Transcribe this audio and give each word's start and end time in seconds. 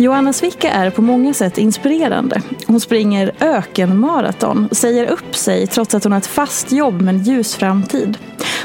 Joanna 0.00 0.32
Svicka 0.32 0.70
är 0.70 0.90
på 0.90 1.02
många 1.02 1.34
sätt 1.34 1.58
inspirerande. 1.58 2.42
Hon 2.66 2.80
springer 2.80 3.32
ökenmaraton, 3.40 4.68
säger 4.72 5.06
upp 5.06 5.36
sig 5.36 5.66
trots 5.66 5.94
att 5.94 6.04
hon 6.04 6.12
har 6.12 6.18
ett 6.18 6.26
fast 6.26 6.72
jobb 6.72 7.02
med 7.02 7.14
en 7.14 7.22
ljus 7.22 7.54
framtid. 7.54 8.18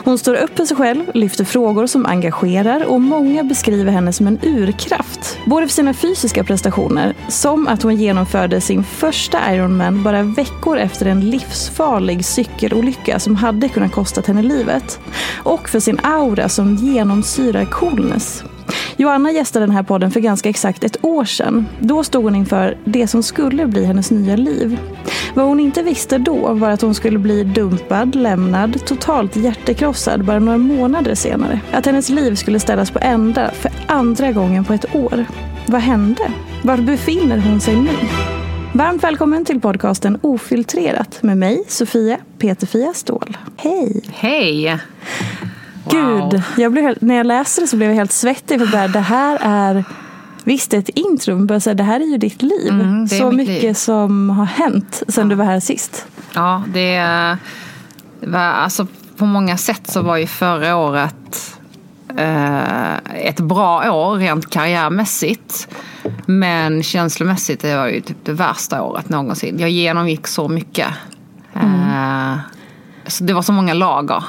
Hon 0.04 0.18
står 0.18 0.36
upp 0.36 0.58
för 0.58 0.66
sig 0.66 0.78
själv, 0.78 1.04
lyfter 1.14 1.46
frågor 1.46 1.88
som 1.88 2.06
engagerar 2.06 2.86
och 2.86 3.02
många 3.02 3.44
beskriver 3.44 3.92
henne 3.92 4.14
som 4.14 4.28
en 4.28 4.40
urkraft. 4.44 5.38
Både 5.46 5.68
för 5.68 5.74
sina 5.74 5.94
fysiska 5.94 6.44
prestationer, 6.44 7.16
som 7.28 7.68
att 7.68 7.84
hon 7.84 7.96
genomförde 7.96 8.62
sin 8.62 8.84
första 8.84 9.56
Ironman 9.56 10.04
bara 10.04 10.24
veckor 10.24 10.78
efter 10.78 11.06
en 11.06 11.30
livsfarlig 11.30 12.26
cykelolycka 12.26 13.20
som 13.20 13.36
hade 13.36 13.70
kunnat 13.70 13.92
kosta 13.92 14.22
henne 14.22 14.42
livet. 14.42 15.00
Och 15.44 15.70
för 15.70 15.80
sin 15.80 16.00
aura 16.04 16.50
som 16.50 16.76
genomsyrar 16.76 17.66
coolness. 17.66 18.44
Joanna 18.98 19.32
gästade 19.32 19.66
den 19.66 19.76
här 19.76 19.84
podden 19.84 20.12
för 20.12 20.20
ganska 20.20 20.50
exakt 20.50 20.84
ett 20.84 21.06
år 21.06 21.26
sedan. 21.26 21.68
Då 21.80 22.04
stod 22.04 22.24
hon 22.24 22.36
inför 22.36 22.78
det 22.86 23.08
som 23.08 23.24
skulle 23.24 23.68
bli 23.68 23.86
hennes 23.86 24.12
nya 24.12 24.36
liv. 24.36 24.80
Vad 25.34 25.46
hon 25.46 25.60
inte 25.60 25.84
visste 25.84 26.18
då 26.18 26.54
var 26.54 26.70
att 26.70 26.82
hon 26.82 26.96
skulle 26.96 27.20
bli 27.20 27.44
dumpad, 27.44 28.16
lämnad, 28.16 28.86
totalt 28.86 29.36
hjärtekrossad 29.36 30.26
bara 30.26 30.40
några 30.40 30.58
månader 30.58 31.16
senare. 31.16 31.60
Att 31.72 31.86
hennes 31.86 32.10
liv 32.10 32.36
skulle 32.36 32.60
ställas 32.60 32.92
på 32.92 33.00
ända 33.02 33.52
för 33.52 33.72
andra 33.88 34.32
gången 34.32 34.66
på 34.66 34.74
ett 34.74 34.96
år. 34.96 35.26
Vad 35.66 35.82
hände? 35.82 36.32
Var 36.64 36.78
befinner 36.78 37.38
hon 37.38 37.62
sig 37.62 37.76
nu? 37.76 37.92
Varmt 38.74 39.04
välkommen 39.04 39.46
till 39.46 39.62
podcasten 39.62 40.20
Ofiltrerat 40.22 41.24
med 41.24 41.38
mig, 41.38 41.64
Sofia 41.68 42.18
Peterfia 42.38 42.94
Ståhl. 42.94 43.38
Hej! 43.58 44.02
Hej! 44.14 44.80
Gud, 45.90 46.44
jag 46.58 46.72
blev 46.72 46.84
helt, 46.84 47.02
när 47.02 47.16
jag 47.16 47.26
läste 47.26 47.62
det 47.62 47.68
så 47.68 47.78
blev 47.78 47.90
jag 47.90 47.96
helt 47.96 48.12
svettig 48.12 48.60
för 48.60 48.68
bara, 48.68 48.88
det 48.88 49.00
här 49.00 49.38
är 49.42 49.84
Visst, 50.46 50.74
ett 50.74 50.90
intro, 50.90 51.38
men 51.38 51.62
säga, 51.62 51.74
det 51.74 51.84
här 51.84 52.00
är 52.00 52.06
ju 52.06 52.18
ditt 52.18 52.42
liv. 52.42 52.70
Mm, 52.70 53.06
det 53.06 53.16
är 53.16 53.20
så 53.20 53.32
mycket 53.32 53.64
liv. 53.64 53.74
som 53.74 54.30
har 54.30 54.46
hänt 54.46 55.04
sedan 55.08 55.30
du 55.30 55.36
var 55.36 55.46
här 55.46 55.60
sist. 55.60 56.06
Ja, 56.34 56.64
det, 56.68 56.98
det 58.20 58.28
var 58.28 58.40
alltså 58.40 58.88
på 59.18 59.26
många 59.26 59.58
sätt 59.58 59.92
så 59.92 60.02
var 60.02 60.18
ju 60.18 60.28
förra 60.28 60.76
året 60.76 61.60
eh, 62.18 62.94
ett 63.28 63.40
bra 63.40 63.92
år 63.92 64.16
rent 64.16 64.50
karriärmässigt. 64.50 65.68
Men 66.26 66.84
känslomässigt 66.84 67.62
det 67.62 67.76
var 67.76 67.88
ju 67.88 68.02
typ 68.02 68.18
det 68.26 68.34
värsta 68.34 68.82
året 68.82 69.10
någonsin. 69.10 69.60
Jag 69.60 69.70
genomgick 69.70 70.28
så 70.28 70.48
mycket. 70.48 70.88
Eh, 71.54 72.36
så 73.08 73.24
det 73.24 73.34
var 73.34 73.42
så 73.42 73.52
många 73.52 73.74
lager. 73.74 74.24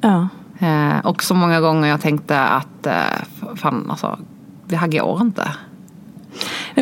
Ja. 0.00 0.28
Eh, 0.58 0.98
och 1.06 1.22
så 1.22 1.34
många 1.34 1.60
gånger 1.60 1.88
jag 1.88 2.00
tänkte 2.00 2.40
att 2.40 2.86
eh, 2.86 2.92
fan 3.56 3.86
alltså, 3.90 4.18
det 4.68 4.76
här 4.76 4.88
går 4.88 5.20
inte. 5.20 5.48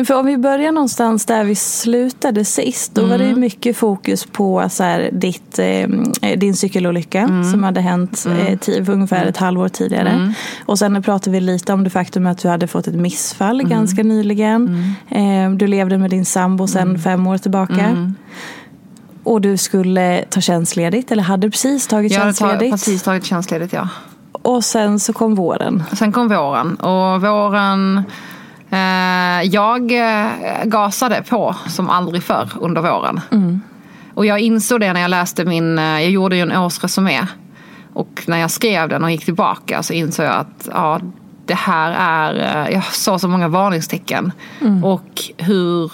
För 0.07 0.19
om 0.19 0.25
vi 0.25 0.37
börjar 0.37 0.71
någonstans 0.71 1.25
där 1.25 1.43
vi 1.43 1.55
slutade 1.55 2.45
sist. 2.45 2.95
Då 2.95 3.05
var 3.05 3.17
det 3.17 3.23
Mm. 3.27 3.39
mycket 3.39 3.77
fokus 3.77 4.25
på 4.25 4.65
så 4.69 4.83
här, 4.83 5.09
ditt, 5.13 5.59
eh, 5.59 5.87
din 6.37 6.55
cykelolycka 6.55 7.19
Mm. 7.21 7.43
som 7.51 7.63
hade 7.63 7.81
hänt 7.81 8.25
eh, 8.27 8.57
ti- 8.57 8.85
för 8.85 8.93
ungefär 8.93 9.25
ett 9.25 9.37
halvår 9.37 9.69
tidigare. 9.69 10.09
Mm. 10.09 10.33
Och 10.65 10.79
sen 10.79 11.03
pratade 11.03 11.31
vi 11.31 11.39
lite 11.41 11.73
om 11.73 11.83
det 11.83 11.89
faktum 11.89 12.25
att 12.27 12.37
du 12.37 12.47
hade 12.49 12.67
fått 12.67 12.87
ett 12.87 12.95
missfall 12.95 13.59
Mm. 13.59 13.69
ganska 13.69 14.03
nyligen. 14.03 14.85
Eh, 15.09 15.51
du 15.51 15.67
levde 15.67 15.97
med 15.97 16.09
din 16.09 16.25
sambo 16.25 16.67
sedan 16.67 16.99
fem 16.99 17.27
år 17.27 17.37
tillbaka. 17.37 18.13
Mm. 19.25 19.33
Och 19.33 19.41
du 19.41 19.57
skulle 19.57 20.25
ta 20.29 20.41
tjänstledigt, 20.41 21.11
eller 21.11 21.23
hade 21.23 21.49
precis 21.49 21.87
tagit 21.87 22.11
Jag 22.11 22.19
hade 22.19 22.33
tjänstledigt. 22.33 22.71
precis 22.71 23.03
tagit 23.03 23.25
tjänstledigt 23.25 23.73
ja. 23.73 23.87
Och 24.31 24.63
sen 24.63 24.99
så 24.99 25.13
kom 25.13 25.35
våren. 25.35 25.83
Sen 25.93 26.11
kom 26.11 26.27
våren 26.27 26.75
och 26.75 27.21
våren 27.21 28.03
eh, 28.69 29.41
Jag 29.43 29.91
eh, 29.91 30.25
gasade 30.65 31.23
på 31.29 31.55
som 31.67 31.89
aldrig 31.89 32.23
förr 32.23 32.49
under 32.59 32.81
våren. 32.81 33.21
Och 34.13 34.25
jag 34.25 34.39
insåg 34.39 34.79
det 34.79 34.93
när 34.93 35.01
jag 35.01 35.09
läste 35.09 35.45
min, 35.45 35.79
eh, 35.79 35.83
jag 35.85 36.09
gjorde 36.09 36.35
ju 36.35 36.41
en 36.41 36.57
årsresumé. 36.57 37.27
Och 37.93 38.23
när 38.27 38.37
jag 38.37 38.51
skrev 38.51 38.89
den 38.89 39.03
och 39.03 39.11
gick 39.11 39.25
tillbaka 39.25 39.83
så 39.83 39.93
insåg 39.93 40.25
jag 40.25 40.33
att 40.35 40.69
ja, 40.71 40.99
det 41.45 41.53
här 41.53 41.91
är, 41.91 42.65
eh, 42.65 42.73
jag 42.73 42.83
såg 42.85 43.21
så 43.21 43.27
många 43.27 43.47
varningstecken. 43.47 44.31
Och 44.83 45.21
hur 45.37 45.91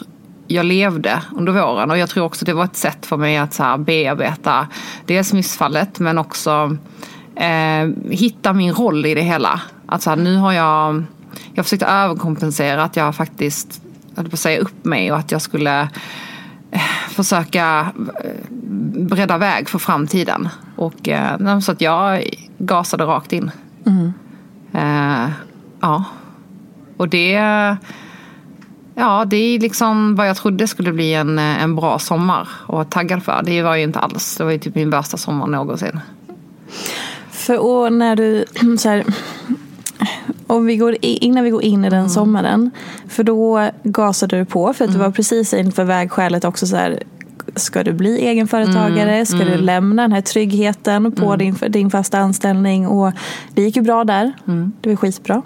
jag 0.49 0.65
levde 0.65 1.21
under 1.35 1.53
våren. 1.53 1.91
Och 1.91 1.97
jag 1.97 2.09
tror 2.09 2.25
också 2.25 2.45
det 2.45 2.53
var 2.53 2.63
ett 2.63 2.75
sätt 2.75 3.05
för 3.05 3.17
mig 3.17 3.37
att 3.37 3.53
så 3.53 3.63
här 3.63 3.77
bearbeta 3.77 4.67
dels 5.05 5.33
missfallet 5.33 5.99
men 5.99 6.17
också 6.17 6.77
eh, 7.35 7.89
hitta 8.09 8.53
min 8.53 8.73
roll 8.73 9.05
i 9.05 9.15
det 9.15 9.21
hela. 9.21 9.61
Att 9.85 10.01
så 10.01 10.09
här, 10.09 10.17
nu 10.17 10.37
har 10.37 10.53
jag, 10.53 11.03
jag 11.53 11.65
försökte 11.65 11.85
överkompensera 11.85 12.83
att 12.83 12.95
jag 12.95 13.15
faktiskt, 13.15 13.81
höll 14.15 14.29
på 14.29 14.33
att 14.33 14.39
säga 14.39 14.59
upp 14.59 14.85
mig 14.85 15.11
och 15.11 15.17
att 15.17 15.31
jag 15.31 15.41
skulle 15.41 15.81
eh, 16.71 16.81
försöka 17.09 17.91
eh, 18.23 18.31
bredda 18.99 19.37
väg 19.37 19.69
för 19.69 19.79
framtiden. 19.79 20.49
Och 20.75 21.09
eh, 21.09 21.59
så 21.59 21.71
att 21.71 21.81
jag 21.81 22.23
gasade 22.57 23.03
rakt 23.03 23.33
in. 23.33 23.51
Eh, 24.73 25.29
ja. 25.79 26.03
Och 26.97 27.09
det 27.09 27.35
Ja, 28.99 29.25
det 29.25 29.37
är 29.37 29.59
liksom 29.59 30.15
vad 30.15 30.29
jag 30.29 30.37
trodde 30.37 30.67
skulle 30.67 30.91
bli 30.93 31.13
en, 31.13 31.39
en 31.39 31.75
bra 31.75 31.99
sommar 31.99 32.47
och 32.67 32.89
taggad 32.89 33.23
för. 33.23 33.41
Det 33.45 33.61
var 33.61 33.75
ju 33.75 33.83
inte 33.83 33.99
alls. 33.99 34.35
Det 34.37 34.43
var 34.43 34.51
ju 34.51 34.57
typ 34.59 34.75
min 34.75 34.89
värsta 34.89 35.17
sommar 35.17 35.47
någonsin. 35.47 35.99
För 37.31 37.57
och 37.59 37.93
när 37.93 38.15
du, 38.15 38.45
så 38.79 38.89
här, 38.89 39.03
om 40.47 40.65
vi 40.65 40.77
går 40.77 40.93
i, 41.01 41.17
innan 41.17 41.43
vi 41.43 41.49
går 41.49 41.63
in 41.63 41.85
i 41.85 41.89
den 41.89 41.99
Mm. 41.99 42.09
sommaren. 42.09 42.71
För 43.07 43.23
då 43.23 43.69
gasade 43.83 44.37
du 44.37 44.45
på 44.45 44.73
för 44.73 44.85
att 44.85 44.91
du 44.91 44.97
var 44.97 45.11
precis 45.11 45.53
inför 45.53 45.83
vägskälet 45.83 46.45
också 46.45 46.67
så 46.67 46.75
här. 46.75 47.03
Ska 47.55 47.83
du 47.83 47.93
bli 47.93 48.19
egenföretagare? 48.27 49.13
Mm, 49.13 49.25
Ska 49.25 49.37
du 49.37 49.57
lämna 49.57 50.01
den 50.01 50.11
här 50.11 50.21
tryggheten 50.21 51.11
på 51.11 51.35
din, 51.35 51.55
din 51.69 51.89
fasta 51.91 52.19
anställning? 52.19 52.87
Och 52.87 53.13
det 53.53 53.61
gick 53.61 53.75
ju 53.75 53.81
bra 53.81 54.03
där. 54.03 54.33
Mm. 54.47 54.71
Det 54.81 54.89
var 54.89 54.95
skitbra. 54.95 55.41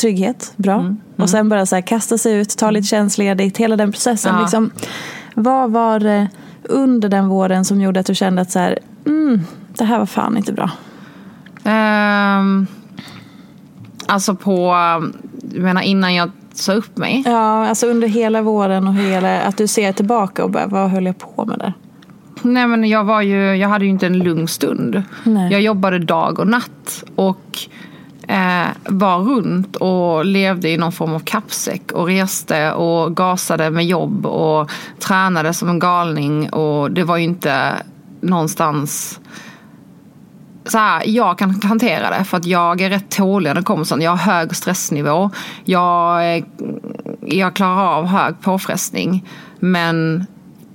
Trygghet, 0.00 0.52
bra. 0.56 0.94
Och 1.16 1.30
sen 1.30 1.48
bara 1.48 1.66
så 1.66 1.74
här, 1.74 1.82
kasta 1.82 2.18
sig 2.18 2.34
ut, 2.34 2.58
ta 2.58 2.70
lite 2.70 2.86
tjänstledigt, 2.86 3.56
hela 3.56 3.76
den 3.76 3.92
processen. 3.92 4.34
Ja. 4.34 4.40
Liksom, 4.40 4.70
vad 5.34 5.70
var 5.70 6.00
det 6.00 6.28
under 6.62 7.08
den 7.08 7.28
våren 7.28 7.64
som 7.64 7.80
gjorde 7.80 8.00
att 8.00 8.06
du 8.06 8.14
kände 8.14 8.42
att 8.42 8.50
så 8.50 8.58
här, 8.58 8.78
mm, 9.06 9.40
det 9.78 9.84
här 9.84 9.98
var 9.98 10.06
fan 10.06 10.36
inte 10.36 10.52
bra? 10.52 10.70
Ehm, 11.64 12.66
alltså 14.06 14.34
på, 14.34 14.74
jag 15.54 15.62
menar 15.62 15.82
innan 15.82 16.14
jag 16.14 16.30
sa 16.52 16.72
upp 16.72 16.96
mig. 16.96 17.22
Ja, 17.26 17.68
alltså 17.68 17.86
under 17.86 18.08
hela 18.08 18.42
våren 18.42 18.88
och 18.88 18.94
hela, 18.94 19.40
att 19.40 19.56
du 19.56 19.66
ser 19.66 19.92
tillbaka 19.92 20.44
och 20.44 20.50
bara, 20.50 20.66
vad 20.66 20.90
höll 20.90 21.06
jag 21.06 21.18
på 21.18 21.44
med 21.44 21.58
där? 21.58 21.72
Nej 22.42 22.66
men 22.66 22.84
jag 22.84 23.04
var 23.04 23.22
ju, 23.22 23.56
jag 23.56 23.68
hade 23.68 23.84
ju 23.84 23.90
inte 23.90 24.06
en 24.06 24.18
lugn 24.18 24.48
stund. 24.48 25.02
Nej. 25.24 25.52
Jag 25.52 25.60
jobbade 25.60 25.98
dag 25.98 26.38
och 26.38 26.46
natt 26.46 27.04
och 27.14 27.58
eh, 27.58 27.70
Eh, 28.30 28.68
var 28.84 29.18
runt 29.18 29.76
och 29.76 30.24
levde 30.24 30.68
i 30.68 30.76
någon 30.76 30.92
form 30.92 31.14
av 31.14 31.20
kappsäck 31.20 31.92
och 31.92 32.06
reste 32.06 32.72
och 32.72 33.16
gasade 33.16 33.70
med 33.70 33.86
jobb 33.86 34.26
och 34.26 34.70
tränade 34.98 35.54
som 35.54 35.68
en 35.68 35.78
galning 35.78 36.50
och 36.50 36.90
det 36.90 37.04
var 37.04 37.16
ju 37.16 37.24
inte 37.24 37.72
någonstans 38.20 39.20
så 40.64 40.78
här, 40.78 41.02
jag 41.06 41.38
kan 41.38 41.60
hantera 41.62 42.18
det 42.18 42.24
för 42.24 42.36
att 42.36 42.44
jag 42.46 42.80
är 42.80 42.90
rätt 42.90 43.10
tålig 43.10 43.50
när 43.50 43.54
det 43.54 43.62
kommer 43.62 43.84
sånt. 43.84 44.02
Jag 44.02 44.10
har 44.10 44.32
hög 44.32 44.56
stressnivå. 44.56 45.30
Jag, 45.64 46.36
eh, 46.36 46.44
jag 47.20 47.54
klarar 47.54 47.98
av 47.98 48.06
hög 48.06 48.40
påfrestning. 48.40 49.28
Men 49.58 50.26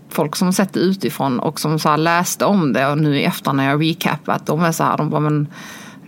folk 0.09 0.35
som 0.35 0.47
har 0.47 0.53
sett 0.53 0.73
det 0.73 0.79
utifrån 0.79 1.39
och 1.39 1.59
som 1.59 1.79
så 1.79 1.89
här 1.89 1.97
läste 1.97 2.45
om 2.45 2.73
det 2.73 2.87
och 2.87 2.97
nu 2.97 3.19
i 3.19 3.23
efterhand 3.23 3.57
när 3.57 3.69
jag 3.69 3.81
recapat, 3.81 4.45
de 4.45 4.63
är 4.63 4.71
så 4.71 4.83
här, 4.83 4.97
de 4.97 5.09
bara 5.09 5.19
men 5.19 5.47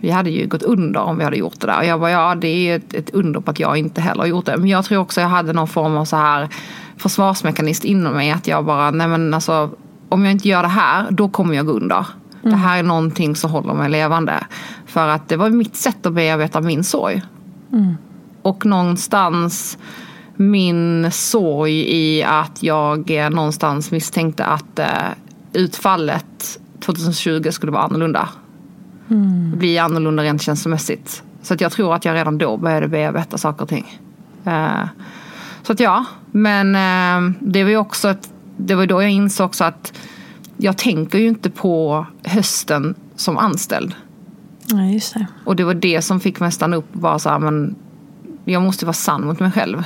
vi 0.00 0.10
hade 0.10 0.30
ju 0.30 0.46
gått 0.46 0.62
under 0.62 1.00
om 1.00 1.18
vi 1.18 1.24
hade 1.24 1.36
gjort 1.36 1.60
det 1.60 1.66
där. 1.66 1.78
Och 1.78 1.84
jag 1.84 2.00
bara 2.00 2.10
ja 2.10 2.34
det 2.34 2.48
är 2.48 2.76
ett, 2.76 2.94
ett 2.94 3.10
under 3.10 3.40
på 3.40 3.50
att 3.50 3.60
jag 3.60 3.76
inte 3.76 4.00
heller 4.00 4.20
har 4.20 4.26
gjort 4.26 4.46
det. 4.46 4.56
Men 4.56 4.68
jag 4.68 4.84
tror 4.84 4.98
också 4.98 5.20
jag 5.20 5.28
hade 5.28 5.52
någon 5.52 5.68
form 5.68 5.96
av 5.96 6.04
så 6.04 6.16
här 6.16 6.48
försvarsmekanism 6.96 7.86
inom 7.86 8.14
mig. 8.14 8.30
Att 8.30 8.46
jag 8.46 8.64
bara 8.64 8.90
nej 8.90 9.08
men 9.08 9.34
alltså 9.34 9.70
om 10.08 10.24
jag 10.24 10.32
inte 10.32 10.48
gör 10.48 10.62
det 10.62 10.68
här 10.68 11.10
då 11.10 11.28
kommer 11.28 11.54
jag 11.54 11.66
gå 11.66 11.72
under. 11.72 12.06
Det 12.42 12.56
här 12.56 12.78
är 12.78 12.82
någonting 12.82 13.36
som 13.36 13.50
håller 13.50 13.74
mig 13.74 13.90
levande. 13.90 14.46
För 14.86 15.08
att 15.08 15.28
det 15.28 15.36
var 15.36 15.50
mitt 15.50 15.76
sätt 15.76 16.06
att 16.06 16.12
bearbeta 16.12 16.60
min 16.60 16.84
sorg. 16.84 17.22
Och 18.42 18.66
någonstans 18.66 19.78
min 20.36 21.10
sorg 21.10 21.72
i 21.72 22.22
att 22.22 22.62
jag 22.62 23.10
eh, 23.10 23.30
någonstans 23.30 23.90
misstänkte 23.90 24.44
att 24.44 24.78
eh, 24.78 24.86
utfallet 25.52 26.58
2020 26.80 27.50
skulle 27.50 27.72
vara 27.72 27.82
annorlunda. 27.82 28.28
Bli 29.56 29.78
annorlunda 29.78 30.22
rent 30.22 30.42
känslomässigt. 30.42 31.22
Så 31.42 31.54
att 31.54 31.60
jag 31.60 31.72
tror 31.72 31.94
att 31.94 32.04
jag 32.04 32.14
redan 32.14 32.38
då 32.38 32.56
började 32.56 32.88
bearbeta 32.88 33.38
saker 33.38 33.62
och 33.62 33.68
ting. 33.68 34.00
Eh, 34.44 34.86
så 35.62 35.72
att 35.72 35.80
ja, 35.80 36.04
men 36.30 36.74
eh, 36.74 37.34
det 37.40 37.64
var 37.64 37.70
ju 37.70 37.76
också 37.76 38.08
ett, 38.08 38.30
det 38.56 38.74
var 38.74 38.86
då 38.86 39.02
jag 39.02 39.10
insåg 39.10 39.46
också 39.46 39.64
att 39.64 39.92
jag 40.56 40.76
tänker 40.76 41.18
ju 41.18 41.28
inte 41.28 41.50
på 41.50 42.06
hösten 42.24 42.94
som 43.16 43.38
anställd. 43.38 43.94
Nej, 44.72 44.94
just 44.94 45.14
det. 45.14 45.26
Och 45.44 45.56
det 45.56 45.64
var 45.64 45.74
det 45.74 46.02
som 46.02 46.20
fick 46.20 46.40
mig 46.40 46.46
att 46.46 46.54
stanna 46.54 46.76
upp 46.76 46.92
och 46.92 46.98
bara 46.98 47.18
så 47.18 47.28
här, 47.28 47.38
men 47.38 47.74
jag 48.44 48.62
måste 48.62 48.86
vara 48.86 48.92
sann 48.92 49.26
mot 49.26 49.40
mig 49.40 49.52
själv. 49.52 49.84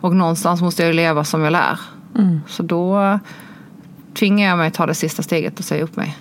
Och 0.00 0.16
någonstans 0.16 0.60
måste 0.60 0.82
jag 0.82 0.86
ju 0.88 0.92
leva 0.94 1.24
som 1.24 1.40
jag 1.42 1.52
lär. 1.52 1.80
Så 2.48 2.62
då 2.62 3.18
tvingade 4.14 4.48
jag 4.48 4.58
mig 4.58 4.68
att 4.68 4.74
ta 4.74 4.86
det 4.86 4.94
sista 4.94 5.22
steget 5.22 5.58
och 5.58 5.64
säga 5.64 5.84
upp 5.84 5.96
mig. 5.96 6.18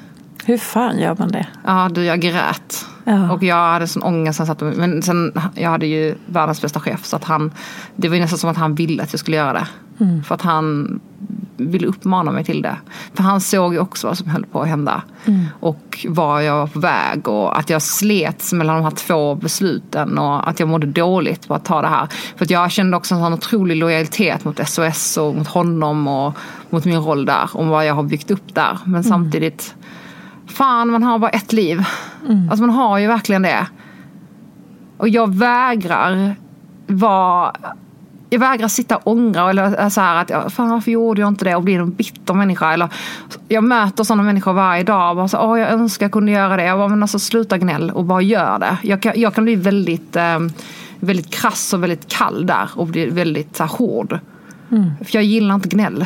Hur 0.49 0.57
fan 0.57 0.99
gör 0.99 1.15
man 1.19 1.27
det? 1.31 1.47
Ja, 1.65 1.89
du, 1.91 2.03
jag 2.03 2.19
grät. 2.19 2.85
Ja. 3.03 3.31
Och 3.31 3.43
jag 3.43 3.55
hade 3.71 3.87
sån 3.87 4.03
ångest. 4.03 4.37
sen 4.37 4.45
satt- 4.47 4.61
Men 4.61 5.01
sen, 5.01 5.33
jag 5.55 5.69
hade 5.69 5.85
ju 5.85 6.15
världens 6.25 6.61
bästa 6.61 6.79
chef. 6.79 7.05
Så 7.05 7.15
att 7.15 7.23
han, 7.23 7.51
det 7.95 8.07
var 8.09 8.15
ju 8.15 8.21
nästan 8.21 8.39
som 8.39 8.49
att 8.49 8.57
han 8.57 8.75
ville 8.75 9.03
att 9.03 9.13
jag 9.13 9.19
skulle 9.19 9.37
göra 9.37 9.53
det. 9.53 9.67
För 10.27 10.35
att 10.35 10.41
han 10.41 10.99
ville 11.57 11.87
uppmana 11.87 12.31
mig 12.31 12.43
till 12.43 12.61
det. 12.61 12.75
För 13.13 13.23
han 13.23 13.41
såg 13.41 13.73
ju 13.73 13.79
också 13.79 14.07
vad 14.07 14.17
som 14.17 14.27
höll 14.29 14.45
på 14.45 14.61
att 14.61 14.67
hända. 14.67 15.01
Och 15.59 16.05
var 16.09 16.39
jag 16.41 16.57
var 16.57 16.67
på 16.67 16.79
väg. 16.79 17.27
Och 17.27 17.59
att 17.59 17.69
jag 17.69 17.81
slets 17.81 18.53
mellan 18.53 18.75
de 18.75 18.83
här 18.83 18.91
två 18.91 19.35
besluten. 19.35 20.17
Och 20.17 20.49
att 20.49 20.59
jag 20.59 20.69
mådde 20.69 20.87
dåligt 20.87 21.47
på 21.47 21.53
att 21.53 21.65
ta 21.65 21.81
det 21.81 21.87
här. 21.87 22.07
För 22.37 22.45
att 22.45 22.51
jag 22.51 22.71
kände 22.71 22.97
också 22.97 23.15
en 23.15 23.21
sån 23.21 23.33
otrolig 23.33 23.75
lojalitet 23.75 24.45
mot 24.45 24.67
SOS 24.69 25.17
och 25.17 25.35
mot 25.35 25.47
honom. 25.47 26.07
Och 26.07 26.33
mot 26.69 26.85
min 26.85 26.99
roll 26.99 27.25
där. 27.25 27.49
Och 27.53 27.65
vad 27.65 27.85
jag 27.85 27.93
har 27.95 28.03
byggt 28.03 28.31
upp 28.31 28.55
där. 28.55 28.77
Men 28.85 29.03
samtidigt 29.03 29.75
fan 30.49 30.91
man 30.91 31.03
har 31.03 31.19
bara 31.19 31.29
ett 31.29 31.53
liv. 31.53 31.85
Alltså 32.49 32.65
man 32.65 32.75
har 32.75 32.97
ju 32.97 33.07
verkligen 33.07 33.41
det. 33.41 33.67
Och 34.97 35.09
jag 35.09 35.35
vägrar 35.35 36.35
vara 36.87 37.55
jag 38.29 38.39
vägrar 38.39 38.67
sitta 38.67 38.97
och 38.97 39.07
ångra 39.07 39.49
eller 39.49 39.89
så 39.89 40.01
här 40.01 40.15
att 40.15 40.53
fan 40.53 40.69
varför 40.69 40.91
gjorde 40.91 41.21
jag 41.21 41.27
inte 41.27 41.45
det 41.45 41.55
och 41.55 41.63
bli 41.63 41.73
en 41.73 41.91
bitter 41.91 42.33
människa. 42.33 42.73
Eller, 42.73 42.89
jag 43.47 43.63
möter 43.63 44.03
sådana 44.03 44.23
människor 44.23 44.53
varje 44.53 44.83
dag 44.83 45.09
och 45.09 45.15
bara 45.15 45.27
så, 45.27 45.37
Åh, 45.37 45.59
jag 45.59 45.69
önskar 45.69 46.05
jag 46.05 46.11
kunde 46.11 46.31
göra 46.31 46.57
det. 46.57 46.63
Jag 46.63 46.77
bara, 46.77 46.87
men 46.87 47.01
alltså 47.03 47.19
sluta 47.19 47.57
gnäll 47.57 47.91
och 47.91 48.05
bara 48.05 48.21
gör 48.21 48.59
det. 48.59 48.77
Jag 48.83 49.01
kan, 49.01 49.13
jag 49.15 49.33
kan 49.33 49.43
bli 49.43 49.55
väldigt, 49.55 50.15
eh, 50.15 50.39
väldigt 50.99 51.33
krass 51.33 51.73
och 51.73 51.83
väldigt 51.83 52.07
kall 52.07 52.45
där 52.45 52.69
och 52.75 52.87
bli 52.87 53.09
väldigt 53.09 53.55
så 53.55 53.63
här, 53.63 53.71
hård. 53.71 54.19
För 55.05 55.15
jag 55.15 55.23
gillar 55.23 55.55
inte 55.55 55.69
gnäll. 55.69 56.05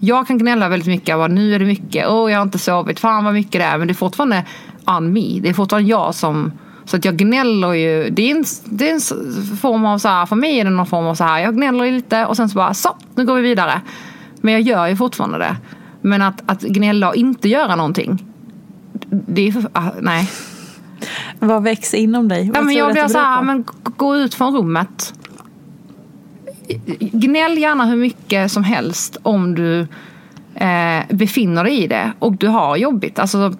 Jag 0.00 0.26
kan 0.26 0.38
gnälla 0.38 0.68
väldigt 0.68 0.88
mycket. 0.88 1.16
Bara, 1.16 1.28
nu 1.28 1.54
är 1.54 1.58
det 1.58 1.64
mycket. 1.64 2.06
Åh, 2.08 2.30
jag 2.32 2.38
har 2.38 2.42
inte 2.42 2.58
sovit. 2.58 3.00
Fan 3.00 3.24
vad 3.24 3.34
mycket 3.34 3.52
det 3.60 3.64
är. 3.64 3.78
Men 3.78 3.88
det 3.88 3.92
är 3.92 3.94
fortfarande 3.94 4.44
on 4.86 5.12
me. 5.12 5.40
Det 5.40 5.48
är 5.48 5.54
fortfarande 5.54 5.90
jag 5.90 6.14
som... 6.14 6.52
Så 6.84 6.96
att 6.96 7.04
jag 7.04 7.16
gnäller 7.16 7.72
ju. 7.72 8.10
Det 8.10 8.30
är 8.30 8.36
en, 8.36 8.44
det 8.64 8.90
är 8.90 8.94
en 8.94 9.00
form 9.56 9.84
av 9.84 9.98
så 9.98 10.08
här, 10.08 10.26
för 10.26 10.36
mig 10.36 10.60
är 10.60 10.64
det 10.64 10.70
någon 10.70 10.86
form 10.86 11.06
av 11.06 11.14
så 11.14 11.24
här. 11.24 11.38
Jag 11.38 11.56
gnäller 11.56 11.92
lite 11.92 12.26
och 12.26 12.36
sen 12.36 12.48
så 12.48 12.56
bara, 12.56 12.74
så, 12.74 12.96
nu 13.14 13.26
går 13.26 13.34
vi 13.34 13.42
vidare. 13.42 13.80
Men 14.40 14.52
jag 14.52 14.62
gör 14.62 14.86
ju 14.86 14.96
fortfarande 14.96 15.38
det. 15.38 15.56
Men 16.00 16.22
att, 16.22 16.42
att 16.46 16.62
gnälla 16.62 17.08
och 17.08 17.14
inte 17.14 17.48
göra 17.48 17.76
någonting. 17.76 18.24
Det 19.10 19.48
är 19.48 19.52
för, 19.52 19.68
ah, 19.72 19.90
nej. 20.00 20.30
Vad 21.38 21.62
växer 21.62 21.98
inom 21.98 22.28
dig? 22.28 22.46
Ja, 22.46 22.52
Vad 22.54 22.64
men 22.64 22.74
jag 22.74 22.92
blir 22.92 23.08
så 23.08 23.18
här, 23.18 23.42
men 23.42 23.64
gå 23.82 24.16
ut 24.16 24.34
från 24.34 24.56
rummet. 24.56 25.14
Gnäll 26.98 27.58
gärna 27.58 27.84
hur 27.86 27.96
mycket 27.96 28.52
som 28.52 28.64
helst 28.64 29.16
om 29.22 29.54
du 29.54 29.80
eh, 30.54 31.00
befinner 31.10 31.64
dig 31.64 31.82
i 31.82 31.86
det 31.86 32.12
och 32.18 32.36
du 32.36 32.48
har 32.48 32.76
jobbigt. 32.76 33.18
Alltså, 33.18 33.54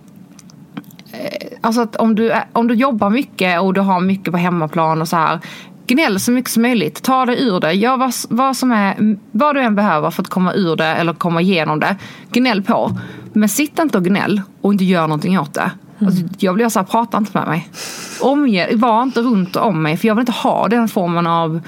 eh, 1.12 1.58
alltså 1.60 1.80
att 1.80 1.96
om 1.96 2.14
du, 2.14 2.30
är- 2.30 2.44
om 2.52 2.68
du 2.68 2.74
jobbar 2.74 3.10
mycket 3.10 3.60
och 3.60 3.74
du 3.74 3.80
har 3.80 4.00
mycket 4.00 4.32
på 4.32 4.38
hemmaplan 4.38 5.00
och 5.00 5.08
så 5.08 5.16
här. 5.16 5.38
Gnäll 5.86 6.20
så 6.20 6.32
mycket 6.32 6.50
som 6.50 6.62
möjligt. 6.62 7.02
Ta 7.02 7.26
dig 7.26 7.43
ur 7.43 7.60
det. 7.60 7.72
Gör 7.72 7.96
vad, 7.96 8.12
vad, 8.29 8.56
som 8.56 8.72
är, 8.72 9.17
vad 9.32 9.55
du 9.56 9.60
än 9.60 9.74
behöver 9.74 10.10
för 10.10 10.22
att 10.22 10.29
komma 10.29 10.52
ur 10.55 10.76
det 10.76 10.84
eller 10.86 11.12
komma 11.12 11.40
igenom 11.40 11.81
det. 11.81 11.96
Gnäll 12.32 12.62
på. 12.62 12.90
Men 13.32 13.48
sitt 13.48 13.79
inte 13.79 13.98
och 13.98 14.05
gnäll 14.05 14.43
och 14.60 14.72
inte 14.72 14.84
gör 14.84 15.02
någonting 15.02 15.38
åt 15.40 15.55
det. 15.55 15.70
Alltså, 16.00 16.24
jag 16.38 16.55
blir 16.55 16.69
så 16.69 16.79
här, 16.79 16.86
prata 16.86 17.19
inte 17.19 17.38
med 17.38 17.48
mig. 17.48 17.69
Omge, 18.20 18.69
var 18.76 19.02
inte 19.02 19.20
runt 19.20 19.56
om 19.56 19.82
mig 19.82 19.96
för 19.96 20.08
jag 20.08 20.14
vill 20.14 20.22
inte 20.22 20.32
ha 20.32 20.69
den 20.69 20.88
formen 20.88 21.26
av 21.26 21.60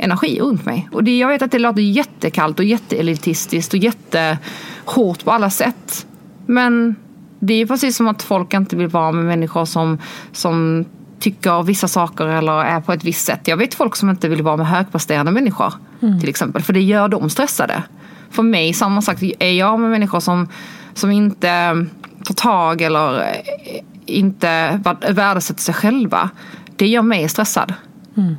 energi 0.00 0.40
runt 0.40 0.64
mig. 0.66 0.88
Och 0.92 1.04
det, 1.04 1.18
jag 1.18 1.28
vet 1.28 1.42
att 1.42 1.50
det 1.50 1.58
låter 1.58 1.82
jättekallt 1.82 2.58
och 2.58 2.64
jätteelitistiskt 2.64 3.74
och 3.74 3.78
jättehårt 3.78 5.24
på 5.24 5.30
alla 5.30 5.50
sätt. 5.50 6.06
Men 6.46 6.96
det 7.40 7.54
är 7.54 7.66
precis 7.66 7.96
som 7.96 8.08
att 8.08 8.22
folk 8.22 8.54
inte 8.54 8.76
vill 8.76 8.88
vara 8.88 9.12
med 9.12 9.24
människor 9.24 9.64
som, 9.64 9.98
som 10.32 10.84
tycker 11.18 11.62
vissa 11.62 11.88
saker 11.88 12.26
eller 12.26 12.64
är 12.64 12.80
på 12.80 12.92
ett 12.92 13.04
visst 13.04 13.26
sätt. 13.26 13.48
Jag 13.48 13.56
vet 13.56 13.74
folk 13.74 13.96
som 13.96 14.10
inte 14.10 14.28
vill 14.28 14.42
vara 14.42 14.56
med 14.56 14.66
högpresterande 14.66 15.32
människor 15.32 15.72
till 16.20 16.28
exempel. 16.28 16.62
För 16.62 16.72
det 16.72 16.80
gör 16.82 17.08
dem 17.08 17.30
stressade. 17.30 17.82
För 18.30 18.42
mig, 18.42 18.72
samma 18.74 19.02
sak, 19.02 19.22
är 19.38 19.52
jag 19.52 19.80
med 19.80 19.90
människor 19.90 20.20
som, 20.20 20.48
som 20.94 21.10
inte 21.10 21.86
tar 22.24 22.34
tag 22.34 22.80
eller 22.80 23.20
eh, 23.20 23.80
inte 24.06 24.80
värd- 24.84 25.12
värdesätter 25.12 25.60
sig 25.62 25.74
själva. 25.74 26.30
Det 26.76 26.86
gör 26.86 27.02
mig 27.02 27.28
stressad 27.28 27.74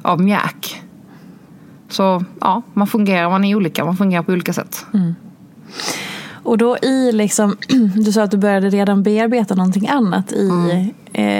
av 0.03 0.21
mjäk. 0.21 0.81
Så 1.91 2.23
ja, 2.41 2.61
man 2.73 2.87
fungerar, 2.87 3.29
man 3.29 3.43
är 3.43 3.55
olika, 3.55 3.85
man 3.85 3.97
fungerar 3.97 4.23
på 4.23 4.31
olika 4.31 4.53
sätt. 4.53 4.85
Och 6.43 6.57
då 6.57 6.77
i 6.77 7.11
liksom, 7.11 7.57
du 7.95 8.11
sa 8.11 8.23
att 8.23 8.31
du 8.31 8.37
började 8.37 8.69
redan 8.69 9.03
bearbeta 9.03 9.55
någonting 9.55 9.87
annat 9.87 10.31
i, 10.31 10.49
Mm. 10.49 10.89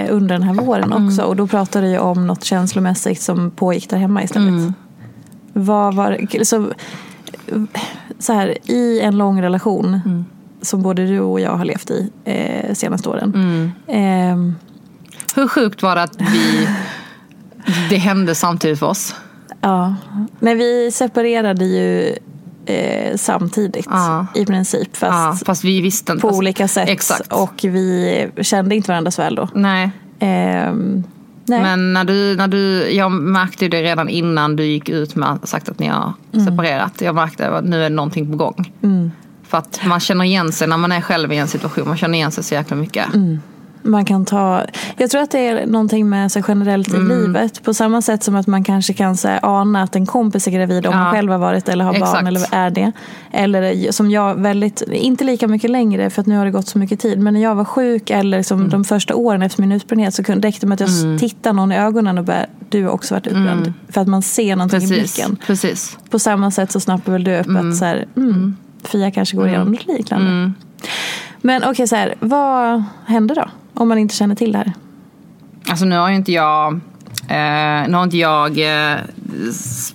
eh, 0.08 0.14
under 0.16 0.36
den 0.36 0.44
här 0.44 0.54
våren 0.54 0.94
också. 0.94 1.22
Och 1.24 1.36
då 1.36 1.48
pratade 1.48 1.92
du 1.92 1.98
om 1.98 2.28
något 2.28 2.44
känslomässigt 2.44 3.22
som 3.22 3.52
pågick 3.52 3.90
där 3.90 3.98
hemma 3.98 4.24
istället. 4.24 4.50
Mm. 4.50 4.74
Vad 5.54 5.96
var, 5.96 6.44
så, 6.44 6.68
så 8.20 8.34
här, 8.34 8.58
i 8.72 9.00
en 9.02 9.18
lång 9.18 9.42
relation 9.42 10.02
Mm. 10.06 10.26
som 10.62 10.82
både 10.82 11.06
du 11.08 11.20
och 11.20 11.40
jag 11.40 11.52
har 11.58 11.66
levt 11.66 11.92
i 11.92 12.10
eh, 12.26 12.74
senaste 12.74 13.10
åren. 13.10 13.32
Mm. 13.36 13.72
ehm, 13.88 14.56
Hur 15.36 15.48
sjukt 15.48 15.84
var 15.84 15.96
det 15.96 16.04
att 16.04 16.22
vi, 16.22 16.68
det 17.90 17.98
hände 17.98 18.36
samtidigt 18.36 18.80
för 18.80 18.86
oss? 18.88 19.16
Ja, 19.62 19.96
men 20.40 20.58
vi 20.58 20.92
separerade 20.92 21.66
ju 21.66 22.16
eh, 22.66 23.16
samtidigt 23.18 23.86
Ja. 23.90 24.28
i 24.36 24.46
princip. 24.46 24.98
Fast, 24.98 25.42
Ja, 25.42 25.46
fast 25.46 25.64
vi 25.64 25.82
visste 25.82 26.12
inte. 26.12 26.22
på 26.22 26.30
olika 26.30 26.68
sätt. 26.68 26.90
Exakt. 26.90 27.34
Och 27.34 27.54
vi 27.64 28.28
kände 28.42 28.76
inte 28.76 28.92
varandra 28.92 29.12
så 29.12 29.22
väl 29.22 29.36
då. 29.36 29.50
Nej. 29.54 29.92
Ehm, 30.20 31.04
nej. 31.46 31.62
Men 31.62 31.94
när 31.94 32.04
du, 32.04 32.36
när 32.36 32.48
du, 32.48 32.90
jag 32.92 33.12
märkte 33.12 33.66
ju 33.66 33.70
det 33.70 33.82
redan 33.84 34.10
innan 34.10 34.56
du 34.56 34.66
gick 34.66 34.90
ut 34.90 35.16
med 35.16 35.40
sagt 35.44 35.70
att 35.70 35.80
ni 35.80 35.88
har 35.88 36.14
Mm. 36.34 36.46
separerat. 36.46 37.02
Jag 37.02 37.16
märkte 37.16 37.50
att 37.50 37.66
nu 37.66 37.84
är 37.84 37.90
någonting 37.90 38.32
på 38.32 38.38
gång. 38.38 38.74
För 39.48 39.58
att 39.58 39.80
man 39.86 40.00
känner 40.00 40.26
igen 40.26 40.52
sig 40.52 40.68
när 40.68 40.78
man 40.78 40.92
är 40.92 41.02
själv 41.02 41.34
i 41.34 41.38
en 41.38 41.48
situation. 41.48 41.88
Man 41.88 41.98
känner 41.98 42.18
igen 42.18 42.32
sig 42.32 42.44
så 42.44 42.54
jäkla 42.54 42.76
mycket. 42.76 43.14
Mm. 43.14 43.40
Man 43.84 44.06
kan 44.06 44.26
ta, 44.26 44.64
jag 44.98 45.10
tror 45.10 45.22
att 45.22 45.32
det 45.32 45.48
är 45.48 45.66
någonting 45.66 46.10
med 46.10 46.32
sig 46.32 46.44
generellt 46.48 46.94
i 46.94 46.96
Mm. 46.96 47.08
livet. 47.22 47.64
På 47.64 47.74
samma 47.74 48.02
sätt 48.02 48.24
som 48.24 48.36
att 48.36 48.48
man 48.48 48.64
kanske 48.64 48.94
kan 48.94 49.18
så 49.18 49.28
här, 49.28 49.40
ana 49.44 49.84
att 49.84 49.96
en 49.96 50.06
kompis 50.06 50.48
är 50.48 50.52
gravid 50.52 50.86
om 50.88 50.94
Ja. 50.94 51.00
man 51.04 51.12
själv 51.14 51.32
har 51.32 51.38
varit 51.40 51.70
eller 51.70 51.86
har 51.86 51.94
Exakt. 51.94 52.12
barn 52.14 52.28
eller 52.28 52.42
är 52.52 52.70
det. 52.70 52.92
Eller 53.32 53.92
som 53.92 54.12
jag 54.12 54.36
väldigt, 54.36 54.82
inte 54.82 55.24
lika 55.24 55.48
mycket 55.48 55.70
längre 55.70 56.10
för 56.10 56.22
att 56.22 56.28
nu 56.28 56.38
har 56.38 56.46
det 56.46 56.52
gått 56.52 56.68
så 56.68 56.78
mycket 56.80 57.00
tid. 57.00 57.20
Men 57.20 57.34
när 57.34 57.42
jag 57.42 57.56
var 57.56 57.66
sjuk 57.66 58.10
eller 58.10 58.38
Mm. 58.38 58.44
som 58.44 58.70
de 58.70 58.84
första 58.84 59.16
åren 59.16 59.42
efter 59.42 59.62
min 59.62 59.72
utbrändhet 59.72 60.14
så 60.14 60.24
kunde, 60.24 60.48
räckte 60.48 60.66
det 60.66 60.68
med 60.70 60.82
att 60.82 60.90
jag 61.04 61.20
tittade 61.20 61.54
någon 61.56 61.72
i 61.72 61.78
ögonen 61.78 62.18
och 62.18 62.24
bara, 62.26 62.46
du 62.70 62.84
har 62.84 62.92
också 62.92 63.14
varit 63.14 63.28
utbränd. 63.28 63.74
För 63.90 64.02
att 64.02 64.08
man 64.08 64.22
ser 64.22 64.56
någonting 64.56 64.82
i 64.82 64.86
Mm. 64.86 64.98
Precis. 65.00 65.16
blicken. 65.16 65.38
Precis. 65.48 65.98
På 66.10 66.20
samma 66.20 66.52
sätt 66.52 66.72
så 66.72 66.80
snappar 66.80 67.12
väl 67.12 67.24
du 67.24 67.40
upp 67.40 67.48
att 67.50 67.78
så 67.78 67.86
här, 67.86 68.06
mm, 68.18 68.56
Fia 68.84 69.12
kanske 69.12 69.38
går 69.38 69.48
igenom 69.48 69.72
något 69.72 69.88
liknande. 69.88 70.28
Mm. 70.28 70.54
Men 71.42 71.64
okej, 71.64 71.88
så 71.88 71.96
här, 71.96 72.16
vad 72.20 72.84
händer 73.06 73.36
då? 73.36 73.46
Om 73.74 73.88
man 73.88 73.98
inte 73.98 74.16
känner 74.16 74.36
till 74.36 74.52
det 74.52 74.58
här. 74.58 74.74
Alltså 75.70 75.86
nu 75.86 75.98
har 75.98 76.10
ju 76.10 76.16
inte 76.16 76.32
jag, 76.32 76.74
eh, 77.28 77.88
nu 77.88 77.94
har 77.94 78.04
inte 78.04 78.18
jag 78.18 78.60
eh, 78.92 79.00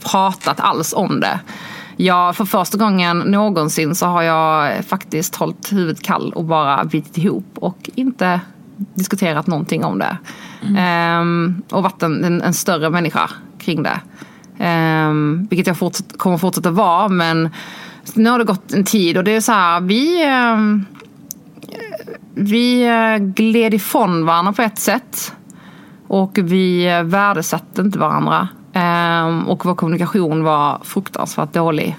pratat 0.05 0.61
alls 0.61 0.95
om 0.97 1.21
det. 1.21 1.41
Jag, 1.97 2.37
för 2.37 2.45
första 2.45 2.79
gången 2.79 3.19
någonsin 3.19 3.95
så 3.95 4.07
har 4.07 4.23
jag 4.23 4.85
faktiskt 4.85 5.37
hållit 5.37 5.73
huvudet 5.73 6.03
kall 6.03 6.33
och 6.33 6.45
bara 6.45 6.85
bitit 6.85 7.19
ihop 7.19 7.47
och 7.55 7.91
inte 7.95 8.41
diskuterat 8.95 9.47
någonting 9.47 9.85
om 9.85 9.99
det. 9.99 10.19
Ehm, 10.79 11.63
och 11.71 11.83
varit 11.83 12.03
en, 12.03 12.25
en, 12.25 12.43
en 12.43 12.55
större 12.55 12.91
människa 12.91 13.31
kring 13.59 13.83
det. 13.83 14.01
Ehm, 14.59 15.47
vilket 15.51 15.67
jag 15.67 15.79
fortsatt, 15.79 16.19
kommer 16.19 16.39
fortsätta 16.39 16.71
vara 16.71 17.09
men 17.09 17.51
nu 18.15 18.31
har 18.31 18.39
det 18.39 18.45
gått 18.45 18.73
en 18.73 18.85
tid 18.85 19.17
och 19.17 19.25
det 19.25 19.31
är 19.31 19.41
så 19.41 19.53
här, 19.53 19.81
vi 19.81 20.25
ehm, 20.25 20.85
vi 22.39 22.87
eh, 22.87 23.25
gled 23.25 23.75
ifrån 23.75 24.27
varandra 24.27 24.53
på 24.53 24.63
ett 24.63 24.79
sätt. 24.79 25.33
Och 26.07 26.39
vi 26.43 26.87
eh, 26.87 27.03
värdesatte 27.03 27.83
inte 27.83 27.99
varandra. 27.99 28.49
Ehm, 28.73 29.49
och 29.49 29.65
vår 29.65 29.75
kommunikation 29.75 30.45
var 30.45 30.81
fruktansvärt 30.85 31.53
dålig. 31.53 31.97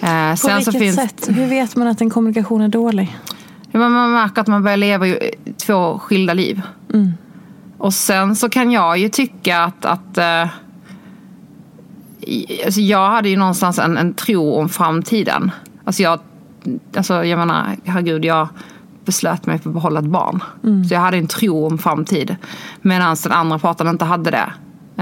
Eh, 0.00 0.30
På 0.30 0.36
sen 0.36 0.56
vilket 0.56 0.78
finns, 0.78 0.96
sätt? 0.96 1.28
Hur 1.28 1.46
vet 1.46 1.76
man 1.76 1.88
att 1.88 2.00
en 2.00 2.10
kommunikation 2.10 2.60
är 2.60 2.68
dålig? 2.68 3.16
Ja, 3.70 3.88
man 3.88 4.12
märker 4.12 4.40
att 4.40 4.46
man 4.46 4.62
börjar 4.62 4.76
leva 4.76 5.06
två 5.66 5.98
skilda 5.98 6.34
liv. 6.34 6.62
Och 7.78 7.94
sen 7.94 8.36
så 8.36 8.48
kan 8.48 8.70
jag 8.70 8.98
ju 8.98 9.08
tycka 9.08 9.60
att, 9.60 9.84
att 9.84 10.18
eh, 10.18 10.48
alltså 12.64 12.80
jag 12.80 13.10
hade 13.10 13.28
ju 13.28 13.36
någonstans 13.36 13.78
en, 13.78 13.96
en 13.96 14.14
tro 14.14 14.54
om 14.54 14.68
framtiden. 14.68 15.50
Alltså 15.84 16.02
jag, 16.02 16.20
alltså 16.96 17.24
jag 17.24 17.38
menar, 17.38 17.76
herregud, 17.84 18.24
jag 18.24 18.48
beslöt 19.06 19.46
mig 19.46 19.58
för 19.58 19.70
att 19.70 19.74
behålla 19.74 20.00
ett 20.00 20.06
barn. 20.06 20.42
Så 20.88 20.94
jag 20.94 21.00
hade 21.00 21.16
en 21.16 21.26
tro 21.26 21.66
om 21.66 21.78
framtid. 21.78 22.36
Medan 22.82 23.16
den 23.22 23.32
andra 23.32 23.58
parten 23.58 23.88
inte 23.88 24.04
hade 24.04 24.30
det. 24.30 24.52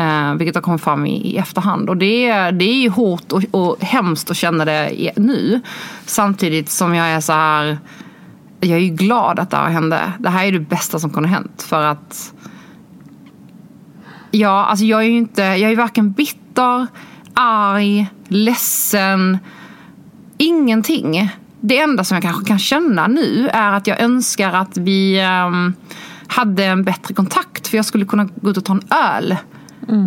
Eh, 0.01 0.35
vilket 0.35 0.55
har 0.55 0.63
kommit 0.63 0.81
fram 0.83 1.07
i, 1.07 1.17
i 1.31 1.37
efterhand. 1.37 1.89
Och 1.91 1.97
det, 1.97 2.29
är- 2.29 2.53
det 2.53 2.65
är 2.65 2.75
ju 2.83 2.89
hårt 2.89 3.33
och, 3.33 3.43
och 3.51 3.77
hemskt 3.81 4.31
att 4.31 4.37
känna 4.37 4.65
det 4.65 5.13
nu. 5.17 5.61
Samtidigt 6.05 6.71
som 6.71 6.95
jag 6.95 7.07
är 7.07 7.21
så 7.21 7.33
här 7.33 7.79
jag 8.61 8.73
är 8.79 8.83
ju 8.83 8.91
glad 8.95 9.39
att 9.39 9.51
det 9.51 9.57
här 9.57 9.71
hände. 9.71 10.13
Det 10.19 10.29
här 10.31 10.45
är 10.47 10.53
det 10.53 10.61
bästa 10.61 10.99
som 10.99 11.11
kunde 11.11 11.29
ha 11.29 11.35
hänt. 11.37 11.63
För 11.63 11.83
att 11.83 12.33
Ja, 14.31 14.65
alltså 14.65 14.85
jag 14.85 15.01
är 15.01 15.05
ju 15.07 15.17
inte, 15.17 15.43
jag 15.43 15.73
är 15.73 15.77
varken 15.77 16.13
bitter, 16.13 16.87
arg, 17.35 18.07
ledsen, 18.29 19.39
ingenting. 20.39 21.31
Det 21.67 21.79
enda 21.79 22.05
som 22.05 22.15
jag 22.15 22.23
kanske 22.23 22.45
kan 22.45 22.59
känna 22.59 23.07
nu 23.07 23.49
är 23.53 23.73
att 23.73 23.87
jag 23.87 24.01
önskar 24.01 24.53
att 24.53 24.77
vi 24.77 25.21
ehm, 25.21 25.75
hade 26.27 26.65
en 26.65 26.85
bättre 26.85 27.15
kontakt. 27.15 27.69
För 27.69 27.77
jag 27.77 27.85
skulle 27.87 28.05
kunna 28.05 28.29
gå 28.35 28.51
ut 28.51 28.57
och 28.57 28.65
ta 28.65 28.73
en 28.73 28.83
öl 29.15 29.37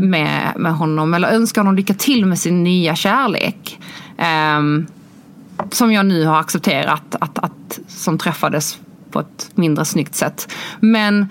med, 0.01 0.53
med 0.55 0.73
honom. 0.73 1.13
Eller 1.13 1.27
önska 1.27 1.59
honom 1.59 1.75
lycka 1.75 1.93
till 1.93 2.25
med 2.25 2.39
sin 2.39 2.63
nya 2.63 2.95
kärlek. 2.95 3.79
Ehm, 4.17 4.87
som 5.71 5.91
jag 5.91 6.05
nu 6.05 6.25
har 6.25 6.39
accepterat 6.39 7.15
att, 7.19 7.39
att 7.39 7.79
som 7.87 8.17
träffades 8.17 8.79
på 9.11 9.19
ett 9.19 9.51
mindre 9.55 9.85
snyggt 9.85 10.15
sätt. 10.15 10.53
Men 10.79 11.27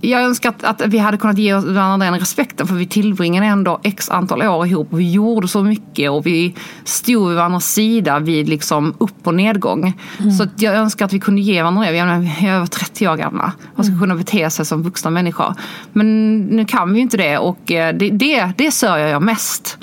jag 0.00 0.22
önskar 0.22 0.48
att, 0.48 0.64
att 0.64 0.86
vi 0.86 0.98
hade 0.98 1.16
kunnat 1.16 1.38
ge 1.38 1.54
varandra 1.54 2.06
den 2.06 2.20
respekten 2.20 2.66
för 2.66 2.74
vi 2.74 2.86
tillbringade 2.86 3.46
ändå 3.46 3.80
x 3.82 4.10
antal 4.10 4.42
år 4.42 4.66
ihop 4.66 4.92
och 4.92 5.00
vi 5.00 5.12
gjorde 5.12 5.48
så 5.48 5.62
mycket 5.62 6.10
och 6.10 6.26
vi 6.26 6.54
stod 6.84 7.28
vid 7.28 7.36
varandras 7.36 7.72
sida 7.72 8.18
vid 8.18 8.48
liksom 8.48 8.94
upp 8.98 9.26
och 9.26 9.34
nedgång. 9.34 9.92
Så 10.38 10.42
att 10.42 10.62
jag 10.62 10.74
önskar 10.74 11.04
att 11.04 11.12
vi 11.12 11.20
kunde 11.20 11.40
ge 11.40 11.62
varandra 11.62 11.84
det. 11.84 11.92
Vi 11.92 11.98
är 12.46 12.54
över 12.54 12.66
30 12.66 13.08
år 13.08 13.16
gamla. 13.16 13.52
Man 13.74 13.84
ska 13.84 13.98
kunna 13.98 14.14
bete 14.14 14.50
sig 14.50 14.64
som 14.64 14.82
vuxna 14.82 15.10
människor. 15.10 15.54
Men 15.92 16.36
nu 16.36 16.64
kan 16.64 16.92
vi 16.92 16.96
ju 16.96 17.02
inte 17.02 17.16
det 17.16 17.38
och 17.38 17.72
eh, 17.72 17.94
det, 17.94 18.10
det, 18.10 18.52
det 18.56 18.70
sörjer 18.70 19.08
jag 19.08 19.22
mest. 19.22 19.78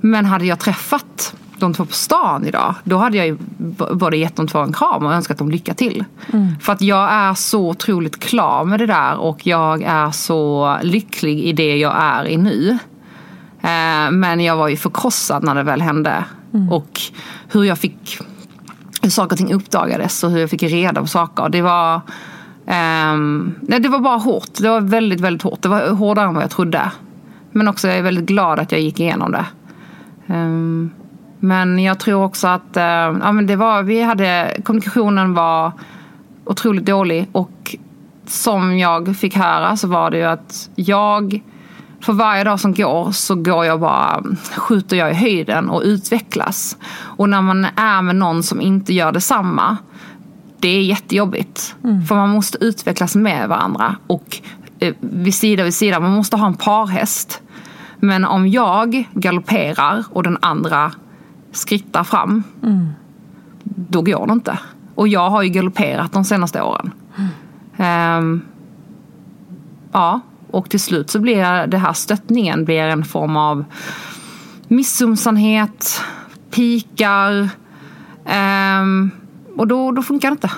Men 0.00 0.24
hade 0.24 0.46
jag 0.46 0.58
träffat 0.58 1.34
de 1.58 1.74
två 1.74 1.84
på 1.84 1.92
stan 1.92 2.44
idag, 2.46 2.74
då 2.84 2.96
hade 2.96 3.16
jag 3.16 3.26
ju 3.26 3.36
både 3.92 4.16
gett 4.16 4.36
dem 4.36 4.48
två 4.48 4.58
en 4.58 4.72
kram 4.72 5.06
och 5.06 5.12
önskat 5.12 5.38
dem 5.38 5.50
lycka 5.50 5.74
till. 5.74 6.04
För 6.60 6.72
att 6.72 6.80
jag 6.82 7.12
är 7.12 7.34
så 7.34 7.68
otroligt 7.68 8.20
klar 8.20 8.64
med 8.64 8.80
det 8.80 8.86
där 8.86 9.16
och 9.16 9.46
jag 9.46 9.82
är 9.82 10.10
så 10.10 10.76
lycklig 10.82 11.40
i 11.40 11.52
det 11.52 11.76
jag 11.76 11.94
är 11.96 12.24
i 12.28 12.36
nu. 12.36 12.78
Eh, 13.62 14.10
Men 14.10 14.40
jag 14.40 14.56
var 14.56 14.68
ju 14.68 14.76
förkrossad 14.76 15.44
när 15.44 15.54
det 15.54 15.62
väl 15.62 15.82
hände. 15.82 16.24
Och 16.70 17.00
hur 17.48 17.64
jag 17.64 17.78
fick, 17.78 18.18
hur 19.02 19.10
saker 19.10 19.32
och 19.34 19.38
ting 19.38 19.52
uppdagades 19.52 20.24
och 20.24 20.30
hur 20.30 20.38
jag 20.38 20.50
fick 20.50 20.62
reda 20.62 21.00
på 21.00 21.06
saker. 21.06 21.48
Det 21.48 21.62
var, 21.62 22.00
ehm, 22.66 23.54
nej, 23.60 23.80
det 23.80 23.88
var 23.88 23.98
bara 23.98 24.16
hårt. 24.18 24.50
Det 24.60 24.68
var 24.68 24.80
väldigt, 24.80 25.20
väldigt 25.20 25.42
hårt. 25.42 25.62
Det 25.62 25.68
var 25.68 25.88
hårdare 25.90 26.28
än 26.28 26.34
vad 26.34 26.42
jag 26.42 26.50
trodde. 26.50 26.90
Men 27.52 27.68
också 27.68 27.88
jag 27.88 27.96
är 27.96 28.02
väldigt 28.02 28.26
glad 28.26 28.58
att 28.58 28.72
jag 28.72 28.80
gick 28.80 29.00
igenom 29.00 29.32
det. 29.32 29.46
Ehm, 30.26 30.90
men 31.40 31.78
jag 31.78 31.98
tror 31.98 32.24
också 32.24 32.48
att 32.48 32.76
eh, 32.76 32.84
ja, 32.84 33.32
men 33.32 33.46
det 33.46 33.56
var, 33.56 33.82
vi 33.82 34.02
hade, 34.02 34.56
kommunikationen 34.64 35.34
var 35.34 35.72
otroligt 36.44 36.86
dålig. 36.86 37.28
Och 37.32 37.76
som 38.26 38.78
jag 38.78 39.16
fick 39.16 39.36
höra 39.36 39.76
så 39.76 39.88
var 39.88 40.10
det 40.10 40.16
ju 40.16 40.24
att 40.24 40.70
jag, 40.74 41.42
för 42.00 42.12
varje 42.12 42.44
dag 42.44 42.60
som 42.60 42.74
går 42.74 43.10
så 43.10 43.34
går 43.34 43.64
jag 43.64 43.80
bara, 43.80 44.22
skjuter 44.56 44.96
jag 44.96 45.10
i 45.10 45.14
höjden 45.14 45.70
och 45.70 45.82
utvecklas. 45.84 46.76
Och 46.92 47.28
när 47.28 47.42
man 47.42 47.64
är 47.64 48.02
med 48.02 48.16
någon 48.16 48.42
som 48.42 48.60
inte 48.60 48.94
gör 48.94 49.12
detsamma, 49.12 49.76
det 50.58 50.68
är 50.68 50.82
jättejobbigt. 50.82 51.76
För 52.08 52.14
man 52.14 52.28
måste 52.28 52.64
utvecklas 52.64 53.16
med 53.16 53.48
varandra. 53.48 53.96
Och 54.06 54.40
eh, 54.78 54.94
vid 55.00 55.34
sida 55.34 55.64
vid 55.64 55.74
sida, 55.74 56.00
man 56.00 56.12
måste 56.12 56.36
ha 56.36 56.46
en 56.46 56.54
parhäst. 56.54 57.42
Men 58.00 58.24
om 58.24 58.48
jag 58.48 59.08
galopperar 59.12 60.04
och 60.10 60.22
den 60.22 60.38
andra 60.40 60.92
skrittar 61.56 62.04
fram, 62.04 62.42
då 63.64 64.02
går 64.02 64.26
det 64.26 64.32
inte. 64.32 64.58
Och 64.94 65.08
jag 65.08 65.30
har 65.30 65.42
ju 65.42 65.48
galopperat 65.48 66.12
de 66.12 66.24
senaste 66.24 66.62
åren. 66.62 66.90
Ehm, 67.76 68.42
ja, 69.92 70.20
och 70.50 70.70
till 70.70 70.80
slut 70.80 71.10
så 71.10 71.20
blir 71.20 71.66
det 71.66 71.78
här 71.78 71.92
stöttningen 71.92 72.64
blir 72.64 72.82
en 72.82 73.04
form 73.04 73.36
av 73.36 73.64
missunnsamhet, 74.68 76.00
pikar. 76.50 77.48
Um, 78.80 79.10
och 79.56 79.66
då, 79.66 79.92
då 79.92 80.02
funkar 80.02 80.28
det 80.28 80.32
inte. 80.32 80.50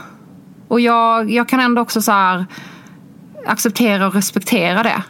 Och 0.68 0.80
jag, 0.80 1.30
jag 1.30 1.48
kan 1.48 1.60
ändå 1.60 1.82
också 1.82 2.02
så 2.02 2.12
här 2.12 2.46
acceptera 3.46 4.06
och 4.06 4.14
respektera 4.14 4.82
det. 4.82 5.02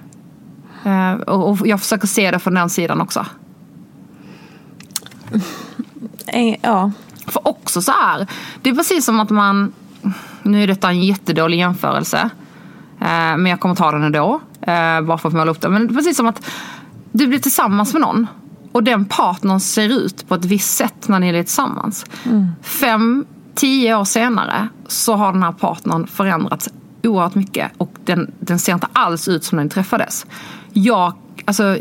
Uh, 0.87 1.21
och, 1.21 1.50
och 1.50 1.66
jag 1.66 1.80
försöker 1.80 2.07
se 2.07 2.30
det 2.30 2.38
från 2.38 2.54
den 2.54 2.71
sidan 2.71 3.00
också. 3.00 3.26
Eh, 6.28 6.56
Ja, 6.62 6.90
För 7.26 7.49
också 7.49 7.82
så 7.82 7.92
här, 7.92 8.26
det 8.62 8.70
är 8.70 8.75
precis 8.75 9.04
som 9.04 9.20
att 9.20 9.30
man, 9.30 9.73
nu 10.42 10.62
är 10.62 10.66
detta 10.66 10.88
en 10.88 11.02
jättedålig 11.02 11.58
jämförelse, 11.58 12.30
eh, 13.00 13.06
men 13.37 13.47
jag 13.47 13.61
kommer 13.61 13.75
ta 13.75 13.92
den 13.92 14.02
ändå, 14.02 14.40
eh, 14.61 15.00
bara 15.00 15.18
för 15.18 15.28
att 15.28 15.35
måla 15.35 15.50
upp 15.50 15.61
det. 15.61 15.68
Men 15.68 15.87
det 15.87 15.92
är 15.92 15.97
precis 15.97 16.16
som 16.16 16.26
att 16.26 16.47
du 17.12 17.26
blir 17.26 17.38
tillsammans 17.38 17.92
med 17.92 18.02
någon 18.02 18.26
och 18.73 18.82
den 18.82 19.04
partnern 19.04 19.61
ser 19.61 19.88
ut 19.88 20.28
på 20.28 20.35
ett 20.35 20.44
visst 20.44 20.76
sätt 20.76 21.08
när 21.08 21.20
ni 21.20 21.28
är 21.28 21.42
tillsammans. 21.42 22.06
Fem, 22.62 23.25
tio 23.54 23.97
år 23.97 24.04
senare 24.04 24.68
så 24.88 25.14
har 25.14 25.32
den 25.32 25.42
här 25.42 25.52
partnern 25.52 26.06
förändrats 26.06 26.68
oerhört 27.02 27.35
mycket 27.35 27.73
och 27.78 27.92
den, 28.04 28.30
den 28.40 28.58
ser 28.58 28.75
inte 28.75 28.88
alls 28.92 29.28
ut 29.28 29.44
som 29.44 29.56
när 29.56 29.64
ni 29.64 29.70
träffades. 29.70 30.26
Jag, 30.73 31.12
alltså, 31.44 31.78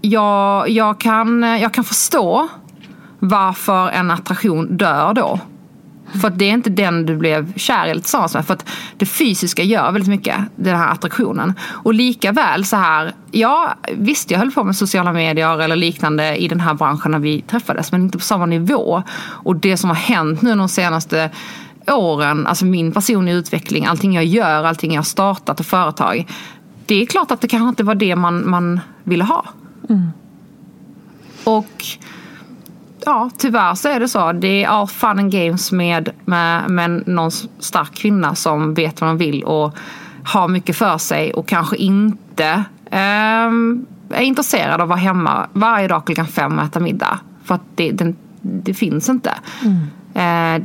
jag, 0.00 0.68
jag, 0.68 1.00
kan, 1.00 1.42
jag 1.42 1.74
kan 1.74 1.84
förstå 1.84 2.48
varför 3.20 3.88
en 3.88 4.10
attraktion 4.10 4.76
dör 4.76 5.14
då. 5.14 5.40
För 6.20 6.28
att 6.28 6.38
det 6.38 6.44
är 6.44 6.52
inte 6.52 6.70
den 6.70 7.06
du 7.06 7.16
blev 7.16 7.52
kär 7.56 7.86
i 7.86 7.90
eller 7.90 8.00
tillsammans 8.00 8.34
med. 8.34 8.46
För 8.46 8.54
att 8.54 8.68
det 8.96 9.06
fysiska 9.06 9.62
gör 9.62 9.92
väldigt 9.92 10.08
mycket, 10.08 10.36
den 10.56 10.76
här 10.76 10.88
attraktionen. 10.88 11.54
Och 11.62 11.94
lika 11.94 12.32
väl 12.32 12.64
så 12.64 12.76
här, 12.76 13.12
ja 13.30 13.74
visst 13.92 14.30
jag 14.30 14.38
höll 14.38 14.50
på 14.50 14.64
med 14.64 14.76
sociala 14.76 15.12
medier 15.12 15.60
eller 15.60 15.76
liknande 15.76 16.36
i 16.36 16.48
den 16.48 16.60
här 16.60 16.74
branschen 16.74 17.10
när 17.10 17.18
vi 17.18 17.40
träffades. 17.40 17.92
Men 17.92 18.02
inte 18.02 18.18
på 18.18 18.24
samma 18.24 18.46
nivå. 18.46 19.02
Och 19.20 19.56
det 19.56 19.76
som 19.76 19.90
har 19.90 19.96
hänt 19.96 20.42
nu 20.42 20.54
de 20.54 20.68
senaste 20.68 21.30
åren, 21.86 22.46
alltså 22.46 22.64
min 22.64 22.92
personliga 22.92 23.34
utveckling, 23.34 23.86
allting 23.86 24.14
jag 24.14 24.24
gör, 24.24 24.64
allting 24.64 24.92
jag 24.92 24.98
har 24.98 25.04
startat 25.04 25.60
och 25.60 25.66
företag. 25.66 26.26
Det 26.86 27.02
är 27.02 27.06
klart 27.06 27.30
att 27.30 27.40
det 27.40 27.48
kanske 27.48 27.68
inte 27.68 27.84
var 27.84 27.94
det 27.94 28.16
man, 28.16 28.50
man 28.50 28.80
ville 29.04 29.24
ha. 29.24 29.44
Och 31.44 31.84
ja, 33.06 33.30
tyvärr 33.38 33.74
så 33.74 33.88
är 33.88 34.00
det 34.00 34.08
så. 34.08 34.32
Det 34.32 34.64
är 34.64 34.68
all 34.68 34.86
fun 34.86 35.18
and 35.18 35.32
games 35.32 35.72
med, 35.72 36.08
med, 36.24 36.70
med 36.70 37.08
någon 37.08 37.30
stark 37.58 37.94
kvinna 37.94 38.34
som 38.34 38.74
vet 38.74 39.00
vad 39.00 39.10
de 39.10 39.18
vill 39.18 39.44
och 39.44 39.76
har 40.24 40.48
mycket 40.48 40.76
för 40.76 40.98
sig 40.98 41.32
och 41.32 41.48
kanske 41.48 41.76
inte 41.76 42.64
ehm, 42.90 43.86
är 44.10 44.22
intresserad 44.22 44.74
av 44.74 44.80
att 44.80 44.88
vara 44.88 44.98
hemma 44.98 45.48
varje 45.52 45.88
dag 45.88 46.04
klockan 46.06 46.26
fem 46.26 46.58
och 46.58 46.64
äta 46.64 46.80
middag. 46.80 47.18
För 47.44 47.54
att 47.54 47.62
det, 47.74 47.90
den, 47.92 48.16
det 48.40 48.74
finns 48.74 49.08
inte. 49.08 49.34
Eh, 50.14 50.62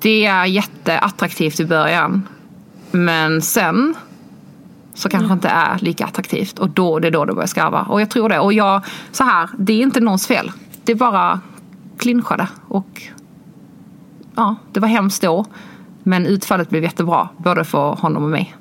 det 0.00 0.26
är 0.26 0.44
jätteattraktivt 0.44 1.60
i 1.60 1.66
början. 1.66 2.28
Men 2.90 3.42
sen 3.42 3.94
så 4.94 5.08
kanske 5.08 5.32
inte 5.32 5.48
är 5.48 5.78
lika 5.78 6.04
attraktivt. 6.04 6.58
Och 6.58 6.70
då, 6.70 6.98
det 6.98 7.08
är 7.08 7.12
då 7.12 7.24
det 7.24 7.34
börjar 7.34 7.46
skarva. 7.46 7.82
Och 7.82 8.00
jag 8.00 8.10
tror 8.10 8.28
det. 8.28 8.38
Och 8.38 8.52
jag, 8.52 8.82
så 9.12 9.24
här, 9.24 9.48
det 9.58 9.72
är 9.72 9.82
inte 9.82 10.00
någons 10.00 10.26
fel. 10.26 10.52
Det 10.84 10.92
är 10.92 10.96
bara 10.96 11.40
clinchade. 11.98 12.48
Och 12.68 13.02
ja, 14.34 14.56
det 14.72 14.80
var 14.80 14.88
hemskt 14.88 15.22
då. 15.22 15.44
Men 16.02 16.26
utfallet 16.26 16.70
blev 16.70 16.82
jättebra. 16.82 17.28
Både 17.36 17.64
för 17.64 17.94
honom 17.94 18.24
och 18.24 18.30
mig. 18.30 18.54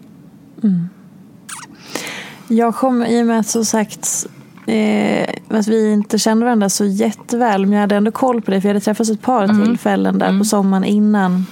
Jag 2.48 2.76
kom 2.76 3.04
i 3.04 3.22
och 3.22 3.28
med 3.28 3.40
att 3.40 3.48
som 3.48 3.66
sagt 3.66 4.28
eh, 4.66 5.30
att 5.50 5.68
vi 5.68 5.94
inte 5.94 6.20
kände 6.20 6.46
varandra 6.46 6.70
så 6.70 6.86
jätteväl. 6.86 7.66
Men 7.66 7.74
jag 7.74 7.82
hade 7.82 7.96
ändå 7.96 8.12
koll 8.12 8.42
på 8.42 8.52
dig 8.52 8.62
för 8.62 8.70
jag 8.70 8.74
hade 8.74 8.86
träffats 8.86 9.10
ett 9.10 9.22
par 9.22 9.48
tillfällen 9.66 10.20
där 10.20 10.40
på 10.40 10.46
sommaren 10.46 10.84
innan. 10.84 11.46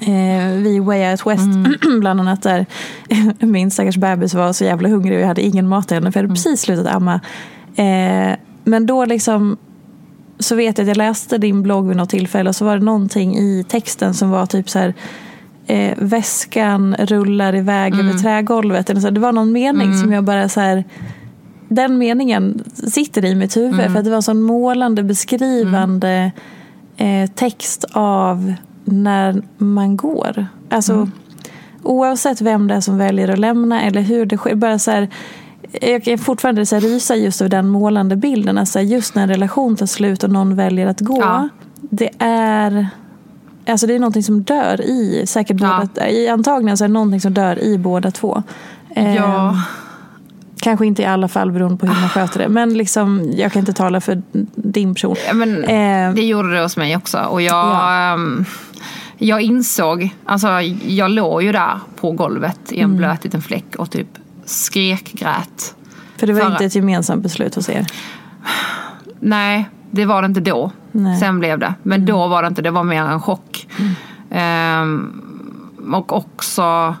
Eh, 0.00 0.48
vi 0.62 0.78
Way 0.78 1.10
Out 1.10 1.26
West 1.26 1.48
bland 2.00 2.20
annat 2.20 2.42
där 2.42 2.66
min 3.46 3.70
stackars 3.70 3.96
bebis 3.96 4.34
var 4.34 4.52
så 4.52 4.64
jävla 4.64 4.88
hungrig 4.88 5.16
och 5.16 5.22
jag 5.22 5.28
hade 5.28 5.42
ingen 5.42 5.68
mat 5.68 5.88
till 5.88 5.94
henne 5.94 6.12
för 6.12 6.20
jag 6.20 6.24
hade 6.24 6.34
precis 6.34 6.60
slutat 6.60 6.86
amma. 6.86 7.20
Eh, 7.76 8.36
men 8.64 8.86
då 8.86 9.04
liksom 9.04 9.56
så 10.38 10.54
vet 10.54 10.78
jag 10.78 10.84
att 10.84 10.88
jag 10.88 10.96
läste 10.96 11.38
din 11.38 11.62
blogg 11.62 11.88
vid 11.88 11.96
något 11.96 12.10
tillfälle 12.10 12.48
och 12.48 12.56
så 12.56 12.64
var 12.64 12.78
det 12.78 12.84
någonting 12.84 13.36
i 13.36 13.64
texten 13.68 14.14
som 14.14 14.30
var 14.30 14.46
typ 14.46 14.70
så 14.70 14.78
här 14.78 14.94
eh, 15.66 15.94
väskan 15.98 16.96
rullar 16.98 17.56
iväg 17.56 17.94
över 17.94 18.12
trägolvet. 18.12 18.90
Eller 18.90 19.00
så. 19.00 19.10
Det 19.10 19.20
var 19.20 19.32
någon 19.32 19.52
mening 19.52 19.98
som 19.98 20.12
jag 20.12 20.24
bara 20.24 20.48
så 20.48 20.60
här 20.60 20.84
den 21.68 21.98
meningen 21.98 22.64
sitter 22.74 23.24
i 23.24 23.34
mitt 23.34 23.56
huvud 23.56 23.92
för 23.92 23.98
att 23.98 24.04
det 24.04 24.10
var 24.10 24.16
en 24.16 24.22
sån 24.22 24.42
målande 24.42 25.02
beskrivande 25.02 26.32
eh, 26.96 27.30
text 27.30 27.84
av 27.92 28.54
när 28.84 29.42
man 29.58 29.96
går. 29.96 30.46
Alltså 30.68 31.08
oavsett 31.82 32.40
vem 32.40 32.68
det 32.68 32.74
är 32.74 32.80
som 32.80 32.98
väljer 32.98 33.28
att 33.28 33.38
lämna 33.38 33.82
eller 33.82 34.00
hur 34.00 34.26
det 34.26 34.36
sker. 34.36 34.54
Bara 34.54 34.78
så 34.78 34.90
här, 34.90 35.08
jag 35.80 36.04
kan 36.04 36.18
fortfarande 36.18 36.66
så 36.66 36.74
här 36.76 36.80
rysa 36.82 37.16
just 37.16 37.40
över 37.40 37.48
den 37.50 37.68
målande 37.68 38.16
bilden. 38.16 38.58
Alltså 38.58 38.80
just 38.80 39.14
när 39.14 39.22
en 39.22 39.28
relation 39.28 39.76
tar 39.76 39.86
slut 39.86 40.24
och 40.24 40.30
någon 40.30 40.56
väljer 40.56 40.86
att 40.86 41.00
gå. 41.00 41.20
Ja. 41.20 41.48
Det 41.80 42.10
är 42.18 42.88
Alltså 43.66 43.86
det 43.86 43.94
är 43.94 43.98
någonting 43.98 44.22
som 44.22 44.42
dör 44.42 44.80
i, 44.80 45.24
säkert 45.26 45.56
Ja. 45.60 45.80
båda, 45.94 46.08
i 46.10 46.28
antagligen 46.28 46.76
så 46.76 46.84
är 46.84 46.88
det 46.88 46.94
någonting 46.94 47.20
som 47.20 47.34
dör 47.34 47.58
i 47.58 47.78
båda 47.78 48.10
två. 48.10 48.42
Eh, 48.96 49.14
Ja. 49.16 49.62
Kanske 50.60 50.86
inte 50.86 51.02
i 51.02 51.06
alla 51.06 51.28
fall 51.28 51.52
beroende 51.52 51.76
på 51.78 51.86
hur 51.86 52.00
man 52.00 52.08
sköter 52.08 52.38
det. 52.38 52.48
Men 52.48 52.74
liksom, 52.74 53.32
jag 53.36 53.52
kan 53.52 53.60
inte 53.60 53.72
tala 53.72 54.00
för 54.00 54.22
din 54.54 54.94
person. 54.94 55.16
Men 55.34 55.64
Eh, 55.64 56.14
det 56.14 56.22
gjorde 56.22 56.54
det 56.56 56.62
hos 56.62 56.76
mig 56.76 56.96
också. 56.96 57.18
Och 57.18 57.42
jag, 57.42 57.54
Ja. 57.66 58.12
ehm, 58.14 58.44
jag 59.18 59.40
insåg, 59.42 60.10
alltså 60.24 60.48
jag 60.86 61.10
låg 61.10 61.42
ju 61.42 61.52
där 61.52 61.78
på 61.96 62.10
golvet 62.10 62.58
i 62.72 62.80
en 62.80 62.96
blöt 62.96 63.24
liten 63.24 63.42
fläck 63.42 63.76
och 63.78 63.90
typ 63.90 64.08
skrek, 64.46 65.12
grät. 65.12 65.74
för 66.16 66.26
det 66.26 66.32
var 66.32 66.40
Förra- 66.40 66.52
inte 66.52 66.64
ett 66.64 66.74
gemensamt 66.74 67.22
beslut 67.22 67.54
hos 67.54 67.68
er. 67.68 67.86
Nej, 69.20 69.68
det 69.90 70.04
var 70.04 70.22
det 70.22 70.26
inte 70.26 70.40
då. 70.40 70.70
Nej. 70.92 71.20
Sen 71.20 71.38
blev 71.38 71.58
det. 71.58 71.74
Men 71.82 72.06
då 72.06 72.28
var 72.28 72.42
det 72.42 72.48
inte, 72.48 72.62
det 72.62 72.70
var 72.70 72.84
mer 72.84 73.02
en 73.02 73.20
chock. 73.20 73.68
Ehm, 74.30 75.20
och 75.92 76.12
också 76.16 76.94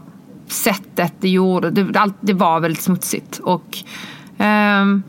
sättet 0.48 1.12
det 1.20 1.28
gjorde, 1.28 1.70
det, 1.70 1.98
allt, 2.00 2.14
det 2.20 2.32
var 2.32 2.60
väldigt 2.60 2.82
smutsigt. 2.82 3.38
Och, 3.38 3.78
ehm, 4.38 5.02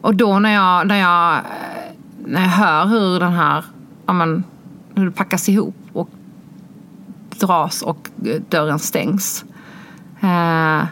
och 0.00 0.14
då 0.14 0.38
när 0.38 0.54
jag, 0.54 0.86
när 0.86 0.96
jag, 0.96 1.34
eh, 1.36 1.42
när 2.26 2.42
jag 2.42 2.50
hör 2.50 2.86
hur 2.86 3.20
den 3.20 3.32
här, 3.32 3.64
ja, 4.06 4.12
men, 4.12 4.44
hur 4.94 5.04
det 5.04 5.10
packas 5.12 5.48
ihop 5.48 5.76
och 5.92 6.08
dras 7.38 7.82
och 7.82 8.08
eh, 8.26 8.40
dörren 8.48 8.78
stängs. 8.78 9.44
Eh, 10.20 10.84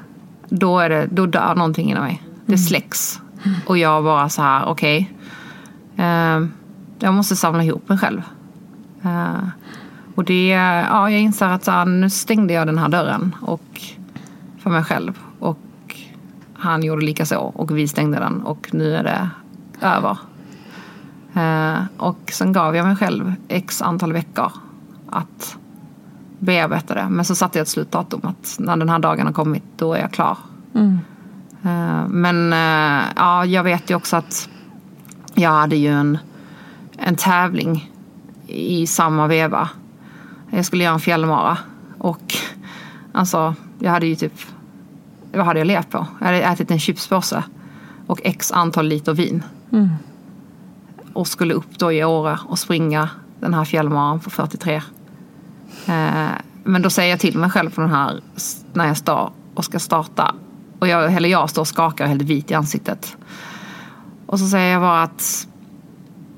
då, 0.58 0.78
är 0.78 0.88
det, 0.88 1.08
då 1.10 1.26
dör 1.26 1.54
någonting 1.54 1.90
inom 1.90 2.02
mig. 2.04 2.22
Det 2.46 2.58
släcks. 2.58 3.20
Och 3.66 3.78
jag 3.78 4.04
bara 4.04 4.28
så 4.28 4.42
här, 4.42 4.64
okej. 4.64 5.12
eh, 5.96 6.46
jag 6.98 7.14
måste 7.14 7.36
samla 7.36 7.64
ihop 7.64 7.88
mig 7.88 7.98
själv. 7.98 8.22
Eh, 9.02 9.48
och 10.14 10.24
det, 10.24 10.48
ja, 10.48 11.10
jag 11.10 11.20
inser 11.20 11.46
att 11.46 11.64
så 11.64 11.70
här, 11.70 11.84
nu 11.84 12.10
stängde 12.10 12.54
jag 12.54 12.66
den 12.66 12.78
här 12.78 12.88
dörren 12.88 13.36
och, 13.40 13.82
för 14.58 14.70
mig 14.70 14.84
själv. 14.84 15.18
Och 15.38 15.58
han 16.54 16.82
gjorde 16.82 17.06
lika 17.06 17.26
så 17.26 17.40
och 17.40 17.78
vi 17.78 17.88
stängde 17.88 18.18
den 18.18 18.42
och 18.42 18.68
nu 18.72 18.96
är 18.96 19.02
det 19.02 19.30
över. 19.80 20.18
Eh, 21.34 21.84
och 21.96 22.30
sen 22.32 22.52
gav 22.52 22.76
jag 22.76 22.86
mig 22.86 22.96
själv 22.96 23.34
x 23.48 23.82
antal 23.82 24.12
veckor 24.12 24.52
att 25.10 25.58
bearbeta 26.44 26.94
det. 26.94 27.08
Men 27.10 27.24
så 27.24 27.34
satte 27.34 27.58
jag 27.58 27.62
ett 27.62 27.68
slutdatum 27.68 28.20
att 28.24 28.56
när 28.58 28.76
den 28.76 28.88
här 28.88 28.98
dagen 28.98 29.26
har 29.26 29.32
kommit 29.32 29.62
då 29.76 29.94
är 29.94 30.00
jag 30.00 30.12
klar. 30.12 30.38
Eh, 31.62 32.08
Men 32.08 32.52
eh, 32.52 33.04
ja, 33.16 33.44
jag 33.44 33.62
vet 33.64 33.90
ju 33.90 33.94
också 33.94 34.16
att 34.16 34.48
jag 35.34 35.50
hade 35.50 35.76
ju 35.76 35.88
en, 35.88 36.18
en 36.98 37.16
tävling 37.16 37.90
i 38.46 38.86
samma 38.86 39.26
veva. 39.26 39.68
Jag 40.50 40.64
skulle 40.64 40.84
göra 40.84 40.94
en 40.94 41.00
fjällmara. 41.00 41.58
Och 41.98 42.34
alltså, 43.12 43.54
jag 43.78 43.90
hade 43.90 44.06
ju 44.06 44.14
typ, 44.16 44.32
vad 45.32 45.46
hade 45.46 45.60
jag 45.60 45.66
levt 45.66 45.90
på? 45.90 46.06
Jag 46.18 46.26
hade 46.26 46.42
ätit 46.42 46.70
en 46.70 46.78
chipspåse 46.78 47.42
och 48.06 48.20
x 48.24 48.52
antal 48.52 48.86
liter 48.86 49.14
vin. 49.14 49.42
Och 51.12 51.26
skulle 51.28 51.54
upp 51.54 51.78
då 51.78 51.92
i 51.92 52.04
Åre 52.04 52.38
och 52.48 52.58
springa 52.58 53.08
den 53.40 53.54
här 53.54 53.64
fjällmaran 53.64 54.20
på 54.20 54.30
43. 54.30 54.82
Eh, 55.86 56.30
men 56.64 56.82
då 56.82 56.90
säger 56.90 57.10
jag 57.10 57.20
till 57.20 57.38
mig 57.38 57.50
själv 57.50 57.70
på 57.70 57.80
den 57.80 57.90
här, 57.90 58.20
när 58.72 58.86
jag 58.86 58.96
står 58.96 59.32
och 59.54 59.64
ska 59.64 59.78
starta. 59.78 60.34
Och 60.78 60.88
jag, 60.88 61.12
eller 61.12 61.28
jag 61.28 61.50
står 61.50 61.62
och 61.62 61.68
skakar 61.68 62.04
och 62.04 62.08
är 62.08 62.16
helt 62.16 62.22
vit 62.22 62.50
i 62.50 62.54
ansiktet. 62.54 63.16
Och 64.26 64.38
så 64.38 64.46
säger 64.46 64.72
jag 64.72 64.82
bara 64.82 65.02
att 65.02 65.46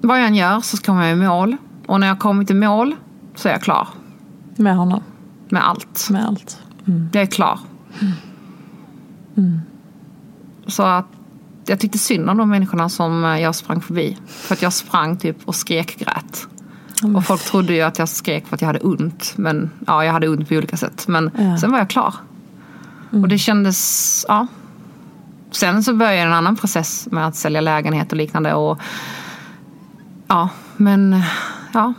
vad 0.01 0.21
jag 0.21 0.27
än 0.27 0.35
gör 0.35 0.61
så 0.61 0.77
kommer 0.77 1.03
jag 1.09 1.13
i 1.19 1.21
mål. 1.21 1.57
Och 1.87 2.01
när 2.01 2.07
jag 2.07 2.19
kommit 2.19 2.51
i 2.51 2.55
mål 2.55 2.95
så 3.35 3.49
är 3.49 3.53
jag 3.53 3.63
klar 3.63 3.89
Med 4.57 4.77
honom. 4.77 5.03
med 5.49 5.69
allt. 5.69 6.09
Med 6.11 6.27
allt. 6.27 6.59
Jag 7.13 7.23
är 7.23 7.27
klar. 7.27 7.59
Så 10.67 10.83
att 10.83 11.07
jag 11.67 11.81
tyckte 11.81 11.99
synd 11.99 12.31
om 12.31 12.37
de 12.37 12.49
människorna 12.51 12.89
som 12.89 13.25
eh, 13.25 13.41
jag 13.41 13.55
sprang 13.55 13.81
förbi. 13.81 14.19
För 14.27 14.55
att 14.55 14.63
jag 14.63 14.73
sprang 14.73 15.17
typ 15.17 15.37
och 15.45 15.55
skrek 15.55 15.99
grät. 15.99 16.49
Och 17.03 17.25
folk 17.25 17.45
trodde 17.45 17.73
ju 17.75 17.81
att 17.83 17.99
jag 17.99 18.09
skrek 18.09 18.47
för 18.47 18.55
att 18.55 18.61
jag 18.61 18.67
hade 18.67 18.79
ont. 18.81 19.33
Men 19.37 19.71
ja, 19.87 20.05
jag 20.05 20.13
hade 20.13 20.29
ont 20.29 20.49
på 20.49 20.55
olika 20.55 20.77
sätt. 20.77 21.09
Men 21.09 21.31
Ja. 21.39 21.59
sen 21.59 21.71
var 21.71 21.79
jag 21.79 21.91
klar. 21.91 22.15
Och 23.11 23.29
det 23.29 23.39
kändes, 23.39 24.25
ja. 24.29 24.47
Sen 25.51 25.83
så 25.83 25.95
började 25.95 26.19
en 26.23 26.33
annan 26.33 26.57
process 26.57 27.09
med 27.11 27.27
att 27.27 27.37
sälja 27.37 27.61
lägenhet 27.61 28.11
och 28.13 28.17
liknande. 28.17 28.55
Och, 28.55 28.79
ja, 30.27 30.49
men 30.77 31.23
ja. 31.73 31.93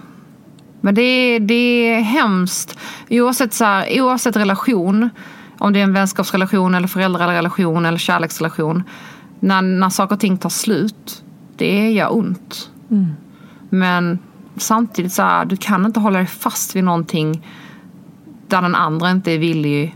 Men 0.81 0.95
det 0.95 1.39
det 1.39 1.53
är 1.93 2.01
hemskt. 2.01 2.77
Oavsett, 3.10 3.53
så 3.53 3.65
här, 3.65 4.01
oavsett 4.01 4.36
relation, 4.36 5.10
om 5.57 5.73
det 5.73 5.79
är 5.79 5.83
en 5.83 5.93
vänskapsrelation 5.93 6.75
eller 6.75 6.88
föräldrarelation 6.88 7.86
eller 7.86 7.97
kärleksrelation. 7.97 8.83
När, 9.39 9.62
när 9.62 9.89
saker 9.89 10.15
och 10.15 10.19
ting 10.21 10.38
tar 10.38 10.49
slut, 10.49 11.23
det 11.57 11.89
gör 11.91 12.15
ont. 12.17 12.69
Men 13.69 14.19
samtidigt 14.62 15.13
så 15.13 15.22
här, 15.22 15.46
du 15.46 15.58
kan 15.58 15.86
inte 15.86 16.00
hålla 16.00 16.17
dig 16.17 16.28
fast 16.28 16.76
vid 16.76 16.84
någonting 16.84 17.48
där 18.48 18.62
den 18.62 18.76
andra 18.76 19.12
inte 19.12 19.32
är 19.32 19.38
villig 19.38 19.96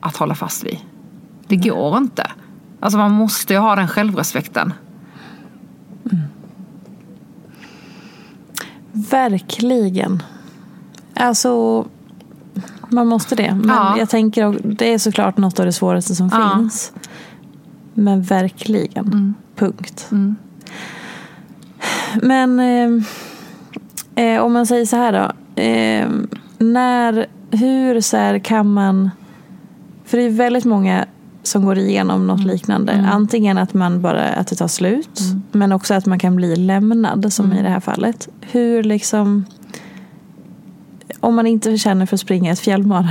att 0.00 0.16
hålla 0.16 0.34
fast 0.34 0.64
vid. 0.64 0.78
Det 1.48 1.56
går 1.56 1.98
inte. 1.98 2.30
Alltså 2.80 2.98
man 2.98 3.10
måste 3.12 3.52
ju 3.52 3.58
ha 3.58 3.76
den 3.76 3.88
självrespekten. 3.88 4.72
verkligen. 8.92 10.22
Alltså, 11.14 11.86
man 12.88 13.06
måste 13.06 13.34
det. 13.34 13.54
Men 13.54 13.68
Ja. 13.68 13.98
jag 13.98 14.08
tänker, 14.10 14.60
det 14.64 14.94
är 14.94 14.98
såklart 14.98 15.36
något 15.36 15.60
av 15.60 15.66
det 15.66 15.72
svåraste 15.72 16.14
som 16.14 16.28
Ja. 16.32 16.56
finns. 16.56 16.92
Men 17.94 18.22
verkligen. 18.22 19.34
Punkt. 19.56 20.10
Men 22.22 22.60
eh, 22.60 23.02
eh, 24.20 24.40
om 24.40 24.52
man 24.52 24.66
säger 24.66 24.86
så 24.86 24.96
här 24.96 25.12
då. 25.12 25.62
Eh, 25.62 26.08
när, 26.58 27.26
hur 27.50 28.00
så 28.00 28.16
här 28.16 28.38
kan 28.38 28.72
man... 28.72 29.10
För 30.04 30.16
det 30.16 30.22
är 30.22 30.30
väldigt 30.30 30.64
många 30.64 31.06
som 31.42 31.64
går 31.64 31.78
igenom 31.78 32.26
något 32.26 32.44
liknande. 32.44 33.08
Antingen 33.12 33.58
att 33.58 33.74
man 33.74 34.00
bara 34.00 34.28
att 34.28 34.46
det 34.46 34.56
tar 34.56 34.68
slut. 34.68 35.20
Men 35.52 35.72
också 35.72 35.94
att 35.94 36.06
man 36.06 36.18
kan 36.18 36.36
bli 36.36 36.56
lämnad 36.56 37.32
som 37.32 37.52
i 37.52 37.62
det 37.62 37.68
här 37.68 37.80
fallet. 37.80 38.28
Hur 38.40 38.82
liksom... 38.82 39.44
Om 41.20 41.34
man 41.34 41.46
inte 41.46 41.78
känner 41.78 42.06
för 42.06 42.16
att 42.16 42.20
springa 42.20 42.52
ett 42.52 42.60
fjällmara. 42.60 43.08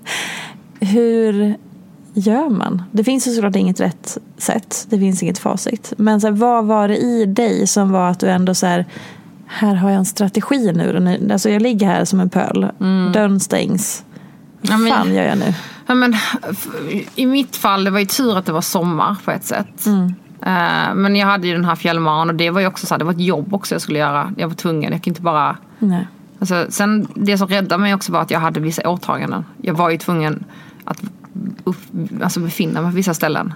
hur 0.80 1.56
gör 2.14 2.48
man? 2.48 2.82
Det 2.92 3.04
finns 3.04 3.26
ju 3.26 3.30
såklart 3.30 3.56
inget 3.56 3.80
rätt 3.80 4.18
sätt. 4.38 4.86
Det 4.90 4.98
finns 4.98 5.22
inget 5.22 5.38
facit. 5.38 5.92
Men 5.96 6.20
så 6.20 6.26
här, 6.26 6.34
vad 6.34 6.64
var 6.64 6.88
det 6.88 6.96
i 6.96 7.26
dig 7.26 7.66
som 7.66 7.92
var 7.92 8.10
att 8.10 8.20
du 8.20 8.30
ändå 8.30 8.54
så 8.54 8.66
här, 8.66 8.86
här 9.52 9.74
har 9.74 9.90
jag 9.90 9.98
en 9.98 10.04
strategi 10.04 10.72
nu. 10.72 11.28
Alltså 11.32 11.50
jag 11.50 11.62
ligger 11.62 11.86
här 11.86 12.04
som 12.04 12.20
en 12.20 12.30
pöl. 12.30 12.70
Dörren 13.12 13.40
stängs. 13.40 14.04
Vad 14.60 14.80
Ja, 14.88 14.94
fan 14.94 15.14
gör 15.14 15.24
jag 15.24 15.38
nu? 15.38 15.54
Ja, 15.86 15.94
men, 15.94 16.14
I 17.14 17.26
mitt 17.26 17.56
fall, 17.56 17.84
det 17.84 17.90
var 17.90 17.98
ju 17.98 18.06
tur 18.06 18.38
att 18.38 18.46
det 18.46 18.52
var 18.52 18.60
sommar 18.60 19.16
på 19.24 19.30
ett 19.30 19.44
sätt. 19.44 19.86
Eh, 20.46 20.94
men 20.94 21.16
jag 21.16 21.26
hade 21.26 21.46
ju 21.46 21.52
den 21.52 21.64
här 21.64 21.74
fjällmaran 21.74 22.28
och 22.28 22.34
det 22.34 22.50
var 22.50 22.60
ju 22.60 22.66
också 22.66 22.86
så 22.86 22.94
här, 22.94 22.98
det 22.98 23.04
var 23.04 23.12
ett 23.12 23.20
jobb 23.20 23.54
också 23.54 23.74
jag 23.74 23.82
skulle 23.82 23.98
göra. 23.98 24.32
Jag 24.36 24.48
var 24.48 24.54
tvungen, 24.54 24.82
jag 24.82 25.02
kunde 25.02 25.08
inte 25.10 25.22
bara... 25.22 25.56
Nej. 25.78 26.06
Alltså, 26.38 26.66
sen, 26.68 27.08
det 27.14 27.38
som 27.38 27.48
räddade 27.48 27.82
mig 27.82 27.94
också 27.94 28.12
var 28.12 28.20
att 28.20 28.30
jag 28.30 28.40
hade 28.40 28.60
vissa 28.60 28.88
åtaganden. 28.88 29.44
Jag 29.62 29.74
var 29.74 29.90
ju 29.90 29.98
tvungen 29.98 30.44
att 30.84 31.02
upp, 31.64 31.76
alltså 32.22 32.40
befinna 32.40 32.82
mig 32.82 32.90
på 32.90 32.96
vissa 32.96 33.14
ställen. 33.14 33.54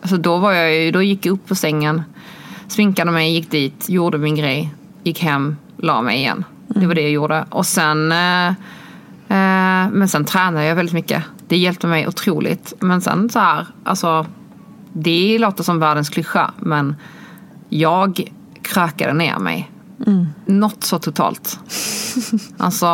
Alltså, 0.00 0.16
då, 0.16 0.36
var 0.38 0.52
jag, 0.52 0.74
ju- 0.74 0.90
då 0.90 1.02
gick 1.02 1.26
jag 1.26 1.32
upp 1.32 1.46
på 1.46 1.54
sängen, 1.54 2.02
sminkade 2.68 3.10
mig, 3.10 3.32
gick 3.34 3.50
dit, 3.50 3.88
gjorde 3.88 4.18
min 4.18 4.34
grej, 4.36 4.74
gick 5.02 5.22
hem, 5.22 5.56
la 5.76 6.02
mig 6.02 6.16
igen. 6.16 6.44
Det 6.68 6.86
var 6.86 6.94
det 6.94 7.00
jag 7.00 7.10
gjorde. 7.10 7.44
Och 7.50 7.66
sen, 7.66 8.12
eh, 8.12 8.48
eh, 8.48 9.90
men 9.90 10.08
sen 10.08 10.24
tränade 10.24 10.66
jag 10.66 10.76
väldigt 10.76 10.94
mycket. 10.94 11.24
Det 11.48 11.56
hjälpte 11.56 11.86
mig 11.86 12.08
otroligt. 12.08 12.74
Men 12.80 13.00
sen 13.00 13.30
så 13.30 13.38
här, 13.38 13.66
alltså 13.84 14.26
det 14.92 15.38
låter 15.38 15.64
som 15.64 15.78
världens 15.78 16.08
klyscha 16.08 16.50
men 16.58 16.96
jag 17.68 18.30
krökade 18.62 19.12
ner 19.12 19.38
mig. 19.38 19.70
Något 20.46 20.84
så 20.84 20.98
totalt. 20.98 21.58
Alltså, 22.58 22.86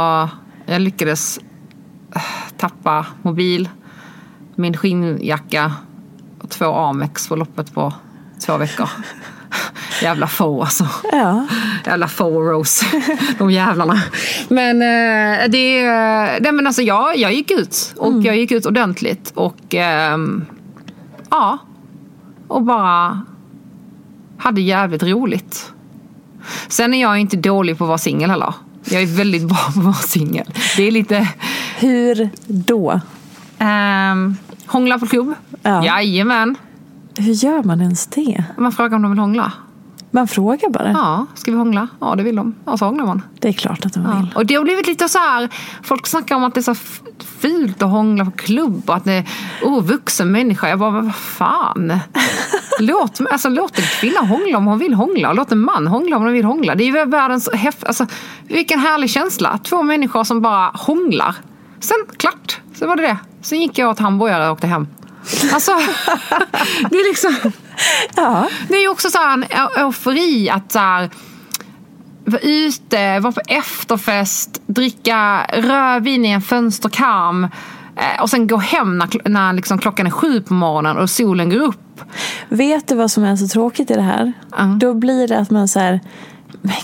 jag 0.67 0.81
lyckades 0.81 1.39
eh, 2.15 2.23
tappa 2.57 3.07
mobil, 3.23 3.69
min 4.55 4.77
skinnjacka 4.77 5.73
och 6.39 6.51
två 6.51 6.75
Amex 6.75 7.29
på 7.29 7.37
loppet 7.37 7.75
på 7.75 7.93
två 8.47 8.57
veckor. 8.57 8.89
Jävla 10.03 10.27
få 10.27 10.61
alltså. 10.63 10.89
Ja. 11.13 11.47
Jävla 11.87 12.07
Rose. 12.21 12.87
De 13.39 13.51
jävlarna. 13.51 14.03
Men 14.49 14.83
eh, 14.83 15.49
det... 15.49 15.85
eh, 15.85 16.41
Nej, 16.41 16.53
men 16.53 16.67
alltså 16.67 16.83
jag, 16.83 17.17
jag 17.17 17.33
gick 17.35 17.51
ut. 17.51 17.95
Och 17.97 18.23
jag 18.23 18.37
gick 18.37 18.53
ut 18.53 18.67
ordentligt. 18.67 19.33
Och 19.35 19.75
ehm, 19.75 20.45
ja. 21.31 21.59
Och 22.49 22.63
bara 22.63 23.23
hade 24.39 24.61
jävligt 24.61 25.03
roligt. 25.03 25.73
Sen 26.69 26.95
är 26.95 27.01
jag 27.01 27.19
inte 27.19 27.37
dålig 27.37 27.79
på 27.79 27.85
att 27.85 27.89
vara 27.89 27.99
singel 27.99 28.31
heller. 28.31 28.55
Jag 28.85 29.03
är 29.03 29.07
väldigt 29.07 29.49
bra 29.49 29.57
på 29.57 29.79
att 29.81 29.85
vara 29.85 29.95
singel. 29.95 30.47
Det 30.77 30.83
är 30.83 30.91
lite... 30.91 31.29
Hur 31.79 32.29
då? 32.47 33.01
Um, 33.59 34.37
hångla 34.67 34.99
på 34.99 35.07
klubb. 35.07 35.35
Ja. 35.63 35.85
Jajamän. 35.85 36.57
Hur 37.19 37.33
gör 37.33 37.63
man 37.63 37.81
ens 37.81 38.07
det? 38.07 38.45
Man 38.59 38.73
frågar 38.73 38.97
om 38.97 39.03
de 39.03 39.11
vill 39.11 39.21
hångla. 39.21 39.53
Man 40.15 40.29
frågar 40.29 40.69
bara. 40.71 40.91
Ja, 40.91 41.27
ska 41.35 41.51
vi 41.51 41.57
hångla? 41.57 41.89
Ja, 42.01 42.15
det 42.15 42.23
vill 42.23 42.37
de. 42.37 42.55
Ja, 42.65 42.77
så 42.77 42.85
hånglar 42.85 43.07
man. 43.07 43.23
Det 43.41 43.49
är 43.49 43.53
klart 43.53 43.87
att 43.87 43.93
de 43.95 44.03
Ja. 44.05 44.11
vill. 44.21 44.33
Och 44.35 44.47
det 44.47 44.55
har 44.55 44.63
blivit 44.65 44.87
lite 44.87 45.09
så 45.09 45.19
här, 45.19 45.49
folk 45.83 46.07
snackar 46.07 46.37
om 46.37 46.45
att 46.45 46.55
det 46.55 46.61
är 46.61 46.75
så 46.75 46.75
fult 47.41 47.83
att 47.83 47.91
hångla 47.91 48.25
på 48.25 48.31
klubb 48.31 48.83
och 48.91 48.97
att 48.97 49.05
det 49.05 49.13
är 49.13 49.25
oh, 49.63 49.83
vuxen 49.83 50.33
människa. 50.33 50.69
Jag 50.69 50.79
bara, 50.79 50.91
vad 50.91 51.15
fan. 51.15 51.99
Låt, 52.81 53.21
alltså, 53.31 53.49
låt 53.49 53.79
en 53.79 53.85
kvinna 53.85 54.21
hångla 54.21 54.59
om 54.59 54.67
hon 54.67 54.79
vill 54.79 54.95
hångla 54.95 55.29
och 55.29 55.35
låt 55.35 55.53
en 55.53 55.61
man 55.61 55.87
hångla 55.87 56.17
om 56.17 56.23
hon 56.23 56.33
vill 56.33 56.45
hångla. 56.45 56.75
Det 56.75 56.85
är 56.85 56.87
ju 56.87 57.05
världens 57.05 57.49
häft, 57.53 57.85
alltså, 57.85 58.07
vilken 58.49 58.81
härlig 58.81 59.11
känsla. 59.11 59.59
Två 59.63 59.83
människor 59.83 60.25
som 60.25 60.41
bara 60.43 60.71
hånglar. 60.75 61.35
Sen, 61.81 61.97
klart, 62.17 62.61
så 62.75 62.87
var 62.87 62.97
det 62.97 63.03
det. 63.03 63.17
Sen 63.43 63.61
gick 63.61 63.79
jag 63.79 63.91
åt 63.91 63.99
hamburgare 63.99 64.47
och 64.47 64.53
åkte 64.53 64.67
hem. 64.67 64.87
Alltså, 65.53 65.73
det 66.91 66.97
är 66.97 67.09
liksom... 67.09 67.53
Ja. 68.17 68.49
Det 68.69 68.75
är 68.75 68.81
ju 68.81 68.89
också 68.89 69.11
så 69.11 69.19
här 69.19 69.33
en 69.33 69.45
eu- 69.45 69.79
eufori 69.79 70.51
att 70.51 70.73
så 70.73 70.79
här, 70.79 71.11
vara 72.25 72.41
ute, 72.41 73.21
vara 73.21 73.33
på 73.33 73.41
efterfest, 73.49 74.63
dricka 74.67 75.47
rödvin 75.53 76.25
i 76.25 76.29
en 76.29 76.43
fönsterkarm 76.43 77.45
eh, 77.97 78.23
och 78.23 78.31
sen 78.31 78.47
gå 78.47 78.57
hem 78.57 78.99
när, 78.99 79.29
när 79.29 79.53
liksom 79.53 79.79
klockan 79.79 80.07
är 80.07 80.11
sju 80.11 80.41
på 80.41 80.55
morgonen 80.55 80.97
och 80.97 81.11
solen 81.11 81.51
går 81.51 81.61
upp. 81.61 82.01
Vet 82.49 82.89
du 82.89 82.95
vad 82.95 83.11
som 83.11 83.25
är 83.25 83.37
så 83.37 83.49
tråkigt 83.49 83.91
i 83.91 83.95
det 83.95 84.03
här? 84.03 84.33
Då 84.81 84.95
blir 84.95 85.29
det 85.29 85.39
att 85.39 85.51
man 85.51 85.69
så 85.69 85.81
här, 85.81 86.01
men 86.63 86.75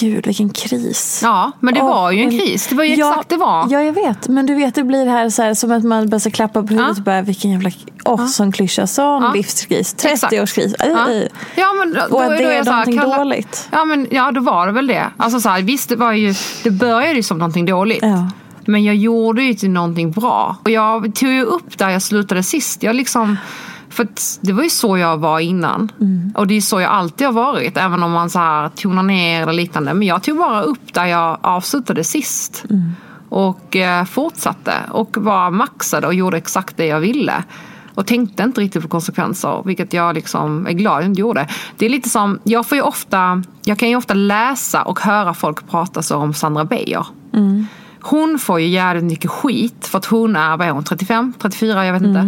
gud 0.00 0.26
vilken 0.26 0.48
kris. 0.50 1.20
Ja, 1.22 1.52
men 1.60 1.74
det 1.74 1.80
Åh, 1.80 1.88
var 1.88 2.10
ju 2.10 2.22
en 2.22 2.30
kris. 2.30 2.66
Det 2.66 2.74
var 2.74 2.84
ju 2.84 2.94
ja, 2.94 3.10
exakt 3.10 3.28
det 3.28 3.36
var. 3.36 3.66
Ja, 3.70 3.82
jag 3.82 3.92
vet. 3.92 4.28
Men 4.28 4.46
du 4.46 4.54
vet, 4.54 4.74
det 4.74 4.84
blir 4.84 5.06
här, 5.06 5.30
så 5.30 5.42
här 5.42 5.54
som 5.54 5.72
att 5.72 5.84
man 5.84 6.20
ska 6.20 6.30
klappa 6.30 6.62
på 6.62 6.68
huvudet 6.68 6.86
Ja. 6.96 7.00
och 7.00 7.02
bara, 7.04 7.22
vilken 7.22 7.50
jävla, 7.50 7.70
åh, 8.04 8.26
sån 8.26 8.52
klyscha, 8.52 8.86
sån 8.86 9.22
Ja. 9.22 9.32
livskris, 9.34 9.96
Exakt. 10.04 10.32
30-årskris. 10.32 10.74
Aj, 10.78 10.90
Ja. 10.90 11.08
Ja, 11.56 11.66
men 11.78 11.94
då, 11.94 12.00
Och 12.00 12.08
då, 12.10 12.18
att 12.18 12.26
då 12.26 12.34
det 12.34 12.42
är 12.44 12.56
jag 12.56 12.64
så 12.64 12.70
här, 12.70 12.78
någonting 12.78 12.98
kalla- 12.98 13.18
dåligt. 13.18 13.68
Ja, 13.70 13.84
men, 13.84 14.06
ja, 14.10 14.30
då 14.32 14.40
var 14.40 14.66
det 14.66 14.72
väl 14.72 14.86
det. 14.86 15.06
Alltså, 15.16 15.40
så 15.40 15.48
här, 15.48 15.62
visst, 15.62 15.88
det, 15.88 15.96
var 15.96 16.12
ju, 16.12 16.34
det 16.62 16.70
började 16.70 17.14
ju 17.14 17.22
som 17.22 17.38
någonting 17.38 17.66
dåligt. 17.66 18.02
Ja. 18.02 18.30
Men 18.64 18.84
jag 18.84 18.96
gjorde 18.96 19.42
ju 19.42 19.54
till 19.54 19.70
någonting 19.70 20.10
bra. 20.10 20.56
Och 20.64 20.70
jag 20.70 21.14
tog 21.14 21.28
ju 21.28 21.42
upp 21.42 21.78
där 21.78 21.88
jag 21.90 22.02
slutade 22.02 22.42
sist. 22.42 22.82
Jag 22.82 22.96
liksom, 22.96 23.36
för 23.98 24.08
det 24.40 24.52
var 24.52 24.62
ju 24.62 24.70
så 24.70 24.98
jag 24.98 25.16
var 25.16 25.40
innan. 25.40 25.92
Och 26.34 26.46
det 26.46 26.54
är 26.54 26.60
så 26.60 26.80
jag 26.80 26.90
alltid 26.90 27.26
har 27.26 27.34
varit. 27.34 27.76
Även 27.76 28.02
om 28.02 28.10
man 28.12 28.30
så 28.30 28.38
här 28.38 28.68
tonar 28.68 29.02
ner 29.02 29.42
eller 29.42 29.52
liknande. 29.52 29.94
Men 29.94 30.08
jag 30.08 30.22
tog 30.22 30.38
bara 30.38 30.62
upp 30.62 30.94
där 30.94 31.06
jag 31.06 31.38
avslutade 31.40 32.04
sist. 32.04 32.64
Och 33.28 33.76
eh, 33.76 34.04
fortsatte. 34.04 34.74
Och 34.90 35.16
var 35.16 35.50
maxad 35.50 36.04
och 36.04 36.14
gjorde 36.14 36.36
exakt 36.36 36.76
det 36.76 36.86
jag 36.86 37.00
ville. 37.00 37.44
Och 37.94 38.06
tänkte 38.06 38.42
inte 38.42 38.60
riktigt 38.60 38.82
på 38.82 38.88
konsekvenser, 38.88 39.62
vilket 39.64 39.92
jag 39.92 40.14
liksom 40.14 40.66
är 40.66 40.72
glad 40.72 40.94
att 40.94 41.02
jag 41.02 41.10
inte 41.10 41.20
gjorde. 41.20 41.48
Det 41.76 41.86
är 41.86 41.90
lite 41.90 42.08
som, 42.08 42.38
jag 42.44 42.66
får 42.66 42.76
ju 42.76 42.82
ofta, 42.82 43.42
jag 43.64 43.78
kan 43.78 43.88
ju 43.88 43.96
ofta 43.96 44.14
läsa 44.14 44.82
och 44.82 45.00
höra 45.00 45.34
folk 45.34 45.70
prata 45.70 46.02
så 46.02 46.16
om 46.16 46.34
Sandra 46.34 46.64
Beijer. 46.64 47.06
Hon 48.10 48.38
får 48.38 48.60
ju 48.60 48.66
jävligt 48.66 49.04
mycket 49.04 49.30
skit 49.30 49.86
för 49.86 49.98
att 49.98 50.04
hon 50.04 50.36
är, 50.36 50.56
vad 50.56 50.66
är 50.66 50.70
hon, 50.70 50.84
35, 50.84 51.32
34, 51.38 51.86
jag 51.86 51.92
vet 51.92 52.02
inte. 52.02 52.18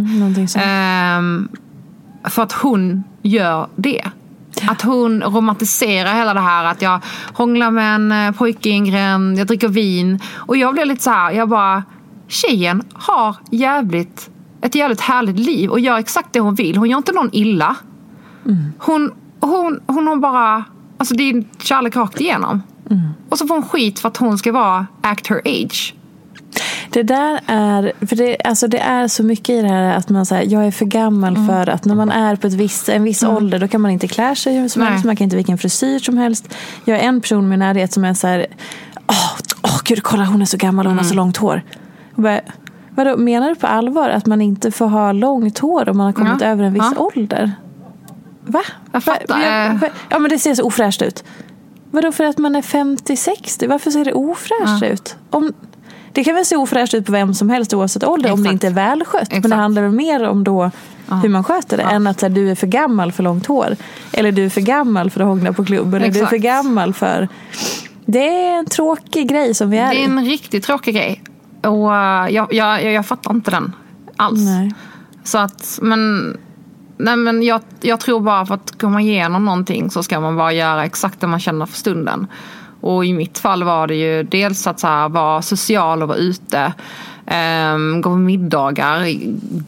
sånt. 0.48 0.64
Ehm, 0.66 1.48
för 2.24 2.42
att 2.42 2.52
hon 2.52 3.04
gör 3.22 3.68
det. 3.76 4.04
Att 4.68 4.82
hon 4.82 5.22
romantiserar 5.22 6.14
hela 6.14 6.34
det 6.34 6.40
här 6.40 6.64
att 6.64 6.82
jag 6.82 7.00
hånglar 7.32 7.70
med 7.70 7.94
en 7.94 8.12
eh, 8.12 8.32
pojke 8.32 8.68
i 8.68 8.72
en 8.72 8.84
gränd, 8.84 9.38
jag 9.38 9.46
dricker 9.46 9.68
vin. 9.68 10.20
Och 10.34 10.56
jag 10.56 10.72
blir 10.74 10.84
lite 10.84 11.02
så 11.02 11.10
här, 11.10 11.30
jag 11.30 11.48
bara, 11.48 11.84
tjejen 12.28 12.82
har 12.92 13.36
jävligt, 13.50 14.30
ett 14.60 14.74
jävligt 14.74 15.00
härligt 15.00 15.38
liv 15.38 15.70
och 15.70 15.80
gör 15.80 15.98
exakt 15.98 16.32
det 16.32 16.40
hon 16.40 16.54
vill. 16.54 16.76
Hon 16.76 16.90
gör 16.90 16.98
inte 16.98 17.12
någon 17.12 17.30
illa. 17.32 17.76
Hon, 18.78 19.12
hon, 19.40 19.80
hon 19.86 20.06
har 20.06 20.16
bara, 20.16 20.64
alltså 20.98 21.14
det 21.14 21.30
är 21.30 21.44
kärlek 21.58 21.96
rakt 21.96 22.20
igenom. 22.20 22.62
Och 23.29 23.38
så 23.38 23.46
får 23.46 23.55
hon 23.55 23.68
skit 23.68 23.98
för 23.98 24.09
att 24.09 24.16
hon 24.16 24.38
ska 24.38 24.53
vara 24.53 24.87
act 25.00 25.26
her 25.26 25.40
age. 25.44 25.94
Det 26.92 27.03
där 27.03 27.40
är, 27.46 27.92
för 28.07 28.16
det, 28.16 28.37
alltså 28.44 28.68
det 28.68 28.79
är 28.79 29.09
så 29.09 29.22
mycket 29.22 29.50
i 29.50 29.62
det 29.62 29.68
här 29.68 29.96
att 29.96 30.09
man 30.09 30.26
säger 30.26 30.53
jag 30.53 30.66
är 30.66 30.70
för 30.70 30.85
gammal 30.85 31.37
Mm. 31.37 31.48
för 31.48 31.68
att 31.68 31.85
när 31.85 31.94
man 31.94 32.11
är 32.11 32.37
på 32.37 32.46
ett 32.46 32.53
visst, 32.53 32.88
en 32.88 33.03
viss 33.05 33.22
ålder 33.22 33.59
då 33.59 33.68
kan 33.68 33.81
man 33.81 33.90
inte 33.90 34.09
klä 34.09 34.35
sig 34.37 34.59
hur 34.59 34.68
som 34.68 34.83
Nej. 34.83 34.90
helst, 34.92 35.05
man 35.05 35.16
kan 35.16 35.24
inte 35.24 35.37
vilken 35.37 35.59
frisyr 35.59 35.98
som 35.98 36.16
helst. 36.18 36.55
Jag 36.85 36.98
är 36.98 37.03
en 37.03 37.20
person 37.20 37.48
med 37.48 37.59
närhet 37.59 37.92
som 37.92 38.05
är 38.05 38.14
så 38.14 38.26
här, 38.26 38.46
åh, 39.07 39.37
åh 39.62 39.81
gud 39.85 40.03
kolla 40.03 40.24
hon 40.24 40.40
är 40.42 40.46
så 40.46 40.57
gammal 40.57 40.87
och 40.87 40.90
hon 40.90 40.98
har 40.98 41.05
Mm. 41.05 41.09
så 41.11 41.16
långt 41.16 41.37
hår. 41.37 41.62
Bara, 42.14 42.40
vadå, 42.90 43.16
menar 43.16 43.48
du 43.48 43.55
på 43.55 43.66
allvar 43.66 44.09
att 44.09 44.26
man 44.26 44.40
inte 44.40 44.70
får 44.70 44.87
ha 44.87 45.12
långt 45.12 45.59
hår 45.59 45.88
om 45.88 45.96
man 45.96 46.07
har 46.07 46.12
kommit 46.12 46.40
Ja. 46.40 46.46
över 46.46 46.64
en 46.64 46.72
viss 46.74 46.92
Ja. 46.96 47.11
ålder? 47.16 47.53
Va? 48.46 48.62
Jag 48.92 49.05
fattar, 49.05 49.74
va- 49.81 49.88
Ja 50.09 50.18
men 50.18 50.31
det 50.31 50.38
ser 50.38 50.55
så 50.55 50.62
ofräscht 50.64 51.03
ut. 51.03 51.24
Vadå 51.90 52.12
för 52.12 52.24
att 52.24 52.38
man 52.38 52.57
är 52.57 52.62
50-60? 52.62 53.68
Varför 53.68 53.90
ser 53.90 54.05
det 54.05 54.12
ofräscht 54.12 54.83
ut? 54.83 55.16
Om, 55.31 55.53
det 56.12 56.24
kan 56.24 56.35
väl 56.35 56.44
se 56.44 56.57
ofräscht 56.57 56.94
ut 56.94 57.07
på 57.07 57.12
vem 57.12 57.35
som 57.35 57.50
helst 57.50 57.74
oavsett 57.74 58.05
ålder 58.05 58.33
om 58.33 58.42
det 58.42 58.48
Exakt. 58.48 58.53
inte 58.53 58.66
är 58.66 58.88
välskött. 58.88 59.31
Men 59.31 59.42
det 59.42 59.46
Exakt. 59.46 59.61
handlar 59.61 59.83
väl 59.83 59.92
mer 59.92 60.29
om 60.29 60.44
då 60.44 60.70
hur 61.22 61.29
man 61.29 61.44
sköter 61.44 61.76
det 61.76 61.83
än 61.83 62.07
att 62.07 62.22
här, 62.22 62.29
du 62.29 62.50
är 62.50 62.55
för 62.55 62.66
gammal 62.66 63.12
för 63.12 63.22
långt 63.22 63.46
hår. 63.46 63.76
Eller 64.12 64.33
du 64.33 64.44
är 64.44 64.48
för 64.48 64.61
gammal 64.61 65.11
för 65.11 65.20
att 65.20 65.26
hångla 65.26 65.53
på 65.53 65.64
klubb. 65.64 65.94
Eller 65.94 66.11
du 66.11 66.20
är 66.20 66.26
för 66.26 66.37
Exakt. 66.37 66.42
gammal 66.42 66.94
för... 66.94 67.29
Det 68.07 68.29
är 68.29 68.59
en 68.59 68.66
tråkig 68.66 69.29
grej 69.29 69.55
som 69.55 69.70
vi 69.70 69.79
är 69.79 69.90
Det 69.90 70.03
är 70.03 70.05
en 70.05 70.24
riktigt 70.24 70.64
tråkig 70.64 70.94
grej. 70.94 71.22
Och 71.62 71.94
eh, 71.96 72.29
jag, 72.29 72.55
jag, 72.55 72.85
jag, 72.85 72.92
jag 72.92 73.07
fattar 73.07 73.31
inte 73.31 73.50
den 73.50 73.72
alls. 74.16 74.40
Nej. 74.40 74.72
Så 75.24 75.38
att, 75.38 75.79
men, 75.83 76.37
nej 77.00 77.16
men 77.16 77.42
jag, 77.42 77.60
jag 77.80 78.00
tror 78.00 78.20
bara 78.20 78.46
för 78.46 78.54
att 78.54 78.80
komma 78.80 79.00
igenom 79.00 79.44
någonting 79.44 79.90
så 79.90 80.02
ska 80.02 80.20
man 80.20 80.36
bara 80.36 80.52
göra 80.52 80.84
exakt 80.84 81.20
det 81.20 81.26
man 81.26 81.40
känner 81.40 81.66
för 81.66 81.76
stunden. 81.76 82.26
Och 82.80 83.04
i 83.04 83.12
mitt 83.12 83.38
fall 83.38 83.64
var 83.64 83.86
det 83.86 83.94
ju 83.94 84.22
dels 84.22 84.66
att 84.66 84.80
så 84.80 84.86
här, 84.86 85.08
vara 85.08 85.42
social 85.42 86.02
och 86.02 86.08
vara 86.08 86.18
ute. 86.18 86.72
Um, 87.74 88.00
gå 88.00 88.10
på 88.10 88.16
middagar, 88.16 89.06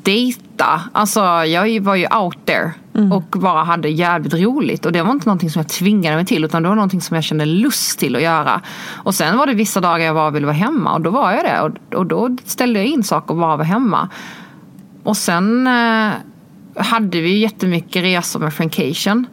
dejta. 0.02 0.80
Alltså 0.92 1.20
jag 1.44 1.80
var 1.80 1.94
ju 1.94 2.06
out 2.16 2.46
there. 2.46 2.72
Och 3.12 3.38
bara 3.38 3.64
hade 3.64 3.88
jävligt 3.88 4.34
roligt. 4.34 4.86
Och 4.86 4.92
det 4.92 5.02
var 5.02 5.10
inte 5.10 5.26
någonting 5.26 5.50
som 5.50 5.60
jag 5.60 5.68
tvingade 5.68 6.16
mig 6.16 6.26
till. 6.26 6.44
Utan 6.44 6.62
det 6.62 6.68
var 6.68 6.76
någonting 6.76 7.00
som 7.00 7.14
jag 7.14 7.24
kände 7.24 7.44
lust 7.44 7.98
till 7.98 8.16
att 8.16 8.22
göra. 8.22 8.60
Och 8.92 9.14
sen 9.14 9.38
var 9.38 9.46
det 9.46 9.54
vissa 9.54 9.80
dagar 9.80 10.06
jag 10.06 10.14
bara 10.14 10.30
ville 10.30 10.46
vara 10.46 10.56
hemma. 10.56 10.94
Och 10.94 11.00
då 11.00 11.10
var 11.10 11.32
jag 11.32 11.44
det. 11.44 11.60
Och, 11.60 11.98
och 11.98 12.06
då 12.06 12.36
ställde 12.44 12.78
jag 12.78 12.88
in 12.88 13.04
saker 13.04 13.34
och 13.34 13.40
bara 13.40 13.56
var 13.56 13.64
hemma. 13.64 14.08
Och 15.02 15.16
sen 15.16 15.66
eh, 15.66 16.12
hade 16.76 17.20
vi 17.20 17.38
jättemycket 17.38 18.02
resor 18.04 18.40
med 18.40 18.54
Frankation. 18.54 19.26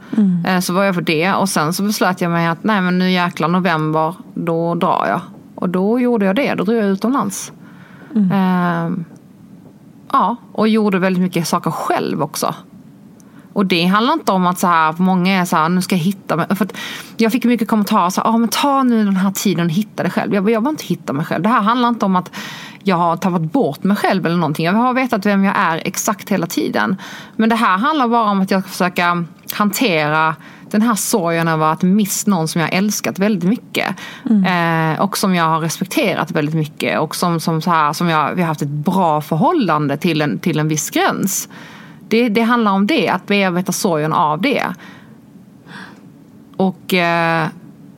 Eh, 0.47 0.59
så 0.59 0.73
var 0.73 0.83
jag 0.83 0.95
på 0.95 1.01
det. 1.01 1.33
Och 1.33 1.49
sen 1.49 1.73
så 1.73 1.83
beslöt 1.83 2.21
jag 2.21 2.31
mig 2.31 2.47
att 2.47 2.63
nej 2.63 2.81
men 2.81 2.99
nu 2.99 3.11
jäklar 3.11 3.47
november, 3.47 4.15
då 4.33 4.75
drar 4.75 5.05
jag. 5.07 5.21
Och 5.55 5.69
då 5.69 5.99
gjorde 5.99 6.25
jag 6.25 6.35
det. 6.35 6.55
Då 6.55 6.63
drog 6.63 6.77
jag 6.77 6.85
utomlands. 6.85 7.51
Eh, 8.31 8.91
ja, 10.11 10.35
och 10.51 10.67
gjorde 10.67 10.99
väldigt 10.99 11.23
mycket 11.23 11.47
saker 11.47 11.71
själv 11.71 12.21
också. 12.21 12.55
Och 13.53 13.65
det 13.65 13.85
handlar 13.85 14.13
inte 14.13 14.31
om 14.31 14.47
att 14.47 14.59
så 14.59 14.67
här, 14.67 14.95
många 14.97 15.41
är 15.41 15.45
så 15.45 15.55
här, 15.55 15.69
nu 15.69 15.81
ska 15.81 15.95
jag 15.95 16.03
hitta 16.03 16.35
mig. 16.35 16.55
För 16.55 16.67
jag 17.17 17.31
fick 17.31 17.45
mycket 17.45 17.67
kommentarer 17.67 18.09
så 18.09 18.21
här, 18.21 18.29
ah, 18.29 18.37
men 18.37 18.49
ta 18.49 18.83
nu 18.83 19.05
den 19.05 19.15
här 19.15 19.31
tiden 19.31 19.65
och 19.65 19.71
hitta 19.71 20.03
dig 20.03 20.11
själv. 20.11 20.33
Jag, 20.33 20.43
bara, 20.43 20.51
jag 20.51 20.61
vill 20.61 20.69
inte 20.69 20.85
hitta 20.85 21.13
mig 21.13 21.25
själv. 21.25 21.43
Det 21.43 21.49
här 21.49 21.61
handlar 21.61 21.89
inte 21.89 22.05
om 22.05 22.15
att 22.15 22.31
jag 22.89 22.95
har 22.95 23.17
tappat 23.17 23.41
bort 23.41 23.83
mig 23.83 23.97
själv 23.97 24.25
eller 24.25 24.37
någonting. 24.37 24.65
Jag 24.65 24.73
har 24.73 24.93
vetat 24.93 25.25
vem 25.25 25.43
jag 25.43 25.57
är 25.57 25.81
exakt 25.85 26.29
hela 26.29 26.47
tiden. 26.47 26.97
Men 27.35 27.49
det 27.49 27.55
här 27.55 27.77
handlar 27.77 28.07
bara 28.07 28.31
om 28.31 28.41
att 28.41 28.51
jag 28.51 28.61
ska 28.61 28.69
försöka 28.69 29.25
hantera 29.53 30.35
den 30.71 30.81
här 30.81 30.95
sorgen 30.95 31.47
över 31.47 31.71
att 31.71 31.81
missa 31.81 32.31
någon 32.31 32.47
som 32.47 32.61
jag 32.61 32.73
älskat 32.73 33.19
väldigt 33.19 33.49
mycket. 33.49 33.95
Eh, 34.45 35.01
och 35.01 35.17
som 35.17 35.35
jag 35.35 35.43
har 35.43 35.59
respekterat 35.59 36.31
väldigt 36.31 36.55
mycket. 36.55 36.99
Och 36.99 37.15
som, 37.15 37.39
som, 37.39 37.61
så 37.61 37.69
här, 37.71 37.93
som 37.93 38.09
jag, 38.09 38.35
vi 38.35 38.41
har 38.41 38.47
haft 38.47 38.61
ett 38.61 38.69
bra 38.69 39.21
förhållande 39.21 39.97
till 39.97 40.21
en, 40.21 40.39
till 40.39 40.59
en 40.59 40.67
viss 40.67 40.89
gräns. 40.89 41.49
Det, 42.07 42.29
det 42.29 42.41
handlar 42.41 42.71
om 42.71 42.87
det, 42.87 43.09
att 43.09 43.27
bearbeta 43.27 43.71
sorgen 43.71 44.13
av 44.13 44.41
det. 44.41 44.65
Och 46.57 46.93
eh, 46.93 47.47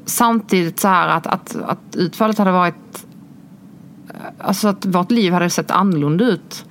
samtidigt 0.05 0.79
så 0.79 0.87
här 0.87 1.07
att, 1.07 1.27
att, 1.27 1.55
att 1.65 1.95
utfallet 1.95 2.37
hade 2.37 2.51
varit... 2.51 3.05
Alltså 4.39 4.67
att 4.67 4.85
vårt 4.85 5.11
liv 5.11 5.33
hade 5.33 5.49
sett 5.49 5.71
annorlunda 5.71 6.25
ut 6.25 6.65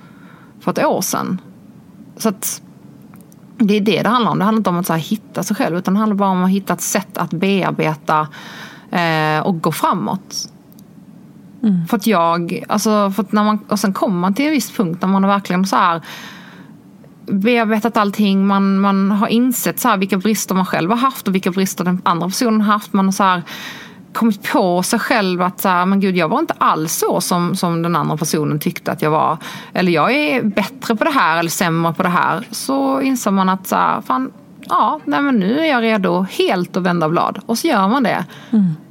för 0.59 0.71
ett 0.71 0.85
år 0.85 1.01
sedan. 1.01 1.41
Så 2.17 2.29
att 2.29 2.61
det 3.57 3.77
är 3.77 3.81
det 3.81 4.03
det 4.03 4.09
handlar 4.09 4.31
om. 4.31 4.39
Det 4.39 4.45
handlar 4.45 4.59
inte 4.59 4.69
om 4.69 4.77
att 4.77 4.87
så 4.87 4.93
hitta 4.93 5.43
sig 5.43 5.55
själv 5.55 5.77
utan 5.77 5.93
det 5.93 5.99
handlar 5.99 6.15
bara 6.15 6.29
om 6.29 6.43
att 6.43 6.49
hitta 6.49 6.73
ett 6.73 6.81
sätt 6.81 7.17
att 7.17 7.31
bearbeta 7.31 8.27
eh, 8.91 9.39
och 9.39 9.61
gå 9.61 9.71
framåt. 9.71 10.49
För 11.89 11.97
att 11.97 12.07
jag, 12.07 12.63
alltså 12.67 13.11
för 13.11 13.23
att 13.23 13.31
när 13.31 13.43
man, 13.43 13.59
och 13.67 13.79
sen 13.79 13.93
kommer 13.93 14.19
man 14.19 14.33
till 14.33 14.45
en 14.45 14.51
viss 14.51 14.71
punkt 14.71 15.01
när 15.01 15.09
man 15.09 15.23
har 15.23 15.31
verkligen 15.31 15.65
så 15.65 15.75
här 15.75 16.01
bearbetat 17.25 17.97
allting. 17.97 18.47
Man, 18.47 18.79
man 18.79 19.11
har 19.11 19.27
insett 19.27 19.79
så 19.79 19.87
här 19.87 19.97
vilka 19.97 20.17
brister 20.17 20.55
man 20.55 20.65
själv 20.65 20.89
har 20.89 20.97
haft 20.97 21.27
och 21.27 21.35
vilka 21.35 21.51
brister 21.51 21.83
den 21.83 22.01
andra 22.03 22.27
personen 22.27 22.61
har 22.61 22.73
haft. 22.73 22.93
Man 22.93 23.05
har 23.05 23.11
så 23.11 23.23
här 23.23 23.43
kommit 24.13 24.51
på 24.51 24.83
sig 24.83 24.99
själv 24.99 25.41
att 25.41 25.61
så 25.61 25.69
här, 25.69 25.85
men 25.85 25.99
gud, 25.99 26.17
jag 26.17 26.27
var 26.27 26.39
inte 26.39 26.53
alls 26.57 26.93
så 26.93 27.21
som, 27.21 27.55
som 27.55 27.81
den 27.81 27.95
andra 27.95 28.17
personen 28.17 28.59
tyckte 28.59 28.91
att 28.91 29.01
jag 29.01 29.11
var. 29.11 29.37
Eller 29.73 29.91
jag 29.91 30.11
är 30.11 30.43
bättre 30.43 30.95
på 30.95 31.03
det 31.03 31.11
här 31.11 31.37
eller 31.37 31.49
sämre 31.49 31.93
på 31.93 32.03
det 32.03 32.09
här. 32.09 32.47
Så 32.51 33.01
inser 33.01 33.31
man 33.31 33.49
att 33.49 33.67
så 33.67 33.75
här, 33.75 34.01
fan, 34.01 34.31
ja, 34.69 34.99
nej, 35.05 35.21
men 35.21 35.39
nu 35.39 35.59
är 35.59 35.65
jag 35.65 35.83
redo 35.83 36.25
helt 36.29 36.77
att 36.77 36.83
vända 36.83 37.09
blad. 37.09 37.39
Och 37.45 37.57
så 37.57 37.67
gör 37.67 37.87
man 37.87 38.03
det. 38.03 38.25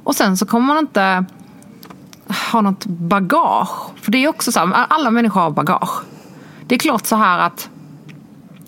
Och 0.04 0.14
sen 0.14 0.36
så 0.36 0.46
kommer 0.46 0.66
man 0.66 0.78
inte 0.78 1.24
ha 2.52 2.60
något 2.60 2.86
bagage. 2.86 3.90
För 4.00 4.12
det 4.12 4.24
är 4.24 4.28
också 4.28 4.52
så 4.52 4.60
här, 4.60 4.86
alla 4.88 5.10
människor 5.10 5.40
har 5.40 5.50
bagage. 5.50 6.02
Det 6.66 6.74
är 6.74 6.78
klart 6.78 7.06
så 7.06 7.16
här 7.16 7.38
att 7.38 7.70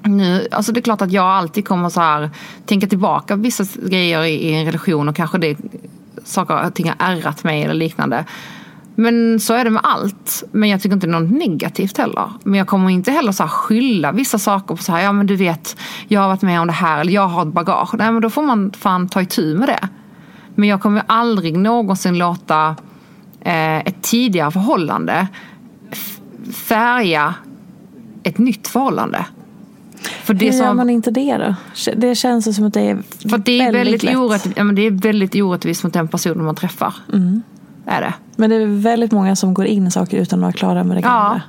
nu, 0.02 0.48
alltså 0.50 0.72
det 0.72 0.80
är 0.80 0.82
klart 0.82 1.02
att 1.02 1.12
jag 1.12 1.24
alltid 1.24 1.68
kommer 1.68 1.88
så 1.88 2.00
här 2.00 2.30
tänka 2.66 2.86
tillbaka 2.86 3.36
på 3.36 3.42
vissa 3.42 3.64
grejer 3.88 4.22
i, 4.22 4.34
i 4.34 4.54
en 4.54 4.66
relation 4.66 5.08
och 5.08 5.16
kanske 5.16 5.38
det 5.38 5.56
saker 6.24 6.66
och 6.66 6.74
ting 6.74 6.88
har 6.88 6.96
ärrat 6.98 7.44
mig 7.44 7.62
eller 7.62 7.74
liknande. 7.74 8.24
Men 8.94 9.40
så 9.40 9.54
är 9.54 9.64
det 9.64 9.70
med 9.70 9.82
allt. 9.85 10.44
Men 10.52 10.68
jag 10.68 10.80
tycker 10.80 10.94
inte 10.94 11.06
det 11.06 11.16
är 11.16 11.20
något 11.20 11.30
negativt 11.30 11.98
heller. 11.98 12.30
Men 12.44 12.54
jag 12.54 12.66
kommer 12.66 12.90
inte 12.90 13.11
heller 13.11 13.32
så 13.32 13.42
här 13.42 13.50
skylla 13.50 14.12
vissa 14.12 14.38
saker 14.38 14.74
på 14.74 14.82
så 14.82 14.92
här, 14.92 15.02
ja 15.02 15.12
men 15.12 15.26
du 15.26 15.37
vet, 15.37 15.76
jag 16.08 16.20
har 16.20 16.28
varit 16.28 16.42
med 16.42 16.61
om 16.61 16.66
det 16.66 16.72
här 16.72 17.00
eller 17.00 17.12
jag 17.12 17.28
har 17.28 17.42
ett 17.42 17.52
bagage. 17.52 17.94
Nej 17.94 18.12
men 18.12 18.22
då 18.22 18.30
får 18.30 18.42
man 18.42 18.72
fan 18.78 19.08
ta 19.08 19.22
itu 19.22 19.58
med 19.58 19.68
det. 19.68 19.88
Men 20.54 20.68
jag 20.68 20.80
kommer 20.80 21.02
aldrig 21.06 21.58
någonsin 21.58 22.18
låta 22.18 22.76
eh, 23.40 23.78
ett 23.78 24.02
tidigare 24.02 24.50
förhållande 24.50 25.28
färga 26.52 27.35
ett 28.22 28.38
nytt 28.38 28.68
förhållande. 28.68 29.26
För 30.02 30.34
det 30.34 30.50
Hur 30.50 30.52
gör 30.64 30.74
man 30.74 30.90
inte 30.90 31.10
det 31.10 31.36
då? 31.36 31.54
Det 31.96 32.14
känns 32.14 32.56
som 32.56 32.66
att 32.66 32.74
det 32.74 32.80
är 32.80 32.98
för 33.30 33.38
det 33.38 33.60
är 33.60 33.72
väldigt, 33.72 34.02
lätt. 34.02 34.16
orätt, 34.16 34.46
ja, 34.56 34.64
men 34.64 34.74
det 34.74 34.82
är 34.86 34.90
väldigt 34.90 35.34
orättvist 35.34 35.84
mot 35.84 35.92
den 35.92 36.08
personen 36.08 36.44
man 36.44 36.54
träffar. 36.54 36.94
Mm. 37.12 37.42
Är 37.86 38.00
det. 38.00 38.14
Men 38.36 38.50
det 38.50 38.56
är 38.56 38.66
väldigt 38.66 39.12
många 39.12 39.36
som 39.36 39.54
går 39.54 39.66
in 39.66 39.86
i 39.86 39.90
saker 39.90 40.16
utan 40.18 40.38
att 40.38 40.42
vara 40.42 40.52
klara 40.52 40.84
med 40.84 40.96
det 40.96 41.00
Ja. 41.00 41.08
gamla. 41.08 41.42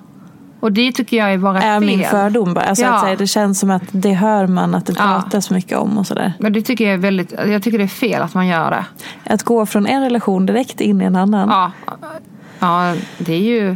Och 0.60 0.72
det 0.72 0.92
tycker 0.92 1.18
jag 1.18 1.34
är 1.34 1.38
bara 1.38 1.62
Är 1.62 1.80
fel. 1.80 1.88
min 1.88 2.04
fördom 2.06 2.54
bara. 2.54 2.66
Alltså 2.66 2.84
Ja. 2.86 2.94
att 2.96 3.02
säga, 3.04 3.16
det 3.16 3.28
känns 3.28 3.60
som 3.60 3.72
att 3.72 3.84
det 3.92 4.14
hör 4.14 4.48
man 4.48 4.76
att 4.76 4.86
det 4.86 4.94
Ja. 4.98 5.04
pratas 5.04 5.50
mycket 5.50 5.78
om 5.78 5.98
och 5.98 6.08
sådär. 6.08 6.34
Men 6.40 6.54
det 6.54 6.62
tycker 6.62 6.86
jag 6.86 6.94
är 6.94 6.98
väldigt, 6.98 7.32
jag 7.32 7.64
tycker 7.64 7.78
det 7.78 7.84
är 7.84 7.88
fel 7.88 8.22
att 8.22 8.34
man 8.34 8.48
gör 8.48 8.72
det. 8.72 8.86
Att 9.34 9.44
gå 9.44 9.66
från 9.66 9.86
en 9.88 10.02
relation 10.04 10.46
direkt 10.46 10.82
in 10.82 11.02
i 11.02 11.06
en 11.06 11.16
annan. 11.16 11.50
Ja, 11.50 11.72
ja 12.60 12.96
det 13.18 13.34
är 13.34 13.40
ju... 13.40 13.76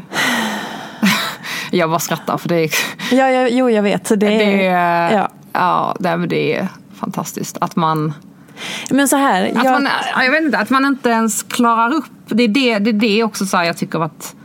jag 1.71 1.89
bara 1.89 1.99
skrattar 1.99 2.37
för 2.37 2.49
det 2.49 2.55
är... 2.55 2.69
Ja, 3.11 3.29
ja, 3.29 3.47
jo, 3.47 3.69
jag 3.69 3.83
vet. 3.83 4.07
Så 4.07 4.15
det 4.15 4.27
är, 4.27 4.39
Det 4.39 4.67
är 4.67 5.11
ja. 5.17 5.29
ja, 5.53 5.95
det 6.27 6.53
är 6.53 6.67
fantastiskt 6.95 7.57
att 7.61 7.75
man... 7.75 8.13
Men 8.89 9.07
så 9.07 9.15
här. 9.15 9.51
Att, 9.55 9.63
jag, 9.63 9.73
man 9.73 9.87
ja, 10.15 10.23
jag 10.23 10.31
vet 10.31 10.43
inte, 10.43 10.57
att 10.57 10.69
man 10.69 10.85
inte 10.85 11.09
ens 11.09 11.43
klarar 11.43 11.93
upp. 11.93 12.05
Det 12.25 12.43
är 12.43 12.47
det, 12.47 12.79
det, 12.79 12.89
är 12.89 12.93
det 12.93 13.23
också 13.23 13.45
så 13.45 13.57
här 13.57 13.63
jag 13.63 13.77
tycker 13.77 13.99
varit 13.99 14.35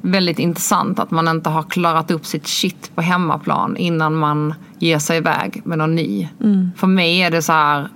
väldigt 0.00 0.38
intressant. 0.38 0.98
Att 0.98 1.10
man 1.10 1.28
inte 1.28 1.50
har 1.50 1.62
klarat 1.62 2.10
upp 2.10 2.26
sitt 2.26 2.46
shit 2.46 2.90
på 2.94 3.02
hemmaplan 3.02 3.76
innan 3.76 4.14
man 4.14 4.54
ger 4.78 4.98
sig 4.98 5.16
iväg 5.16 5.62
med 5.64 5.78
någon 5.78 5.94
ny. 5.94 6.28
För 6.76 6.86
mig 6.86 7.22
är 7.22 7.30
det 7.30 7.42
så 7.42 7.52
här 7.52 7.88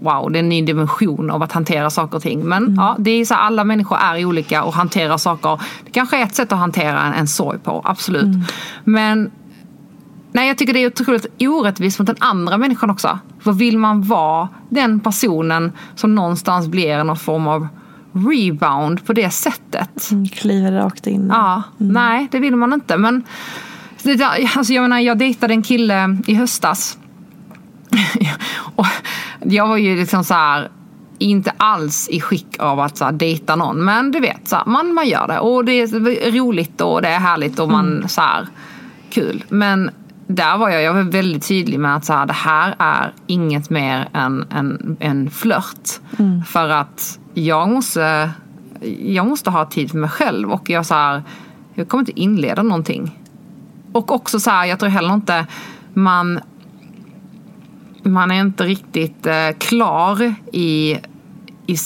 wow, 0.00 0.32
det 0.32 0.38
är 0.38 0.40
en 0.40 0.48
ny 0.48 0.62
dimension 0.62 1.30
av 1.30 1.42
att 1.42 1.52
hantera 1.52 1.90
saker 1.90 2.16
och 2.16 2.22
ting. 2.22 2.40
Men 2.40 2.74
ja, 2.76 2.96
det 2.98 3.10
är 3.10 3.24
så 3.24 3.34
här, 3.34 3.40
alla 3.40 3.64
människor 3.64 3.98
är 3.98 4.24
olika 4.24 4.64
och 4.64 4.72
hanterar 4.72 5.16
saker. 5.16 5.60
Det 5.84 5.90
kanske 5.90 6.18
är 6.18 6.22
ett 6.22 6.34
sätt 6.34 6.52
att 6.52 6.58
hantera 6.58 7.02
en, 7.02 7.12
en 7.12 7.28
sorg 7.28 7.58
på, 7.58 7.82
absolut. 7.84 8.48
Men 8.84 9.30
nej, 10.32 10.48
jag 10.48 10.58
tycker 10.58 10.72
det 10.72 10.78
är 10.78 10.86
otroligt 10.86 11.26
orättvist 11.40 11.98
mot 11.98 12.06
den 12.06 12.16
andra 12.18 12.58
människan 12.58 12.90
också. 12.90 13.18
För 13.40 13.52
vill 13.52 13.78
man 13.78 14.02
vara 14.02 14.48
den 14.68 15.00
personen 15.00 15.72
som 15.94 16.14
någonstans 16.14 16.68
blir 16.68 17.04
någon 17.04 17.16
form 17.16 17.48
av 17.48 17.68
rebound 18.12 19.06
på 19.06 19.12
det 19.12 19.30
sättet? 19.30 20.10
kliver 20.32 20.72
rakt 20.72 21.06
in. 21.06 21.28
Ja, 21.32 21.62
nej 21.76 22.28
det 22.30 22.38
vill 22.38 22.56
man 22.56 22.72
inte. 22.72 22.96
Men 22.96 23.24
alltså 24.56 24.72
jag 24.72 24.82
menar, 24.82 24.98
jag 24.98 25.18
dejtade 25.18 25.54
en 25.54 25.62
kille 25.62 26.18
i 26.26 26.34
höstas. 26.34 26.98
och 28.76 28.86
jag 29.44 29.68
var 29.68 29.76
ju 29.76 29.96
liksom 29.96 30.24
så 30.24 30.34
här 30.34 30.68
inte 31.18 31.52
alls 31.56 32.08
i 32.08 32.20
skick 32.20 32.56
av 32.58 32.80
att 32.80 32.96
så 32.96 33.04
här, 33.04 33.12
dejta 33.12 33.56
någon. 33.56 33.84
Men 33.84 34.10
du 34.10 34.20
vet, 34.20 34.48
så 34.48 34.56
här, 34.56 34.64
man, 34.66 34.94
man 34.94 35.08
gör 35.08 35.28
det. 35.28 35.38
Och 35.38 35.64
det 35.64 35.72
är 35.72 36.32
roligt 36.32 36.80
och 36.80 37.02
det 37.02 37.08
är 37.08 37.18
härligt 37.18 37.58
och 37.58 37.70
man 37.70 38.08
så 38.08 38.20
här, 38.20 38.46
kul. 39.10 39.44
Men 39.48 39.90
där 40.26 40.58
var 40.58 40.70
jag, 40.70 40.82
jag 40.82 40.94
var 40.94 41.02
väldigt 41.02 41.48
tydlig 41.48 41.80
med 41.80 41.96
att 41.96 42.04
så 42.04 42.12
här, 42.12 42.26
det 42.26 42.32
här 42.32 42.74
är 42.78 43.12
inget 43.26 43.70
mer 43.70 44.08
än 44.12 44.46
en, 44.50 44.96
en 45.00 45.30
flört. 45.30 45.88
För 46.46 46.68
att 46.68 47.18
jag 47.34 47.68
måste, 47.68 48.30
jag 49.02 49.26
måste 49.26 49.50
ha 49.50 49.64
tid 49.64 49.90
för 49.90 49.98
mig 49.98 50.10
själv 50.10 50.52
och 50.52 50.70
jag 50.70 50.86
så 50.86 50.94
här, 50.94 51.22
jag 51.74 51.88
kommer 51.88 52.02
inte 52.02 52.20
inleda 52.20 52.62
någonting. 52.62 53.18
Och 53.92 54.12
också 54.12 54.40
så 54.40 54.50
här, 54.50 54.64
jag 54.64 54.78
tror 54.78 54.90
heller 54.90 55.14
inte 55.14 55.46
man 55.94 56.40
man 58.02 58.30
är 58.30 58.40
inte 58.40 58.64
riktigt 58.64 59.26
eh, 59.26 59.50
klar 59.58 60.34
i, 60.52 60.98
i 61.66 61.76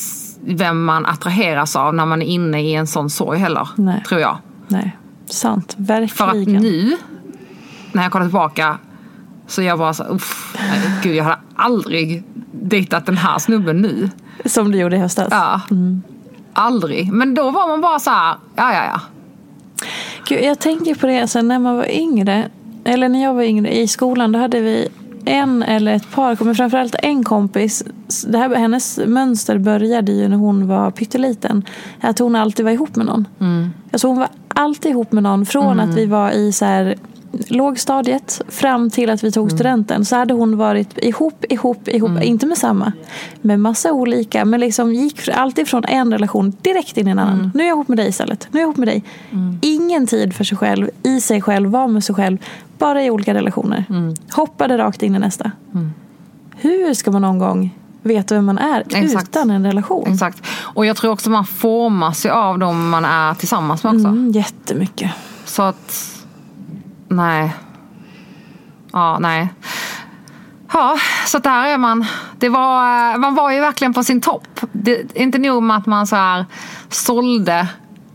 vem 0.45 0.85
man 0.85 1.07
attraheras 1.07 1.77
av 1.77 1.95
när 1.95 2.07
man 2.07 2.23
är 2.23 2.27
inne 2.27 2.63
i 2.63 2.75
en 2.75 2.87
sån 2.87 3.11
sorg 3.11 3.39
heller. 3.39 3.69
Nej. 3.77 4.03
Tror 4.09 4.21
jag. 4.21 4.39
Nej, 4.69 4.97
sant. 5.27 5.77
För 5.87 5.95
att 5.95 6.37
Verkligen. 6.37 6.63
nu, 6.63 6.97
när 7.93 8.03
jag 8.03 8.13
kollar 8.13 8.27
tillbaka, 8.27 8.79
så 9.47 9.63
jag 9.63 9.79
bara 9.79 9.95
så 9.95 10.05
uff, 10.05 10.57
gud 11.03 11.15
jag 11.15 11.25
hade 11.25 11.39
aldrig 11.55 12.25
dejtat 12.53 13.07
den 13.07 13.17
här 13.17 13.39
snubben 13.39 13.83
nu. 13.83 14.11
Som 14.45 14.73
du 14.73 14.79
gjorde 14.79 14.97
i 14.97 14.99
höstas? 14.99 15.29
Ja. 15.31 15.61
Aldrig. 16.53 17.13
Men 17.13 17.35
då 17.35 17.51
var 17.51 17.69
man 17.69 17.81
bara 17.81 17.99
så 17.99 18.11
här, 18.11 18.37
ja 18.57 18.75
ja 18.75 18.85
ja. 18.85 19.01
Gud, 20.29 20.45
jag 20.45 20.59
tänker 20.59 20.95
på 20.95 21.07
det, 21.07 21.21
alltså, 21.21 21.43
när 21.43 21.59
man 21.59 21.77
var 21.77 21.91
yngre, 21.91 22.49
eller 22.85 23.09
när 23.09 23.23
jag 23.23 23.35
var 23.35 23.43
yngre 23.43 23.77
i 23.77 23.89
skolan, 23.89 24.33
då 24.33 24.39
hade 24.39 24.61
vi 24.61 24.89
en 25.25 25.63
eller 25.63 25.95
ett 25.95 26.11
par, 26.11 26.45
men 26.45 26.55
framförallt 26.55 26.95
en 26.99 27.25
kompis. 27.25 27.85
Det 28.27 28.39
här, 28.39 28.55
hennes 28.55 29.01
mönster 29.07 29.59
började 29.59 30.13
ju 30.13 30.29
när 30.29 30.37
hon 30.37 30.67
var 30.67 30.91
pytteliten. 30.91 31.65
Att 32.01 32.19
hon 32.19 32.37
alltid 32.37 32.65
var 32.65 32.73
ihop 32.73 32.97
med 32.97 33.07
någon. 33.07 33.29
Mm. 33.41 33.71
Alltså 33.93 34.09
hon 34.09 34.17
var 34.17 34.29
alltid 34.49 34.91
ihop 34.91 35.13
med 35.13 35.23
någon. 35.23 35.47
Från 35.47 35.81
att 35.81 35.97
vi 35.97 36.07
var 36.07 36.31
i 36.31 36.53
så 36.53 36.65
här, 36.65 36.97
lågstadiet 37.49 38.41
fram 38.49 38.91
till 38.91 39.11
att 39.11 39.25
vi 39.25 39.33
tog 39.33 39.45
Mm. 39.47 39.57
studenten. 39.59 40.05
Så 40.05 40.17
hade 40.17 40.35
hon 40.35 40.57
varit 40.57 40.99
ihop, 40.99 41.45
ihop, 41.49 41.89
ihop. 41.89 42.23
Inte 42.23 42.47
med 42.47 42.59
samma. 42.59 42.93
Med 43.41 43.61
massa 43.61 43.93
olika. 43.93 44.45
Men 44.45 44.61
liksom 44.61 44.93
gick 44.95 45.29
alltid 45.29 45.69
från 45.69 45.85
en 45.85 46.13
relation 46.13 46.53
direkt 46.63 46.97
in 46.97 47.09
i 47.09 47.11
en 47.11 47.19
annan. 47.19 47.39
Mm. 47.39 47.51
Nu 47.55 47.63
är 47.63 47.67
jag 47.69 47.75
ihop 47.77 47.89
med 47.89 47.99
dig 47.99 48.09
istället. 48.09 48.49
Nu 48.51 48.59
är 48.59 48.63
jag 48.63 48.67
ihop 48.67 48.77
med 48.77 48.89
dig. 48.89 49.05
Ingen 49.61 50.07
tid 50.07 50.35
för 50.35 50.45
sig 50.45 50.59
själv, 50.59 50.91
i 51.03 51.21
sig 51.21 51.41
själv, 51.43 51.71
var 51.71 51.89
med 51.89 52.05
sig 52.05 52.15
själv. 52.15 52.39
Bara 52.79 53.05
i 53.05 53.11
olika 53.11 53.35
relationer. 53.35 53.85
Mm. 53.91 54.15
Hoppade 54.33 54.79
rakt 54.79 55.03
in 55.03 55.15
i 55.15 55.19
nästa. 55.19 55.51
Hur 56.57 56.95
ska 56.95 57.11
man 57.11 57.23
någon 57.23 57.39
gång 57.39 57.79
veta 58.03 58.35
vem 58.35 58.45
man 58.45 58.59
är 58.59 58.85
Exakt. 58.95 59.29
utan 59.29 59.51
en 59.51 59.67
relation? 59.67 60.13
Exakt. 60.13 60.43
Och 60.61 60.87
jag 60.87 60.97
tror 60.97 61.13
också 61.13 61.31
man 61.31 61.45
formas 61.45 62.27
ju 62.27 62.31
av 62.31 62.59
dem 62.59 62.91
man 62.91 63.05
är 63.05 63.35
tillsammans 63.35 63.85
med 63.85 63.95
också. 63.95 64.09
Mm, 64.09 64.31
jättemycket. 64.31 65.11
Så 65.45 65.63
att, 65.63 66.09
nej. 67.13 67.53
Ja, 68.93 69.19
nej. 69.19 69.49
Ja, 70.73 70.97
så 71.27 71.39
där 71.39 71.67
är 71.67 71.79
man. 71.79 72.05
Det 72.39 72.49
var, 72.49 73.19
man 73.19 73.35
var 73.35 73.51
ju 73.51 73.61
verkligen 73.61 73.95
på 73.95 74.05
sin 74.05 74.21
topp. 74.21 74.61
Det 74.73 75.17
inte 75.17 75.39
nog 75.39 75.63
med 75.63 75.77
att 75.77 75.87
man 75.87 76.07
så 76.07 76.17
här 76.17 76.47
sålde 76.89 77.69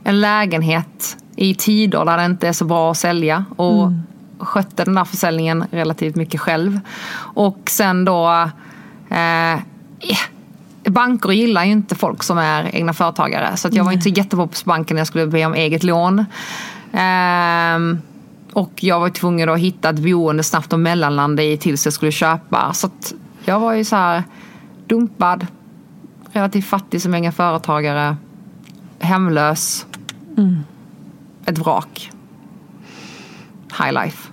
en 0.04 0.22
lägenhet 0.22 1.18
i 1.36 1.56
tider 1.56 2.06
där 2.06 2.18
det 2.18 2.26
inte 2.26 2.48
är 2.48 2.54
så 2.54 2.66
bra 2.66 2.92
att 2.92 2.98
sälja. 2.98 3.46
Och 3.56 3.92
skötte 4.40 4.84
den 4.84 4.96
där 4.96 5.06
försäljningen 5.06 5.66
relativt 5.72 6.16
mycket 6.16 6.42
själv. 6.42 6.80
Och 7.18 7.62
sen 7.66 8.06
då 8.06 8.50
eh, 9.10 9.60
Banker 10.84 11.32
gillar 11.32 11.66
ju 11.66 11.72
inte 11.72 11.96
folk 11.96 12.24
som 12.24 12.38
är 12.38 12.76
egna 12.76 12.94
företagare. 12.94 13.58
Så 13.58 13.68
att 13.68 13.74
jag 13.74 13.84
var 13.84 13.92
inte 13.92 14.04
så 14.04 14.10
jättepoppis 14.10 14.64
på 14.64 14.70
banken 14.70 14.96
när 14.96 15.00
jag 15.00 15.08
skulle 15.08 15.28
be 15.28 15.46
om 15.46 15.54
eget 15.54 15.84
lån. 15.84 16.26
Ehm, 16.94 18.02
och 18.58 18.84
jag 18.84 19.00
var 19.00 19.10
tvungen 19.10 19.50
att 19.50 19.60
hitta 19.60 19.90
ett 19.90 20.00
boende 20.00 20.44
snabbt 20.44 20.74
och 20.74 20.80
mellanlanda 20.80 21.44
i 21.44 21.58
tills 21.58 21.86
jag 21.86 21.94
skulle 21.94 22.12
köpa. 22.12 22.74
Så 22.74 22.90
jag 23.46 23.60
var 23.60 23.74
ju 23.74 23.84
så 23.84 23.96
här 23.96 24.24
dumpad, 24.88 25.48
relativt 26.32 26.66
fattig 26.66 27.02
som 27.02 27.14
egen 27.14 27.32
företagare, 27.34 28.18
hemlös, 29.00 29.86
ett 31.46 31.58
vrak. 31.58 32.12
High 33.80 34.04
life. 34.04 34.28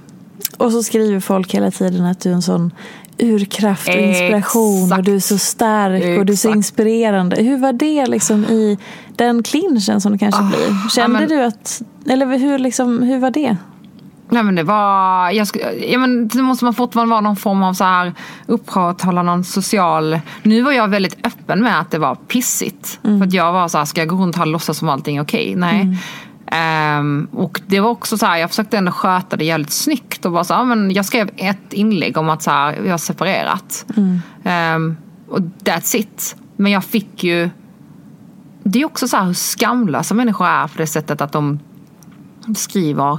Och 0.56 0.72
så 0.72 0.82
skriver 0.82 1.20
folk 1.20 1.54
hela 1.54 1.70
tiden 1.70 2.04
att 2.04 2.20
du 2.20 2.30
är 2.30 2.34
en 2.34 2.42
sån 2.42 2.72
urkraft 3.18 3.88
och 3.88 3.94
inspiration 3.94 4.92
och 4.92 5.02
du 5.04 5.14
är 5.14 5.20
så 5.20 5.38
stark 5.38 6.18
och 6.18 6.26
du 6.26 6.32
är 6.32 6.36
så 6.36 6.48
Exakt. 6.48 6.56
inspirerande. 6.56 7.36
Hur 7.42 7.58
var 7.58 7.72
det 7.72 8.06
liksom 8.06 8.44
i 8.44 8.78
den 9.16 9.42
clinchen 9.42 10.00
som 10.00 10.12
det 10.12 10.18
kanske 10.18 10.42
blir? 10.42 10.88
Kände 10.90 11.16
Ah, 11.18 11.20
men- 11.20 11.28
du 11.28 11.42
att, 11.44 11.82
eller 12.08 12.38
hur, 12.38 12.58
liksom, 12.58 13.02
hur 13.02 13.18
var 13.18 13.30
det? 13.30 13.56
Nej 14.28 14.42
men 14.42 14.54
det 14.54 14.62
var, 14.62 15.30
jag 15.30 15.44
sk- 15.44 15.84
ja, 15.92 15.98
men 15.98 16.28
det 16.28 16.42
måste 16.42 16.64
man 16.64 16.74
fortfarande 16.74 17.10
vara 17.10 17.20
någon 17.20 17.36
form 17.36 17.62
av 17.62 17.72
så 17.74 17.84
här 17.84 18.12
upprätthålla 18.46 19.22
någon 19.22 19.44
social. 19.44 20.20
Nu 20.42 20.62
var 20.62 20.72
jag 20.72 20.88
väldigt 20.88 21.26
öppen 21.26 21.62
med 21.62 21.80
att 21.80 21.90
det 21.90 21.98
var 21.98 22.14
pissigt. 22.14 22.98
För 23.02 23.22
att 23.26 23.32
jag 23.32 23.52
var 23.52 23.68
så 23.68 23.78
här, 23.78 23.84
ska 23.84 24.00
jag 24.00 24.08
gå 24.08 24.16
runt 24.16 24.36
här 24.36 24.42
och 24.42 24.48
låtsas 24.52 24.78
som 24.78 24.88
allting 24.88 25.16
är 25.16 25.22
okej? 25.22 25.54
Nej. 25.56 25.98
Ehm, 26.46 27.28
och 27.32 27.60
det 27.66 27.80
var 27.80 27.90
också 27.90 28.18
så 28.18 28.26
här, 28.26 28.36
jag 28.36 28.50
försökte 28.50 28.78
ändå 28.78 28.92
sköta 28.92 29.36
det 29.36 29.44
jävligt 29.44 29.70
snyggt 29.70 30.24
och 30.24 30.32
bara 30.32 30.44
så 30.44 30.54
här, 30.54 30.64
men 30.64 30.90
jag 30.90 31.04
skrev 31.04 31.30
ett 31.36 31.72
inlägg 31.72 32.16
om 32.16 32.28
att 32.28 32.42
så 32.42 32.50
här, 32.50 32.78
vi 32.80 32.90
har 32.90 32.98
separerat. 32.98 33.86
Ehm, 34.44 34.96
och 35.28 35.38
that's 35.64 35.96
it. 35.96 36.36
Men 36.56 36.72
jag 36.72 36.84
fick 36.84 37.24
ju, 37.24 37.50
det 38.62 38.80
är 38.80 38.84
också 38.84 39.08
så 39.08 39.16
här 39.16 39.24
hur 39.24 39.34
skamlösa 39.34 40.14
människor 40.14 40.46
är 40.46 40.66
på 40.66 40.78
det 40.78 40.86
sättet 40.86 41.20
att 41.20 41.32
de 41.32 41.58
skriver 42.56 43.18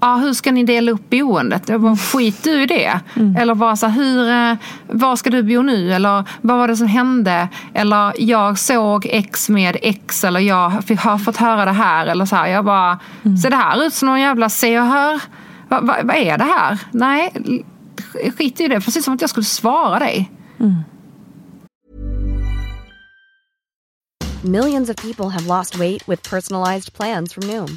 Ja, 0.00 0.16
hur 0.16 0.32
ska 0.32 0.52
ni 0.52 0.64
dela 0.64 0.92
upp 0.92 1.10
boendet? 1.10 1.68
Jag 1.68 1.80
bara, 1.80 1.96
skit 1.96 2.44
du 2.44 2.62
i 2.62 2.66
det. 2.66 3.00
Eller 3.38 3.54
bara 3.54 3.76
så 3.76 3.86
hur, 3.86 4.28
eh, 4.30 4.54
var 4.88 5.16
ska 5.16 5.30
du 5.30 5.42
bo 5.42 5.62
nu? 5.62 5.92
Eller 5.92 6.24
vad 6.40 6.58
var 6.58 6.68
det 6.68 6.76
som 6.76 6.86
hände? 6.86 7.48
Eller 7.74 8.12
jag 8.18 8.58
såg 8.58 9.06
X 9.10 9.48
med 9.48 9.76
X. 9.82 10.24
Eller 10.24 10.40
jag 10.40 10.84
fick, 10.84 11.00
har 11.00 11.18
fått 11.18 11.36
höra 11.36 11.64
det 11.64 11.72
här. 11.72 12.06
Eller 12.06 12.24
så 12.24 12.36
här, 12.36 12.46
jag 12.46 12.64
bara, 12.64 12.98
ser 13.42 13.50
det 13.50 13.56
här 13.56 13.86
ut 13.86 13.94
som 13.94 14.08
någon 14.08 14.20
jävla 14.20 14.48
se 14.48 14.80
och 14.80 14.86
hör? 14.86 15.20
Va, 15.68 15.80
va, 15.80 15.96
vad 16.02 16.16
är 16.16 16.38
det 16.38 16.44
här? 16.44 16.78
Nej, 16.90 17.32
skit 18.38 18.60
i 18.60 18.68
det. 18.68 18.80
Precis 18.80 19.04
som 19.04 19.14
att 19.14 19.20
jag 19.20 19.30
skulle 19.30 19.44
svara 19.46 19.98
dig. 19.98 20.30
Millions 24.42 24.90
of 24.90 24.96
people 24.96 25.28
have 25.30 25.46
lost 25.46 25.74
weight 25.76 26.08
with 26.08 26.30
personalized 26.30 26.92
plans 26.92 27.32
from 27.32 27.46
Noom, 27.46 27.76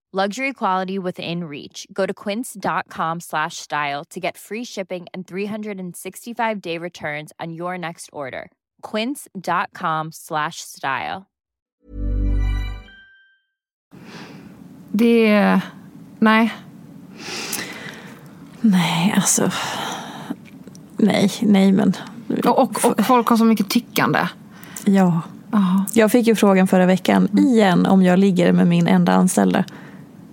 Luxury 0.13 0.51
quality 0.51 0.99
within 0.99 1.45
reach. 1.45 1.87
Go 1.93 2.05
to 2.05 2.13
quince.com 2.13 3.19
slash 3.21 3.55
style 3.57 4.03
to 4.09 4.19
get 4.19 4.37
free 4.37 4.65
shipping 4.65 5.05
and 5.13 5.25
365-day 5.25 6.77
returns 6.77 7.31
on 7.39 7.53
your 7.53 7.77
next 7.77 8.09
order. 8.11 8.51
quince.com 8.81 10.11
slash 10.11 10.55
style. 10.59 11.25
Det... 14.91 15.61
Nej. 16.19 16.53
Nej, 18.61 19.13
alltså. 19.15 19.49
Nej, 20.97 21.31
nej 21.41 21.71
men. 21.71 21.93
Och, 22.45 22.59
och, 22.59 22.85
och 22.85 23.05
folk 23.05 23.27
har 23.27 23.37
så 23.37 23.45
mycket 23.45 23.69
tyckande. 23.69 24.19
Ja. 24.85 25.21
Jag 25.93 26.11
fick 26.11 26.27
ju 26.27 26.35
frågan 26.35 26.67
förra 26.67 26.85
veckan 26.85 27.27
igen 27.37 27.85
om 27.85 28.03
jag 28.03 28.19
ligger 28.19 28.51
med 28.51 28.67
min 28.67 28.87
enda 28.87 29.13
anställda. 29.13 29.65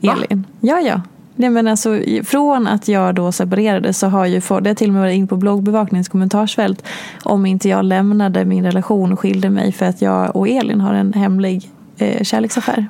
Elin. 0.02 0.46
Ja, 0.60 0.80
ja. 0.80 1.00
Nej, 1.40 1.50
men 1.50 1.68
alltså, 1.68 2.00
från 2.24 2.66
att 2.66 2.88
jag 2.88 3.14
då 3.14 3.32
separerade 3.32 3.92
så 3.92 4.06
har 4.06 4.26
ju 4.26 4.40
det 4.40 4.48
har 4.48 4.74
till 4.74 4.88
och 4.88 4.94
med 4.94 5.02
varit 5.02 5.14
in 5.14 5.28
på 5.28 5.36
bloggbevakningens 5.36 6.08
kommentarsfält 6.08 6.86
om 7.22 7.46
inte 7.46 7.68
jag 7.68 7.84
lämnade 7.84 8.44
min 8.44 8.64
relation 8.64 9.12
och 9.12 9.20
skilde 9.20 9.50
mig 9.50 9.72
för 9.72 9.86
att 9.86 10.02
jag 10.02 10.36
och 10.36 10.48
Elin 10.48 10.80
har 10.80 10.94
en 10.94 11.12
hemlig 11.12 11.70
eh, 11.98 12.22
kärleksaffär. 12.22 12.86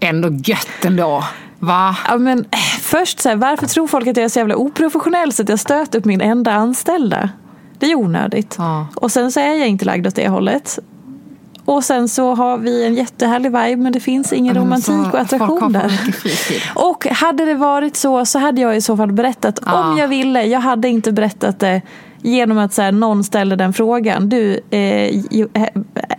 Ändå 0.00 0.28
gött 0.44 0.84
ändå. 0.84 1.24
Va? 1.58 1.96
Ja, 2.08 2.18
men, 2.18 2.38
eh, 2.38 2.58
först 2.80 3.20
så 3.20 3.28
här, 3.28 3.36
varför 3.36 3.66
tror 3.66 3.86
folk 3.86 4.06
att 4.06 4.16
jag 4.16 4.24
är 4.24 4.28
så 4.28 4.38
jävla 4.38 4.56
oprofessionell 4.56 5.32
så 5.32 5.42
att 5.42 5.48
jag 5.48 5.60
stöter 5.60 5.98
upp 5.98 6.04
min 6.04 6.20
enda 6.20 6.52
anställda? 6.52 7.30
Det 7.78 7.86
är 7.86 7.94
onödigt. 7.94 8.54
Ja. 8.58 8.86
Och 8.94 9.12
sen 9.12 9.32
så 9.32 9.40
är 9.40 9.54
jag 9.54 9.68
inte 9.68 9.84
lagd 9.84 10.06
åt 10.06 10.14
det 10.14 10.28
hållet. 10.28 10.78
Och 11.66 11.84
sen 11.84 12.08
så 12.08 12.34
har 12.34 12.58
vi 12.58 12.86
en 12.86 12.94
jättehärlig 12.94 13.48
vibe 13.52 13.76
men 13.76 13.92
det 13.92 14.00
finns 14.00 14.32
ingen 14.32 14.54
romantik 14.54 15.14
och 15.14 15.18
attraktion 15.20 15.72
där. 15.72 15.92
Och 16.74 17.06
hade 17.06 17.44
det 17.44 17.54
varit 17.54 17.96
så 17.96 18.26
så 18.26 18.38
hade 18.38 18.60
jag 18.60 18.76
i 18.76 18.80
så 18.80 18.96
fall 18.96 19.12
berättat 19.12 19.58
Ja. 19.66 19.84
om 19.90 19.98
jag 19.98 20.08
ville. 20.08 20.42
Jag 20.44 20.60
hade 20.60 20.88
inte 20.88 21.12
berättat 21.12 21.60
det 21.60 21.82
genom 22.22 22.58
att 22.58 22.72
så 22.74 22.82
här, 22.82 22.92
någon 22.92 23.24
ställer 23.24 23.56
den 23.56 23.72
frågan. 23.72 24.28
Du, 24.28 24.60
eh, 24.70 25.10
ju- 25.34 25.48
eh, 25.54 25.68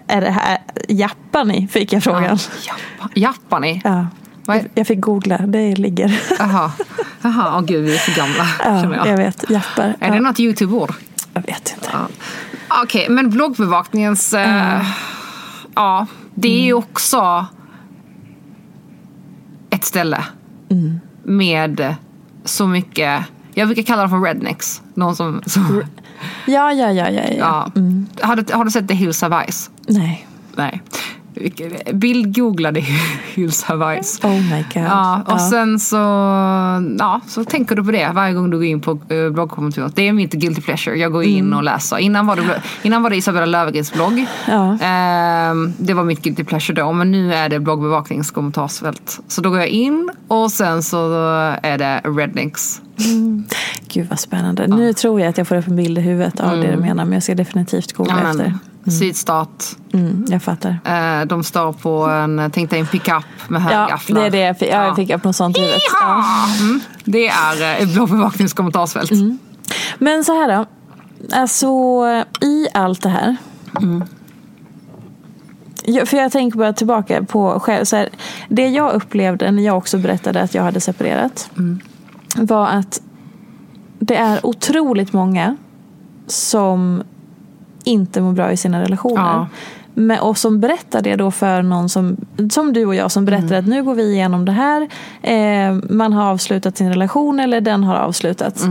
är 0.08 0.22
det 0.22 0.30
här 0.32 0.58
Jappani? 0.90 1.68
Fick 1.72 1.94
jag 1.94 2.04
frågan. 2.04 2.38
Jappa, 2.68 3.10
Jappani? 3.16 3.82
Ja. 3.84 4.06
Jag 4.74 4.88
fick 4.88 5.00
googla, 5.00 5.38
det 5.38 5.76
ligger. 5.76 6.22
Jaha. 6.40 6.72
Jaha, 7.22 7.58
åh 7.58 7.62
gud 7.62 7.86
vi 7.86 7.94
är 7.94 7.98
för 8.00 8.12
gamla. 8.16 8.46
känner 8.82 8.96
Ja, 8.98 9.06
jag. 9.06 9.14
jag 9.14 9.18
vet, 9.18 9.50
jappar. 9.50 9.96
Är 10.00 10.10
det 10.10 10.16
ja. 10.16 10.22
något 10.22 10.40
YouTube-ord? 10.40 10.94
Jag 11.34 11.42
vet 11.42 11.74
inte. 11.76 11.90
Ja. 11.94 12.08
Okej, 12.84 13.06
men 13.10 13.30
bloggbevakningens... 13.30 14.34
Eh, 14.34 14.82
ja, 15.78 16.06
det 16.36 16.48
är 16.48 16.62
ju 16.62 16.72
Mm. 16.72 16.78
också 16.78 17.46
ett 19.70 19.86
ställe 19.86 20.24
Mm. 20.70 21.00
med 21.24 21.96
så 22.46 22.68
mycket... 22.68 23.24
Jag 23.54 23.68
brukar 23.68 23.84
kalla 23.84 24.02
dem 24.02 24.10
för 24.10 24.22
rednecks. 24.22 24.82
Någon 24.94 25.16
som... 25.16 25.42
som 25.46 25.84
Ja, 26.46 26.74
ja, 26.74 26.92
ja, 26.92 27.10
ja. 27.10 27.22
ja. 27.30 27.34
ja. 27.38 28.28
har, 28.28 28.36
du, 28.36 28.54
har 28.54 28.66
du 28.66 28.72
sett 28.72 28.88
The 28.88 28.94
Hills 28.94 29.22
Have 29.22 29.36
Eyes? 29.42 29.70
Nej. 29.88 30.28
Nej. 30.56 30.82
Bildgooglade 31.94 32.80
Hills 33.34 33.66
Eyes. 33.70 34.20
Oh 34.24 34.32
my 34.32 34.66
god. 34.74 34.84
Ja, 34.84 35.22
och 35.26 35.42
sen 35.42 35.80
så, 35.80 35.96
ja, 37.00 37.22
så 37.28 37.44
tänker 37.44 37.76
du 37.76 37.84
på 37.84 37.92
det 37.92 38.12
varje 38.14 38.34
gång 38.34 38.50
du 38.50 38.58
går 38.58 38.66
in 38.66 38.82
på 38.82 39.00
uh, 39.12 39.30
bloggkontot. 39.30 39.96
Det 39.96 40.08
är 40.08 40.14
mitt 40.14 40.34
guilty 40.34 40.62
pleasure. 40.62 40.96
Jag 40.98 41.12
går 41.12 41.24
in 41.24 41.46
Mm. 41.46 41.58
och 41.58 41.64
läser. 41.64 41.98
Innan 41.98 42.28
var 42.28 42.36
det, 42.36 42.62
innan 42.82 43.04
var 43.04 43.10
det 43.10 43.16
Isabella 43.16 43.46
Löfgrens 43.46 43.94
blogg. 43.94 44.26
Ja. 44.48 44.78
Ehm, 44.82 45.74
det 45.78 45.94
var 45.94 46.04
mitt 46.04 46.22
guilty 46.22 46.44
pleasure 46.44 46.82
då. 46.82 46.92
Men 46.94 47.12
nu 47.12 47.34
är 47.34 47.50
det 47.50 47.60
bloggbevakningens 47.60 48.32
kommentarsfält. 48.32 49.20
Så 49.28 49.42
då 49.42 49.50
går 49.50 49.60
jag 49.60 49.68
in 49.68 50.10
och 50.28 50.52
sen 50.52 50.84
så 50.84 50.98
är 51.64 51.78
det 51.78 52.02
Rednecks. 52.04 52.82
Gud 53.94 54.08
vad 54.10 54.20
spännande. 54.20 54.68
Nu 54.68 54.94
tror 54.94 55.22
jag 55.22 55.30
att 55.30 55.38
jag 55.38 55.48
får 55.48 55.56
upp 55.56 55.68
en 55.68 55.76
bild 55.76 55.98
i 55.98 56.02
huvudet 56.02 56.40
av 56.40 56.58
det 56.58 56.72
du 56.72 56.78
menar 56.78 57.06
men 57.06 57.14
jag 57.14 57.24
ska 57.24 57.36
definitivt 57.36 57.94
googla 57.94 58.34
Mm. 58.88 58.94
Ja. 58.96 59.00
Sydstat. 59.00 59.78
Mm, 59.94 60.26
jag 60.30 60.44
fattar. 60.44 60.80
Eh, 60.86 61.26
de 61.26 61.44
står 61.44 61.74
på 61.74 62.06
en, 62.06 62.52
tänk 62.54 62.70
dig 62.70 62.80
en 62.80 62.86
pickup 62.88 63.24
med 63.48 63.62
Ja, 63.62 63.66
högafflar. 63.66 64.22
det 64.22 64.28
är 64.28 64.32
det 64.32 64.40
jag 64.40 64.60
fick, 64.60 64.70
ja, 64.70 64.86
jag 64.86 64.96
fick 64.96 65.10
upp 65.10 65.24
något 65.24 65.36
sånt 65.36 65.58
i 65.58 65.62
huvudet. 65.62 65.82
Ja. 66.02 66.24
Mm, 66.60 66.80
det 67.04 67.28
är 67.28 67.82
eh, 67.82 67.88
bloggbevakningens 67.94 68.54
kommentarsfält. 68.54 69.12
Mm. 69.12 69.38
Men 70.00 70.24
så 70.24 70.34
här 70.34 70.58
då. 70.58 70.66
Alltså 71.36 71.68
i 72.42 72.68
allt 72.74 73.02
det 73.02 73.10
här. 73.10 73.36
Ja, 75.84 76.06
för 76.06 76.18
jag 76.18 76.32
tänker 76.32 76.58
bara 76.58 76.74
tillbaka 76.74 77.24
på 77.24 77.60
själv. 77.60 77.86
Så 77.86 77.96
här, 77.96 78.10
det 78.50 78.68
jag 78.68 78.94
upplevde 78.94 79.52
när 79.52 79.64
jag 79.64 79.78
också 79.78 79.98
berättade 79.98 80.42
att 80.42 80.54
jag 80.54 80.64
hade 80.64 80.80
separerat. 80.82 81.50
Var 82.36 82.68
att 82.68 83.02
det 84.00 84.16
är 84.16 84.46
otroligt 84.46 85.14
många 85.14 85.58
som 86.28 87.04
inte 87.88 88.22
mår 88.22 88.34
bra 88.34 88.52
i 88.52 88.58
sina 88.58 88.82
relationer. 88.82 89.22
Ja. 89.22 89.48
Men, 89.94 90.20
och 90.20 90.38
som 90.38 90.60
berättar 90.60 91.02
det 91.02 91.16
då 91.16 91.32
för 91.32 91.62
någon 91.62 91.90
som, 91.90 92.18
som 92.52 92.74
du 92.74 92.86
och 92.86 92.96
jag 92.96 93.12
som 93.12 93.26
berättar 93.26 93.56
att 93.56 93.68
nu 93.68 93.84
går 93.84 93.96
vi 93.96 94.14
igenom 94.14 94.46
det 94.46 94.52
här. 94.52 94.88
Eh, 95.22 95.74
man 95.90 96.14
har 96.14 96.32
avslutat 96.32 96.78
sin 96.78 96.90
relation 96.90 97.40
eller 97.40 97.62
den 97.62 97.84
har 97.84 97.96
avslutats. 97.96 98.66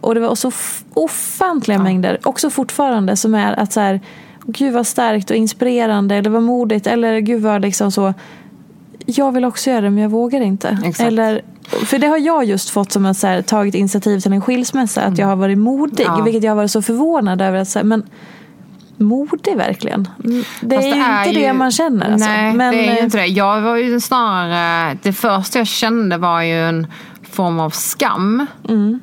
Och 0.00 0.14
det 0.14 0.20
var 0.20 0.34
så 0.34 0.52
ofantliga 0.94 1.78
mängder, 1.78 2.18
också 2.22 2.50
fortfarande, 2.50 3.16
som 3.16 3.34
är 3.34 3.52
att 3.52 3.72
så 3.72 3.80
här, 3.80 4.00
gud 4.46 4.74
vad 4.74 4.86
starkt 4.86 5.30
och 5.30 5.36
inspirerande 5.36 6.14
eller 6.14 6.30
vad 6.30 6.42
modigt 6.42 6.86
eller 6.86 7.18
gud 7.20 7.42
vad 7.42 7.62
liksom 7.62 7.92
så. 7.92 8.14
Jag 9.06 9.32
vill 9.32 9.44
också 9.44 9.70
göra 9.70 9.80
det 9.80 9.90
men 9.90 10.02
jag 10.02 10.10
vågar 10.10 10.40
inte. 10.40 10.78
Exakt. 10.84 11.06
Eller, 11.06 11.42
för 11.62 11.98
det 11.98 12.06
har 12.06 12.18
jag 12.18 12.44
just 12.44 12.70
fått 12.70 12.92
som 12.92 13.06
att 13.06 13.16
så 13.16 13.26
här, 13.26 13.42
tagit 13.42 13.74
initiativ 13.74 14.20
till 14.20 14.32
en 14.32 14.40
skilsmässa. 14.40 15.02
Att 15.02 15.18
jag 15.18 15.26
har 15.26 15.36
varit 15.36 15.58
modig. 15.58 16.06
Ja. 16.06 16.22
Vilket 16.22 16.42
jag 16.42 16.50
har 16.50 16.56
varit 16.56 16.70
så 16.70 16.82
förvånad 16.82 17.42
över. 17.42 17.58
Att, 17.58 17.68
så 17.68 17.78
här, 17.78 17.84
men 17.86 18.02
modig 18.98 19.56
verkligen? 19.56 20.08
Mm, 20.24 20.44
Det 20.60 20.76
är 20.76 20.80
Fast 20.80 21.26
ju 21.26 21.30
inte 21.30 21.46
det 21.46 21.52
man 21.52 21.70
känner. 21.70 22.12
Alltså. 22.12 22.28
Nej, 22.28 22.52
men, 22.54 22.74
det 22.74 22.86
är 22.88 22.92
ju 22.92 22.98
eh, 22.98 23.04
inte 23.04 23.18
det. 23.18 23.26
Jag 23.26 23.60
var 23.60 23.76
ju 23.76 24.00
snarare, 24.00 24.98
det 25.02 25.12
första 25.12 25.58
jag 25.58 25.66
kände 25.66 26.16
var 26.16 26.42
ju 26.42 26.68
en 26.68 26.86
form 27.30 27.60
av 27.60 27.70
skam. 27.70 28.46
Mm. 28.68 29.00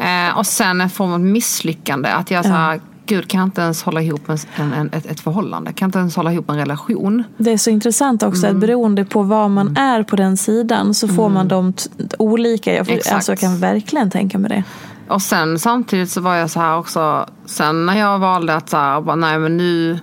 Eh, 0.00 0.38
och 0.38 0.46
sen 0.46 0.80
en 0.80 0.90
form 0.90 1.12
av 1.12 1.20
misslyckande. 1.20 2.08
Att 2.08 2.30
jag 2.30 2.44
sa, 2.44 2.76
gud 3.06 3.28
kan 3.28 3.38
jag 3.40 3.46
inte 3.46 3.60
ens 3.60 3.82
hålla 3.82 4.02
ihop 4.02 4.28
en, 4.28 4.38
en, 4.56 4.72
en, 4.72 4.90
ett, 4.92 5.06
ett 5.06 5.20
förhållande? 5.20 5.72
Kan 5.72 5.86
jag 5.86 5.88
inte 5.88 5.98
ens 5.98 6.16
hålla 6.16 6.32
ihop 6.32 6.50
en 6.50 6.56
relation? 6.56 7.24
Det 7.36 7.52
är 7.52 7.56
så 7.58 7.70
intressant 7.70 8.22
också 8.22 8.46
Mm. 8.46 8.56
att 8.56 8.60
beroende 8.60 9.04
på 9.04 9.22
vad 9.22 9.50
man 9.50 9.76
är 9.76 10.02
på 10.02 10.16
den 10.16 10.36
sidan 10.36 10.94
så 10.94 11.08
får 11.08 11.28
man 11.28 11.48
de 11.48 11.72
t- 11.72 11.90
olika. 12.18 12.74
Jag, 12.74 12.90
alltså, 13.12 13.32
jag 13.32 13.38
kan 13.38 13.58
verkligen 13.60 14.10
tänka 14.10 14.38
mig 14.38 14.48
det. 14.50 14.64
Och 15.08 15.22
sen 15.22 15.58
samtidigt 15.58 16.10
så 16.10 16.20
var 16.20 16.34
jag 16.34 16.50
så 16.50 16.60
här 16.60 16.78
också, 16.78 17.26
sen 17.46 17.86
när 17.86 17.98
jag 17.98 18.18
valde 18.18 18.54
att 18.54 18.68
så 18.68 18.76
här, 18.76 19.00
bara, 19.00 19.16
nej 19.16 19.38
men 19.38 19.56
nu, 19.56 19.98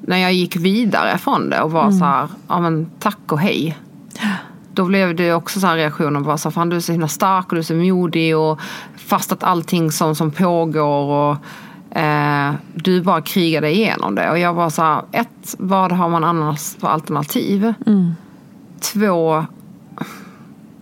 när 0.00 0.18
jag 0.18 0.32
gick 0.32 0.56
vidare 0.56 1.18
från 1.18 1.50
det 1.50 1.60
och 1.60 1.70
var 1.70 1.90
så 1.90 2.04
här, 2.04 2.28
ja 2.48 2.60
men 2.60 2.90
tack 2.98 3.32
och 3.32 3.40
hej. 3.40 3.78
Då 4.72 4.84
blev 4.84 5.16
det 5.16 5.34
också 5.34 5.60
så 5.60 5.66
här 5.66 5.76
reaktioner 5.76 6.20
bara 6.20 6.38
så 6.38 6.48
här, 6.48 6.54
fan 6.54 6.68
du 6.68 6.76
är 6.76 6.80
så 6.80 6.92
himla 6.92 7.08
stark 7.08 7.46
och 7.48 7.54
du 7.54 7.58
är 7.58 7.62
så 7.62 7.74
modig 7.74 8.36
och 8.36 8.60
fast 8.96 9.32
att 9.32 9.44
allting 9.44 9.92
som, 9.92 10.14
som 10.14 10.30
pågår 10.30 11.04
och 11.04 11.36
eh, 11.98 12.52
du 12.74 13.02
bara 13.02 13.22
krigade 13.22 13.70
igenom 13.70 14.14
det. 14.14 14.30
Och 14.30 14.38
jag 14.38 14.54
var 14.54 14.70
så 14.70 14.82
här, 14.82 15.02
ett, 15.12 15.54
vad 15.58 15.92
har 15.92 16.08
man 16.08 16.24
annars 16.24 16.76
för 16.80 16.88
alternativ? 16.88 17.74
Två, 18.80 19.46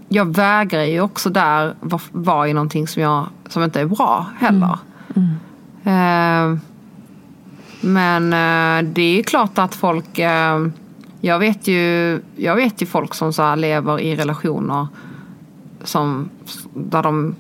jag 0.09 0.36
vägrar 0.36 0.84
ju 0.84 1.00
också 1.00 1.30
där 1.30 1.74
vara 1.80 2.02
var 2.12 2.46
i 2.46 2.52
någonting 2.52 2.88
som, 2.88 3.02
jag, 3.02 3.26
som 3.48 3.62
inte 3.62 3.80
är 3.80 3.86
bra 3.86 4.26
heller. 4.38 4.78
Eh, 5.84 6.59
men 7.80 8.32
eh, 8.32 8.92
det 8.92 9.18
är 9.18 9.22
klart 9.22 9.59
att 9.59 9.74
folk, 9.74 10.18
eh, 10.18 10.66
jag, 11.20 11.38
vet 11.38 11.68
ju, 11.68 12.20
jag 12.36 12.57
vet 12.57 12.82
ju 12.82 12.86
folk 12.86 13.14
som 13.14 13.32
så 13.32 13.54
lever 13.54 14.00
i 14.00 14.16
relationer 14.16 14.86
som, 15.84 16.28
där 16.74 17.02
de 17.02 17.34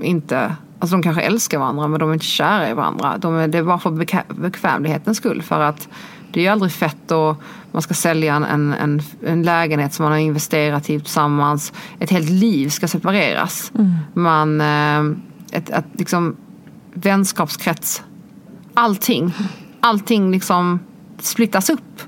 inte, 0.00 0.56
alltså 0.78 0.96
de 0.96 1.02
kanske 1.02 1.22
älskar 1.22 1.58
varandra 1.58 1.88
men 1.88 2.00
de 2.00 2.08
är 2.08 2.14
inte 2.14 2.26
kära 2.26 2.70
i 2.70 2.74
varandra. 2.74 3.18
De 3.18 3.34
är, 3.34 3.48
det 3.48 3.58
är 3.58 3.62
bara 3.62 3.78
för 3.78 3.90
bekvämlighetens 4.34 5.16
skull. 5.16 5.42
För 5.42 5.60
att 5.60 5.88
det 6.32 6.40
är 6.40 6.44
ju 6.44 6.48
aldrig 6.48 6.72
fett 6.72 7.10
och 7.10 7.42
man 7.72 7.82
ska 7.82 7.94
sälja 7.94 8.34
en, 8.34 8.44
en, 8.44 8.72
en, 8.72 9.02
en 9.26 9.42
lägenhet 9.42 9.94
som 9.94 10.02
man 10.02 10.12
har 10.12 10.18
investerat 10.18 10.90
i 10.90 11.00
tillsammans. 11.00 11.72
Ett 11.98 12.10
helt 12.10 12.30
liv 12.30 12.68
ska 12.68 12.88
separeras. 12.88 13.72
Man, 14.14 14.60
eh, 14.60 15.16
ett, 15.52 15.70
ett, 15.70 15.84
liksom, 15.92 16.36
vänskapskrets, 16.94 18.02
allting. 18.74 19.34
Allting 19.80 20.30
liksom 20.30 20.78
splittas 21.18 21.70
upp. 21.70 22.02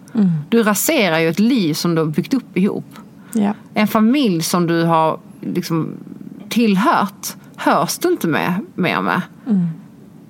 Du 0.49 0.63
raserar 0.63 1.19
ju 1.19 1.29
ett 1.29 1.39
liv 1.39 1.75
som 1.75 1.95
du 1.95 2.01
har 2.03 2.07
byggt 2.07 2.35
upp 2.35 2.57
ihop. 2.57 2.95
Ja. 3.33 3.55
En 3.75 3.89
familj 3.89 4.43
som 4.43 4.67
du 4.67 4.85
har 4.85 5.19
liksom 5.41 5.93
tillhört 6.49 7.37
hörs 7.57 7.99
du 7.99 8.09
inte 8.09 8.29
med, 8.29 8.55
mer 8.75 9.01
med. 9.01 9.21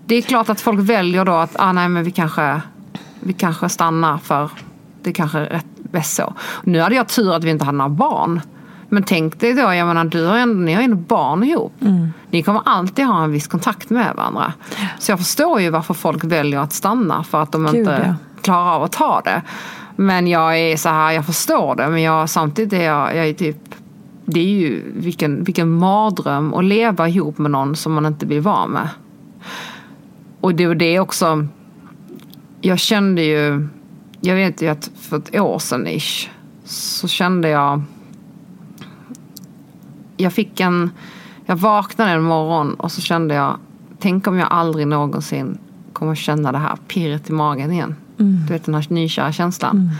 Det 0.06 0.14
är 0.14 0.22
klart 0.22 0.48
att 0.48 0.60
folk 0.60 0.80
väljer 0.80 1.24
då 1.24 1.32
att 1.32 1.56
ah, 1.58 1.72
nej, 1.72 1.88
men 1.88 2.04
vi, 2.04 2.10
kanske, 2.10 2.60
vi 3.24 3.32
kanske 3.32 3.68
stannar 3.68 4.18
för 4.18 4.50
det 5.02 5.12
kanske 5.12 5.38
är 5.38 5.46
rätt 5.46 5.66
bäst 5.76 6.16
så. 6.16 6.34
Nu 6.62 6.80
hade 6.80 6.94
jag 6.94 7.08
tur 7.08 7.34
att 7.34 7.44
vi 7.44 7.50
inte 7.50 7.64
hade 7.64 7.78
några 7.78 7.88
barn. 7.88 8.40
Men 8.88 9.02
tänk 9.02 9.40
dig 9.40 9.52
då, 9.52 9.74
jag 9.74 9.86
menar, 9.86 10.04
du 10.04 10.26
har 10.26 10.38
ändå, 10.38 10.60
ni 10.60 10.74
har 10.74 10.82
ändå 10.82 10.96
barn 10.96 11.44
ihop. 11.44 11.72
Ni 12.30 12.42
kommer 12.42 12.60
alltid 12.64 13.04
ha 13.04 13.24
en 13.24 13.32
viss 13.32 13.46
kontakt 13.46 13.90
med 13.90 14.16
varandra. 14.16 14.52
Så 14.98 15.12
jag 15.12 15.18
förstår 15.18 15.60
ju 15.60 15.70
varför 15.70 15.94
folk 15.94 16.24
väljer 16.24 16.60
att 16.60 16.72
stanna 16.72 17.24
för 17.24 17.42
att 17.42 17.52
de 17.52 17.66
Gud, 17.66 17.74
inte 17.74 18.04
ja. 18.06 18.42
klarar 18.42 18.74
av 18.74 18.82
att 18.82 18.92
ta 18.92 19.20
det. 19.24 19.42
Men 19.96 20.26
jag 20.26 20.58
är 20.58 20.76
så 20.76 20.88
här, 20.88 21.12
jag 21.12 21.26
förstår 21.26 21.76
det 21.76 21.88
men 21.88 22.02
jag, 22.02 22.30
samtidigt 22.30 22.72
är 22.72 22.84
jag, 22.84 23.16
jag 23.16 23.28
är 23.28 23.32
typ 23.32 23.74
det 24.24 24.40
är 24.40 24.44
ju 24.44 24.92
vilken, 24.94 25.44
vilken 25.44 25.70
mardröm 25.70 26.54
att 26.54 26.64
leva 26.64 27.08
ihop 27.08 27.38
med 27.38 27.50
någon 27.50 27.76
som 27.76 27.92
man 27.92 28.06
inte 28.06 28.26
vill 28.26 28.40
vara 28.40 28.66
med. 28.66 28.88
Och 30.40 30.54
det 30.54 30.74
det 30.74 31.00
också. 31.00 31.46
Jag 32.66 32.78
kände 32.78 33.22
ju, 33.22 33.68
jag 34.20 34.34
vet 34.34 34.62
ju 34.62 34.68
att 34.68 34.90
för 34.96 35.16
ett 35.16 35.40
år 35.40 35.58
sedan 35.58 35.86
ish 35.86 36.30
så 36.64 37.08
kände 37.08 37.48
jag. 37.48 37.82
Jag 40.16 40.32
fick 40.32 40.60
en, 40.60 40.90
jag 41.46 41.56
vaknade 41.56 42.10
en 42.10 42.22
morgon 42.22 42.74
och 42.74 42.92
så 42.92 43.00
kände 43.00 43.34
jag, 43.34 43.56
tänk 43.98 44.26
om 44.26 44.38
jag 44.38 44.48
aldrig 44.50 44.86
någonsin 44.86 45.58
kommer 45.92 46.14
känna 46.14 46.52
det 46.52 46.58
här 46.58 46.76
pirret 46.88 47.30
i 47.30 47.32
magen 47.32 47.72
igen. 47.72 47.96
Du 48.46 48.52
vet 48.52 48.64
den 48.64 48.74
här 48.74 48.86
nykära 48.88 49.32
känslan. 49.32 49.90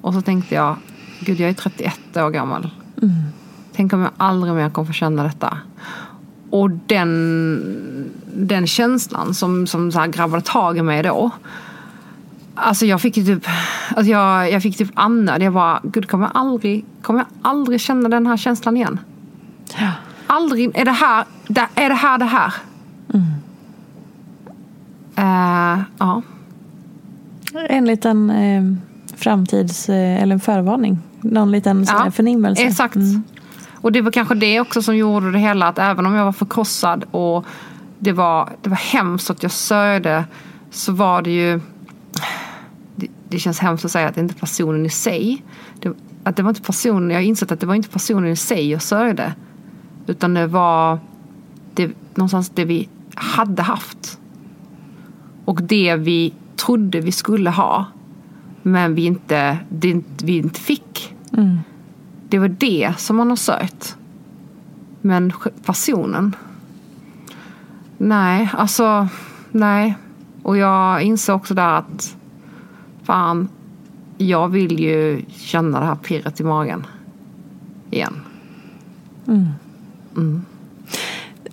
Och 0.00 0.14
så 0.14 0.20
tänkte 0.20 0.54
jag, 0.54 0.76
gud 1.20 1.40
jag 1.40 1.50
är 1.50 1.54
31 1.54 2.16
år 2.16 2.30
gammal. 2.30 2.70
Tänk 3.72 3.92
om 3.92 4.00
jag 4.00 4.10
aldrig 4.16 4.54
mer 4.54 4.70
kommer 4.70 4.86
få 4.86 4.92
känna 4.92 5.22
detta. 5.22 5.58
Och 6.50 6.70
den, 6.70 8.12
den 8.34 8.66
känslan 8.66 9.34
som, 9.34 9.66
som 9.66 9.92
så 9.92 9.98
här 9.98 10.06
grabbade 10.06 10.42
tag 10.42 10.78
i 10.78 10.82
mig 10.82 11.02
då. 11.02 11.30
Alltså 12.54 12.86
jag 12.86 13.00
fick 13.00 13.16
ju 13.16 13.24
typ, 13.24 13.46
alltså 13.96 14.12
jag, 14.12 14.50
jag 14.50 14.62
fick 14.62 14.76
typ 14.76 14.90
andnöd. 14.94 15.42
Jag 15.42 15.52
bara, 15.52 15.80
gud 15.82 16.08
kommer 16.08 16.24
jag 16.24 16.36
aldrig, 16.36 16.84
kommer 17.02 17.20
jag 17.20 17.26
aldrig 17.42 17.80
känna 17.80 18.08
den 18.08 18.26
här 18.26 18.36
känslan 18.36 18.76
igen? 18.76 19.00
Aldrig, 20.26 20.76
är 20.76 20.84
det 20.84 20.90
här, 20.90 21.24
är 21.74 21.88
det 21.88 21.94
här 21.94 22.18
det 22.18 22.24
här? 22.24 22.52
Eh, 25.16 25.82
ja. 25.98 26.22
En 27.68 27.84
liten 27.84 28.30
eh, 28.30 28.62
framtids... 29.16 29.88
Eh, 29.88 30.22
eller 30.22 30.34
en 30.34 30.40
förvarning. 30.40 30.98
Någon 31.20 31.50
liten 31.50 31.86
sån 31.86 31.96
här 31.96 32.10
förnimmelse. 32.10 32.62
Exakt. 32.62 32.96
Och 33.74 33.92
det 33.92 34.00
var 34.00 34.10
kanske 34.10 34.34
det 34.34 34.60
också 34.60 34.82
som 34.82 34.96
gjorde 34.96 35.32
det 35.32 35.38
hela 35.38 35.68
att 35.68 35.78
även 35.78 36.06
om 36.06 36.14
jag 36.14 36.24
var 36.24 36.32
förkrossad 36.32 37.04
och 37.10 37.46
det 37.98 38.12
var, 38.12 38.48
det 38.62 38.70
var 38.70 38.76
hemskt 38.76 39.30
att 39.30 39.42
jag 39.42 39.52
sörjde 39.52 40.24
så 40.70 40.92
var 40.92 41.22
det 41.22 41.30
ju 41.30 41.60
det, 43.34 43.38
känns 43.38 43.58
hemskt 43.58 43.84
att 43.84 43.90
säga 43.90 44.08
att 44.08 44.14
det 44.14 44.20
inte 44.20 44.34
är 44.34 44.38
personen 44.38 44.86
i 44.86 44.90
sig. 44.90 45.44
Det, 45.80 45.92
att 46.24 46.36
det 46.36 46.42
var 46.42 46.50
inte 46.50 46.62
personen, 46.62 47.10
jag 47.10 47.16
har 47.16 47.22
insett 47.22 47.52
att 47.52 47.60
det 47.60 47.66
var 47.66 47.74
inte 47.74 47.88
personen 47.88 48.30
i 48.30 48.36
sig 48.36 48.70
jag 48.70 48.82
sörjde. 48.82 49.34
Utan 50.06 50.34
det 50.34 50.46
var 50.46 50.98
det, 51.74 51.90
någonstans 52.14 52.50
det 52.54 52.64
vi 52.64 52.88
hade 53.14 53.62
haft. 53.62 54.18
Och 55.44 55.62
det 55.62 55.96
vi 55.96 56.34
trodde 56.56 57.00
vi 57.00 57.12
skulle 57.12 57.50
ha. 57.50 57.84
Men 58.62 58.94
vi 58.94 59.04
inte, 59.04 59.58
det, 59.68 60.02
vi 60.24 60.36
inte 60.36 60.60
fick. 60.60 61.14
Det 62.28 62.38
var 62.38 62.48
det 62.48 62.94
som 62.98 63.16
man 63.16 63.28
har 63.28 63.36
sörjt. 63.36 63.96
Men 65.00 65.32
personen? 65.64 66.36
Nej, 67.98 68.50
alltså 68.52 69.08
nej. 69.50 69.94
Och 70.42 70.56
jag 70.56 71.02
inser 71.02 71.32
också 71.32 71.54
där 71.54 71.78
att 71.78 72.16
fan, 73.04 73.48
jag 74.18 74.48
vill 74.48 74.80
ju 74.80 75.24
känna 75.28 75.80
det 75.80 75.86
här 75.86 75.94
pirret 75.94 76.40
i 76.40 76.44
magen. 76.44 76.86
Igen. 77.90 78.20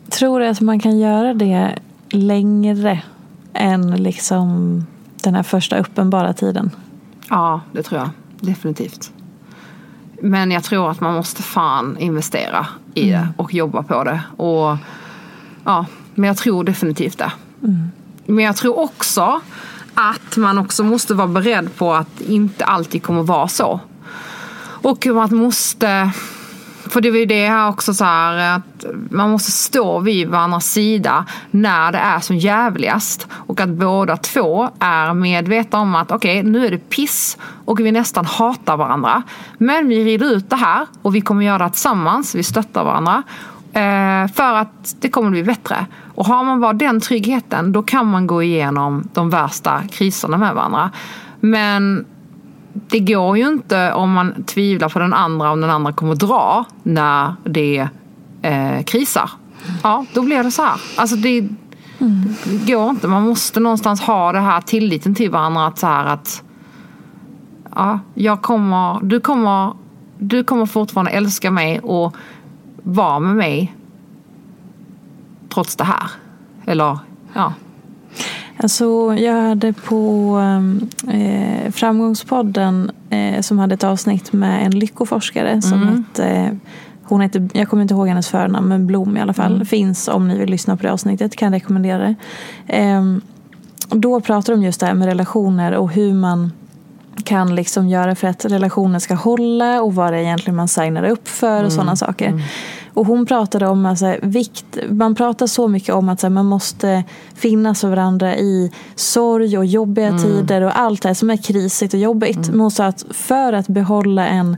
Tror 0.10 0.39
du 0.39 0.47
att 0.47 0.62
man 0.62 0.80
kan 0.80 0.99
göra 0.99 1.34
det 1.34 1.80
längre 2.10 3.02
än 3.54 4.04
liksom 4.04 4.47
den 5.24 5.36
här 5.36 5.43
första 5.43 5.78
uppenbara 5.78 6.34
tiden? 6.34 6.72
Ja, 7.30 7.62
det 7.72 7.84
tror 7.84 8.02
jag. 8.02 8.10
Definitivt. 8.39 9.12
Men 10.22 10.52
jag 10.52 10.64
tror 10.64 10.91
att 10.91 11.02
man 11.02 11.14
måste 11.14 11.43
fan 11.43 11.97
investera 11.97 12.68
i 12.93 13.10
det 13.10 13.28
och 13.38 13.54
jobba 13.54 13.84
på 13.84 14.04
det. 14.04 14.22
Och, 14.38 14.78
ja, 15.64 15.86
men 16.16 16.28
jag 16.28 16.38
tror 16.38 16.64
definitivt 16.64 17.18
det. 17.18 17.32
Men 18.26 18.45
jag 18.45 18.56
tror 18.56 18.80
också 18.80 19.41
att 19.94 20.38
man 20.38 20.58
också 20.58 20.84
måste 20.84 21.14
vara 21.14 21.28
beredd 21.28 21.76
på 21.78 21.94
att 21.94 22.22
inte 22.22 22.66
alltid 22.66 23.04
kommer 23.04 23.24
vara 23.24 23.48
så. 23.48 23.80
Och 24.82 25.06
man 25.06 25.36
måste... 25.36 26.12
För 26.89 27.02
det 27.02 27.10
är 27.10 27.14
ju 27.14 27.26
det 27.26 27.48
här 27.48 27.70
också 27.70 27.94
så 27.94 28.04
här 28.04 28.56
att 28.56 28.86
man 29.10 29.30
måste 29.30 29.52
stå 29.52 30.00
vid 30.00 30.30
varandras 30.30 30.72
sida 30.72 31.26
när 31.52 31.92
det 31.92 31.98
är 31.98 32.20
som 32.20 32.38
jävligast. 32.38 33.28
Och 33.32 33.60
att 33.60 33.70
båda 33.70 34.18
två 34.18 34.70
är 34.80 35.14
medvetna 35.14 35.80
om 35.80 35.96
att 35.96 36.12
okej, 36.12 36.44
nu 36.44 36.66
är 36.66 36.72
det 36.72 36.89
piss 36.89 37.38
och 37.66 37.80
vi 37.80 37.92
nästan 37.92 38.26
hatar 38.26 38.78
varandra. 38.78 39.24
Men 39.58 39.88
vi 39.88 40.06
rider 40.06 40.26
ut 40.26 40.50
det 40.50 40.56
här 40.56 40.88
och 41.02 41.16
vi 41.16 41.22
kommer 41.22 41.46
göra 41.46 41.64
det 41.64 41.70
tillsammans. 41.70 42.36
Vi 42.36 42.44
stöttar 42.44 42.84
varandra. 42.84 43.24
Eh, 43.74 44.28
för 44.34 44.54
att 44.54 44.96
det 45.00 45.10
kommer 45.10 45.30
bli 45.30 45.44
bättre. 45.44 45.86
Och 46.16 46.26
har 46.26 46.44
man 46.44 46.62
bara 46.62 46.74
den 46.74 47.00
tryggheten 47.00 47.72
då 47.72 47.84
kan 47.84 48.08
man 48.08 48.28
gå 48.28 48.44
igenom 48.44 49.08
de 49.14 49.30
värsta 49.30 49.82
kriserna 49.92 50.38
med 50.38 50.56
varandra. 50.56 50.92
Men 51.40 52.06
det 52.74 53.00
går 53.00 53.38
ju 53.38 53.48
inte 53.48 53.94
om 53.94 54.12
man 54.12 54.44
tvivlar 54.44 54.90
på 54.90 55.00
den 55.00 55.14
andra 55.14 55.52
om 55.52 55.62
den 55.62 55.70
andra 55.70 55.94
kommer 55.94 56.16
dra 56.16 56.66
när 56.84 57.36
det 57.44 57.88
eh, 58.42 58.84
krisar. 58.84 59.30
Ja, 59.84 60.06
då 60.14 60.22
blir 60.22 60.44
det 60.44 60.52
så 60.52 60.62
här. 60.62 60.82
Alltså 60.98 61.16
det, 61.16 61.48
det 62.46 62.74
går 62.74 62.90
inte. 62.90 63.08
Man 63.08 63.24
måste 63.24 63.60
någonstans 63.60 64.02
ha 64.02 64.32
det 64.32 64.40
här 64.40 64.62
tilliten 64.62 65.16
till 65.16 65.30
varandra. 65.30 65.68
Att 65.68 65.80
så 65.80 65.88
här 65.88 66.06
att 66.06 66.44
ja, 67.76 68.00
jag 68.14 68.42
kommer, 68.42 69.00
du, 69.02 69.20
kommer, 69.20 69.74
du 70.18 70.44
kommer 70.44 70.66
fortfarande 70.66 71.12
älska 71.12 71.52
mig 71.52 71.80
och 71.80 72.16
vara 72.84 73.20
med 73.20 73.36
mig 73.36 73.76
trots 75.54 75.76
det 75.76 75.84
här. 75.84 76.10
Eller 76.66 76.98
ja. 77.34 77.54
Alltså, 78.58 79.16
jag 79.18 79.42
hade 79.42 79.74
på 79.74 80.38
eh, 81.08 81.72
Framgångspodden 81.72 82.92
eh, 83.10 83.42
som 83.42 83.60
hade 83.60 83.74
ett 83.74 83.84
avsnitt 83.84 84.34
med 84.34 84.66
en 84.66 84.72
lyckoforskare 84.72 85.62
som 85.62 85.82
Mm. 85.82 86.06
hette 86.14 86.58
hon 87.04 87.22
heter, 87.22 87.50
jag 87.54 87.70
kommer 87.70 87.82
inte 87.82 87.94
ihåg 87.94 88.08
hennes 88.08 88.28
förnamn, 88.28 88.68
men 88.68 88.88
Blom 88.88 89.18
i 89.18 89.22
alla 89.22 89.34
fall. 89.34 89.54
Mm. 89.56 89.66
Finns 89.66 90.08
om 90.08 90.28
ni 90.28 90.38
vill 90.38 90.50
lyssna 90.50 90.78
på 90.78 90.84
det 90.84 90.92
avsnittet, 90.92 91.36
kan 91.36 91.46
jag 91.54 91.62
rekommendera 91.62 91.98
det. 91.98 92.16
Ehm, 92.68 93.22
då 93.90 94.22
pratar 94.22 94.54
de 94.54 94.64
just 94.64 94.80
det 94.80 94.86
här 94.86 94.94
med 94.94 95.08
relationer 95.08 95.72
och 95.72 95.92
hur 95.92 96.14
man 96.14 96.52
kan 97.24 97.55
liksom 97.55 97.89
göra 97.89 98.16
för 98.16 98.28
att 98.28 98.45
relationen 98.45 99.01
ska 99.01 99.14
hålla 99.14 99.82
och 99.82 99.95
vad 99.95 100.14
det 100.14 100.18
är 100.18 100.22
egentligen 100.22 100.55
man 100.55 100.68
signar 100.68 101.03
upp 101.03 101.28
för 101.28 101.64
och 101.64 101.72
sådana 101.72 101.95
saker. 101.95 102.41
Och 102.94 103.06
hon 103.08 103.26
pratade 103.26 103.68
om 103.68 103.86
alltså, 103.86 104.16
vikt, 104.22 104.66
man 104.89 105.16
pratar 105.16 105.48
så 105.48 105.68
mycket 105.68 105.96
om 105.96 106.10
att 106.10 106.20
så 106.20 106.28
här, 106.28 106.32
man 106.32 106.46
måste 106.46 107.04
finnas 107.36 107.82
för 107.82 107.88
varandra 107.89 108.36
i 108.36 108.72
sorg 108.96 109.58
och 109.58 109.66
jobbiga 109.66 110.08
Mm. 110.08 110.22
tider 110.24 110.62
och 110.62 110.80
allt 110.80 111.02
det 111.02 111.10
här 111.10 111.14
som 111.14 111.30
är 111.30 111.38
krisigt 111.38 111.94
och 111.94 112.00
jobbigt. 112.00 112.50
Men 112.50 112.60
hon 112.60 112.72
sa 112.72 112.86
att 112.86 113.06
för 113.12 113.54
att 113.54 113.68
behålla 113.68 114.28
en 114.28 114.58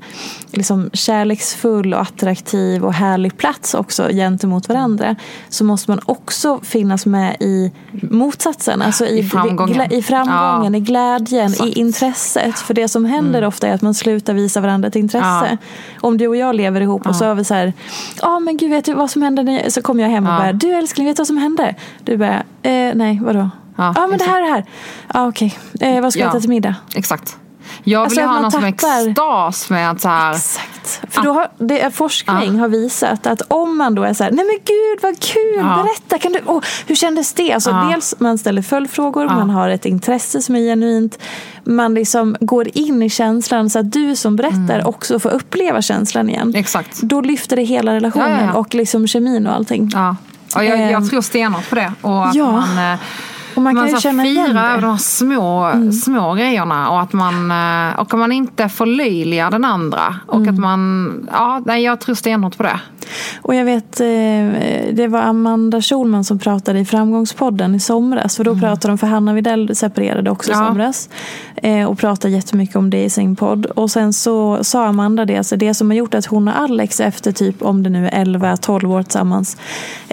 liksom, 0.52 0.90
kärleksfull 0.94 1.94
och 1.94 2.02
attraktiv 2.02 2.84
och 2.86 2.94
härlig 2.94 3.38
plats 3.38 3.74
också 3.74 4.08
gentemot 4.12 4.70
varandra 4.70 5.16
så 5.50 5.64
måste 5.64 5.92
man 5.92 6.00
också 6.06 6.60
finnas 6.64 7.06
med 7.06 7.36
i 7.40 7.72
motsatsen. 7.92 8.82
Alltså 8.82 9.06
i, 9.06 9.20
I 9.20 9.24
framgången. 9.24 9.94
i, 9.94 10.02
framgången, 10.02 10.74
Ja. 10.74 10.78
i 10.78 10.82
glädjen, 10.82 11.52
Exakt. 11.52 11.70
i 11.70 11.80
intresset. 11.80 12.60
För 12.60 12.74
det 12.74 12.88
som 12.88 13.06
händer 13.06 13.40
Mm. 13.40 13.48
ofta 13.48 13.68
är 13.68 13.74
att 13.74 13.82
man 13.82 13.94
slutar 13.94 14.34
visa 14.34 14.62
varandra 14.62 14.88
ett 14.88 14.96
intresse. 14.96 15.48
Ja. 15.52 15.58
Om 16.02 16.18
du 16.18 16.28
och 16.28 16.36
jag 16.36 16.56
lever 16.56 16.82
ihop 16.82 17.08
och 17.08 17.16
så 17.16 17.26
har 17.26 17.36
vi 17.36 17.44
så 17.44 17.54
här, 17.54 17.74
ja 18.24 18.40
men 18.40 18.58
gud 18.58 18.70
vet 18.70 18.86
du 18.86 18.94
vad 18.94 19.10
som 19.12 19.22
hände? 19.22 19.42
jag-" 19.52 19.72
Så 19.74 19.82
kommer 19.82 20.04
jag 20.04 20.10
hem 20.10 20.26
och 20.28 20.34
Ja. 20.34 20.38
bara, 20.38 20.54
du 20.54 20.72
älskling 20.74 21.08
vet 21.08 21.16
du 21.18 21.20
vad 21.22 21.28
som 21.28 21.38
hände? 21.38 21.76
Du 22.04 22.18
bara, 22.18 22.44
eh, 22.64 22.96
nej 22.96 23.20
vadå? 23.24 23.50
Ja, 23.78 24.08
men 24.10 24.18
det 24.20 24.26
här 24.26 24.42
och 24.42 24.48
det 24.48 24.54
här. 24.54 24.66
Ja 25.14 25.28
okej, 25.28 25.58
eh, 25.80 26.02
vad 26.02 26.12
ska 26.14 26.20
jag 26.20 26.28
Ja. 26.28 26.32
äta 26.32 26.40
till 26.40 26.50
middag? 26.50 26.76
Exakt. 26.96 27.38
Jag 27.84 28.10
vill 28.10 28.20
Alltså, 28.20 28.22
ha 28.22 28.40
någon 28.40 28.52
som 28.52 28.62
tappar- 28.62 28.68
extas 29.08 29.70
med 29.70 29.92
att 29.92 30.02
så 30.02 30.08
här, 30.10 30.34
För 31.10 31.22
då 31.22 31.34
har, 31.34 31.48
det, 31.58 31.82
är 31.82 31.90
forskning 31.90 32.60
har 32.60 32.68
visat 32.68 33.28
att 33.28 33.42
om 33.48 33.78
man 33.78 33.96
då 33.96 34.04
är 34.04 34.14
så 34.14 34.24
här, 34.24 34.32
nej 34.32 34.46
men 34.46 34.56
gud 34.66 35.00
vad 35.02 35.20
kul, 35.20 35.56
Ja. 35.56 35.84
berätta, 35.84 36.18
kan 36.18 36.32
du, 36.32 36.40
åh, 36.46 36.62
hur 36.88 36.96
kändes 36.96 37.34
det? 37.34 37.54
Alltså, 37.54 37.70
Ja. 37.70 37.90
Dels 37.92 38.16
man 38.20 38.38
ställer 38.38 38.62
följdfrågor, 38.62 39.26
man 39.26 39.50
har 39.50 39.70
ett 39.70 39.86
intresse 39.86 40.42
som 40.42 40.56
är 40.56 40.60
genuint, 40.60 41.20
man 41.64 41.94
liksom 41.94 42.36
går 42.40 42.68
in 42.78 43.04
i 43.04 43.10
känslan 43.10 43.70
så 43.70 43.80
att 43.80 43.92
du 43.92 44.16
som 44.16 44.36
berättar 44.36 44.88
också 44.88 45.20
får 45.20 45.30
uppleva 45.30 45.82
känslan 45.82 46.30
igen. 46.30 46.42
Mm. 46.42 46.56
Exakt. 46.56 47.02
Då 47.02 47.22
lyfter 47.22 47.56
det 47.56 47.64
hela 47.64 47.94
relationen 47.96 48.32
Ja, 48.32 48.38
ja, 48.42 48.46
ja. 48.54 48.60
och 48.60 48.76
liksom 48.76 49.08
kemin 49.08 49.48
och 49.48 49.56
allting. 49.56 49.90
Ja. 49.94 50.16
Och 50.56 50.64
jag, 50.66 50.80
Ehm. 50.80 50.90
jag 50.90 51.10
tror 51.10 51.22
stenhårt 51.22 51.70
på 51.70 51.76
det. 51.76 51.94
Och 52.02 52.28
att 52.28 52.36
man, 52.36 52.94
eh, 52.94 53.00
Och 53.56 53.62
man 53.62 53.76
kan 53.76 53.88
här 53.90 54.00
känna 54.00 54.26
igen 54.26 54.54
det. 54.54 54.60
Mm. 54.60 54.72
över 54.72 54.82
de 54.82 54.98
små, 54.98 55.72
små 56.04 56.34
grejerna 56.34 56.90
och 56.90 57.02
att 57.02 57.14
man, 57.14 57.52
eh, 57.52 58.00
och 58.00 58.14
att 58.14 58.20
man 58.20 58.32
inte 58.32 58.70
förlöjligar 58.70 59.52
den 59.52 59.66
andra. 59.66 60.16
Och 60.28 60.36
Mm. 60.36 60.50
att 60.54 60.60
man, 60.60 61.30
ja, 61.68 61.78
jag 61.78 62.00
tror 62.00 62.16
stenhårt 62.16 62.58
på 62.58 62.64
det. 62.64 62.80
Och 63.42 63.56
jag 63.56 63.66
vet, 63.66 64.00
eh, 64.00 64.06
det 64.94 65.08
var 65.10 65.20
Amanda 65.20 65.82
Schulman 65.82 66.24
som 66.24 66.40
pratade 66.40 66.80
i 66.80 66.86
Framgångspodden 66.86 67.76
i 67.76 67.80
somras. 67.80 68.38
För 68.38 68.44
då 68.44 68.56
pratade 68.56 68.92
de, 68.92 68.98
för 68.98 69.08
Hanna 69.08 69.34
Widell 69.34 69.76
separerade 69.76 70.32
också 70.32 70.52
i 70.52 70.54
Mm. 70.54 70.64
Ja. 70.66 70.70
somras. 70.72 71.10
Eh, 71.56 71.86
och 71.86 71.98
pratade 71.98 72.34
jättemycket 72.34 72.76
om 72.76 72.90
det 72.90 73.04
i 73.04 73.10
sin 73.10 73.36
podd. 73.36 73.66
Och 73.66 73.92
sen 73.92 74.14
så 74.14 74.64
sa 74.64 74.86
Amanda 74.86 75.26
det, 75.26 75.38
alltså 75.38 75.56
det 75.56 75.74
som 75.74 75.90
har 75.90 75.96
gjort 75.98 76.14
att 76.14 76.26
hon 76.26 76.48
och 76.48 76.60
Alex 76.60 77.00
efter 77.00 77.32
typ, 77.32 77.62
om 77.62 77.84
det 77.84 77.90
nu 77.90 78.08
är 78.08 78.26
11-12 78.26 78.92
år 78.94 79.04
tillsammans, 79.04 79.58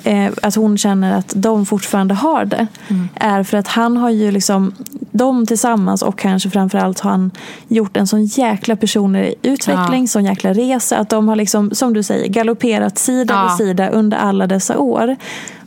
eh, 0.04 0.30
att 0.42 0.54
hon 0.54 0.78
känner 0.78 1.18
att 1.18 1.32
de 1.36 1.66
fortfarande 1.66 2.14
har 2.14 2.44
det. 2.44 2.66
Mm. 2.88 3.08
Är 3.14 3.42
för 3.42 3.56
att 3.58 3.68
han 3.68 3.96
har 3.96 4.10
ju 4.10 4.30
liksom, 4.30 4.72
de 5.12 5.46
tillsammans 5.46 6.02
och 6.02 6.18
kanske 6.18 6.50
framförallt 6.50 7.00
har 7.00 7.10
han 7.10 7.30
gjort 7.68 7.96
en 7.96 8.06
sån 8.06 8.24
jäkla 8.24 8.76
personlig 8.76 9.34
utveckling, 9.42 10.00
Ja. 10.02 10.06
sån 10.06 10.24
jäkla 10.24 10.52
resa. 10.52 10.96
Att 10.98 11.08
de 11.08 11.28
har 11.28 11.36
liksom, 11.36 11.70
som 11.74 11.92
du 11.92 12.02
säger, 12.02 12.28
galopperat 12.28 12.98
sida 12.98 13.34
Ja. 13.34 13.42
vid 13.58 13.66
sida 13.66 13.88
under 13.88 14.18
alla 14.18 14.46
dessa 14.46 14.78
år. 14.78 15.16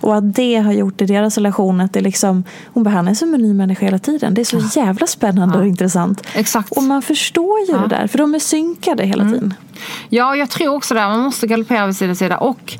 Och 0.01 0.15
att 0.15 0.35
det 0.35 0.55
har 0.55 0.71
gjort 0.73 1.01
i 1.01 1.05
deras 1.05 1.37
relation 1.37 1.81
att 1.81 1.93
det 1.93 2.01
liksom, 2.01 2.43
hon 2.73 2.87
är 2.87 3.13
som 3.13 3.33
en 3.33 3.41
ny 3.41 3.53
människa 3.53 3.85
hela 3.85 3.99
tiden. 3.99 4.33
Det 4.33 4.41
är 4.41 4.45
så 4.45 4.79
jävla 4.79 5.07
spännande 5.07 5.57
och 5.57 5.67
intressant. 5.67 6.21
Exakt. 6.35 6.71
Och 6.71 6.83
man 6.83 7.01
förstår 7.01 7.59
ju 7.59 7.65
Ja. 7.67 7.77
Mm. 7.77 7.89
det 7.89 7.95
där, 7.95 8.07
för 8.07 8.17
de 8.17 8.35
är 8.35 8.39
synkade 8.39 9.05
hela 9.05 9.23
tiden. 9.23 9.53
Ja, 10.09 10.35
jag 10.35 10.49
tror 10.49 10.75
också 10.75 10.93
det. 10.93 10.99
Man 11.01 11.19
måste 11.19 11.47
galoppera 11.47 11.85
vid 11.85 11.95
sida 11.95 12.07
vid 12.07 12.17
sida. 12.17 12.37
Och 12.37 12.73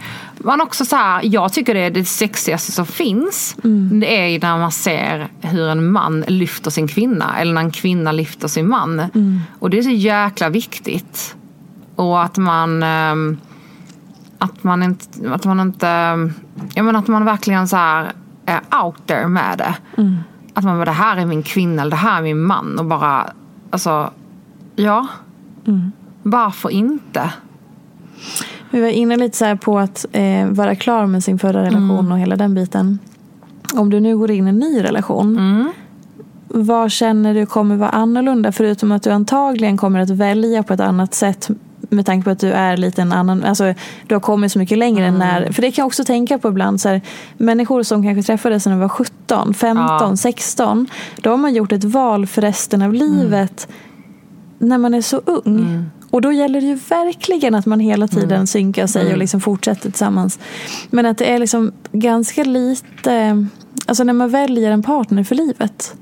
man 0.43 0.61
också 0.61 0.85
så 0.85 0.95
här, 0.95 1.21
jag 1.23 1.53
tycker 1.53 1.73
det 1.73 1.79
är 1.79 1.91
det 1.91 2.05
sexigaste 2.05 2.71
som 2.71 2.85
finns. 2.85 3.55
Mm. 3.63 3.99
Det 3.99 4.19
är 4.19 4.27
ju 4.27 4.39
när 4.39 4.57
man 4.57 4.71
ser 4.71 5.27
hur 5.41 5.69
en 5.69 5.91
man 5.91 6.21
lyfter 6.27 6.71
sin 6.71 6.87
kvinna. 6.87 7.39
Eller 7.39 7.53
när 7.53 7.61
en 7.61 7.71
kvinna 7.71 8.11
lyfter 8.11 8.47
sin 8.47 8.69
man. 8.69 8.99
Mm. 8.99 9.39
Och 9.59 9.69
det 9.69 9.77
är 9.77 9.83
så 9.83 9.89
jäkla 9.89 10.49
viktigt. 10.49 11.35
Och 11.95 12.23
att 12.23 12.37
man... 12.37 12.83
ehm, 12.83 13.37
att 14.37 14.63
man 14.63 14.83
inte... 14.83 15.33
Att 15.33 15.45
man 15.45 15.59
inte 15.59 15.87
jag 16.75 16.85
menar 16.85 16.99
att 16.99 17.07
man 17.07 17.25
verkligen 17.25 17.67
så 17.67 17.77
här 17.77 18.11
är 18.45 18.61
out 18.83 19.07
there 19.07 19.27
med 19.27 19.57
det. 19.57 19.75
Mm. 19.97 20.17
Att 20.53 20.63
man 20.63 20.77
bara, 20.77 20.85
det 20.85 20.91
här 20.91 21.17
är 21.17 21.25
min 21.25 21.43
kvinna 21.43 21.81
eller 21.81 21.91
det 21.91 21.97
här 21.97 22.17
är 22.17 22.23
min 22.23 22.43
man. 22.43 22.79
Och 22.79 22.85
bara, 22.85 23.33
alltså, 23.69 24.11
ja. 24.75 25.07
Mm. 25.67 25.91
Varför 26.23 26.69
inte? 26.69 27.33
Vi 28.74 28.82
var 28.82 28.88
inne 28.88 29.17
lite 29.17 29.38
så 29.38 29.57
på 29.57 29.80
att 29.80 30.05
eh, 30.11 30.47
vara 30.47 30.76
klar 30.76 31.05
med 31.05 31.24
sin 31.24 31.39
förra 31.39 31.61
relation 31.63 31.99
Mm. 31.99 32.11
och 32.11 32.19
hela 32.19 32.36
den 32.36 32.55
biten. 32.55 32.99
Om 33.74 33.89
du 33.89 33.99
nu 33.99 34.17
går 34.17 34.32
in 34.32 34.45
i 34.47 34.49
en 34.49 34.59
ny 34.59 34.84
relation. 34.84 35.38
Mm. 35.38 35.71
Vad 36.47 36.91
känner 36.91 37.34
du 37.34 37.45
kommer 37.45 37.76
vara 37.76 37.89
annorlunda? 37.89 38.51
Förutom 38.51 38.91
att 38.91 39.03
du 39.03 39.09
antagligen 39.11 39.78
kommer 39.78 39.99
att 39.99 40.09
välja 40.09 40.63
på 40.63 40.74
ett 40.74 40.80
annat 40.80 41.13
sätt 41.13 41.49
med 41.89 42.05
tanke 42.05 42.24
på 42.24 42.30
att 42.30 42.39
du 42.39 42.51
är 42.51 42.78
lite 42.78 43.01
en 43.01 43.11
annan, 43.13 43.43
alltså 43.43 43.74
du 44.07 44.15
har 44.15 44.19
kommit 44.19 44.51
så 44.51 44.59
mycket 44.59 44.78
längre 44.78 45.05
än 45.05 45.17
när, 45.19 45.51
för 45.51 45.61
det 45.61 45.71
kan 45.71 45.82
jag 45.82 45.88
också 45.88 46.03
tänka 46.03 46.38
på 46.39 46.47
ibland 46.49 46.82
så 46.82 46.89
här, 46.89 47.01
människor 47.38 47.84
som 47.84 48.03
kanske 48.03 48.24
träffades 48.24 48.65
när 48.65 48.74
de 48.74 48.80
var 48.82 48.89
17, 48.89 49.53
15, 49.53 49.86
Ja. 49.99 50.15
16, 50.17 50.88
då 51.21 51.30
har 51.30 51.38
man 51.38 51.53
gjort 51.53 51.71
ett 51.71 51.84
val 51.84 52.28
för 52.28 52.41
resten 52.41 52.82
av 52.82 52.93
livet 52.93 53.67
när 54.59 54.78
man 54.78 54.93
är 54.93 55.01
så 55.01 55.21
ung. 55.26 55.86
Och 56.14 56.22
då 56.22 56.32
gäller 56.32 56.61
det 56.61 56.68
ju 56.68 56.76
verkligen 56.76 57.55
att 57.55 57.66
man 57.66 57.80
hela 57.80 58.07
tiden 58.07 58.47
synkar 58.47 58.88
sig 58.88 59.11
och 59.11 59.18
liksom 59.18 59.41
fortsätter 59.41 59.89
tillsammans. 59.89 60.39
Men 60.89 61.05
att 61.05 61.18
det 61.18 61.26
är 61.26 61.39
liksom 61.39 61.72
ganska 61.91 62.43
lite, 62.43 63.45
alltså 63.86 64.03
när 64.03 64.14
man 64.14 64.30
väljer 64.30 64.72
en 64.72 64.84
partner 64.84 65.24
för 65.24 65.36
livet. 65.36 65.95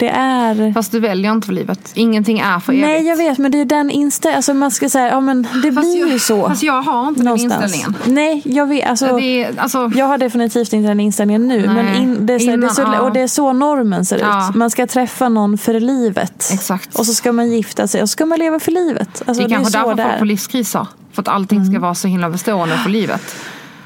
Det 0.00 0.08
är... 0.08 0.72
Fast 0.72 0.92
du 0.92 1.00
väljer 1.00 1.32
inte 1.32 1.46
för 1.46 1.52
livet. 1.54 1.92
Ingenting 1.94 2.38
är 2.38 2.58
för 2.60 2.72
evigt. 2.72 2.86
Nej 2.86 3.06
jag 3.06 3.16
vet 3.16 3.38
men 3.38 3.50
det 3.52 3.60
är 3.60 3.64
den 3.64 3.90
inställningen, 3.90 4.36
alltså 4.36 4.54
man 4.54 4.70
ska 4.70 4.88
säga, 4.88 5.08
ja 5.08 5.20
men 5.20 5.42
det 5.62 5.72
Fast 5.72 5.86
blir 5.88 6.00
jag- 6.00 6.08
ju 6.08 6.18
så. 6.18 6.48
Fast 6.48 6.62
jag 6.62 6.82
har 6.82 7.08
inte 7.08 7.22
någonstans. 7.22 7.54
den 7.54 7.62
inställningen. 7.74 8.16
Nej 8.16 8.42
jag 8.44 8.66
vet, 8.66 8.88
alltså, 8.90 9.16
Det 9.16 9.48
alltså, 9.58 9.90
jag 9.94 10.06
har 10.06 10.18
definitivt 10.18 10.72
inte 10.72 10.88
den 10.88 11.00
inställningen 11.00 11.48
nu. 11.48 11.66
Nej, 11.66 11.74
men 11.84 11.94
in, 11.94 12.26
det, 12.26 12.34
är 12.34 12.38
så, 12.38 12.46
det 12.46 12.52
är 12.52 12.54
innan, 12.54 12.70
så, 12.74 12.82
ja. 12.82 13.00
och 13.00 13.12
det 13.12 13.20
är 13.20 13.26
så 13.28 13.52
normen 13.52 14.04
ser 14.04 14.18
Ja. 14.18 14.48
ut. 14.48 14.54
Man 14.54 14.70
ska 14.70 14.86
träffa 14.86 15.28
någon 15.28 15.58
för 15.58 15.80
livet. 15.80 16.50
Exakt. 16.52 16.94
Och 16.98 17.06
så 17.06 17.14
ska 17.14 17.32
man 17.32 17.50
gifta 17.52 17.86
sig 17.88 18.02
och 18.02 18.08
så 18.08 18.12
ska 18.12 18.26
man 18.26 18.38
leva 18.38 18.60
för 18.60 18.72
livet. 18.72 19.22
Alltså, 19.26 19.32
det 19.42 19.46
är 19.46 19.48
det 19.48 19.54
är 19.54 19.56
kanske 19.56 19.78
därför 19.78 19.94
det 19.94 20.02
folk 20.04 20.18
får 20.18 20.26
livskriser. 20.26 20.86
För 21.12 21.22
att 21.22 21.28
allting 21.28 21.64
ska 21.66 21.78
vara 21.80 21.94
så 21.94 22.08
himla 22.08 22.30
bestående 22.30 22.76
för 22.76 22.90
livet. 22.90 23.36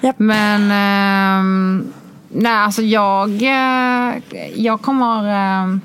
Japp. 0.01 0.19
Men 0.19 0.71
ehm, 0.71 1.85
nej, 2.29 2.53
alltså 2.53 2.83
jag, 2.83 3.43
eh, 3.43 4.15
jag 4.55 4.81
kommer... 4.83 5.29
ehm, 5.63 5.81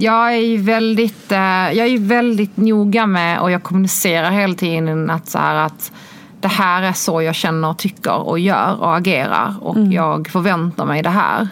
jag 0.00 0.34
är 0.34 0.58
väldigt, 0.58 1.32
eh, 1.32 1.38
jag 1.72 1.86
är 1.86 1.98
väldigt 1.98 2.56
noga 2.56 3.06
med 3.06 3.40
och 3.40 3.50
jag 3.50 3.62
kommunicerar 3.62 4.30
hela 4.30 4.54
tiden 4.54 5.10
att, 5.10 5.28
så 5.28 5.38
här, 5.38 5.54
att 5.54 5.92
det 6.40 6.48
här 6.48 6.82
är 6.82 6.92
så 6.92 7.22
jag 7.22 7.34
känner, 7.34 7.74
tycker 7.74 8.16
och 8.16 8.38
gör 8.38 8.80
och 8.80 8.96
agerar. 8.96 9.54
Och 9.60 9.78
jag 9.78 10.28
förväntar 10.28 10.84
mig 10.84 11.02
det 11.02 11.10
här. 11.10 11.48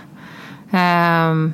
Ehm, 0.71 1.53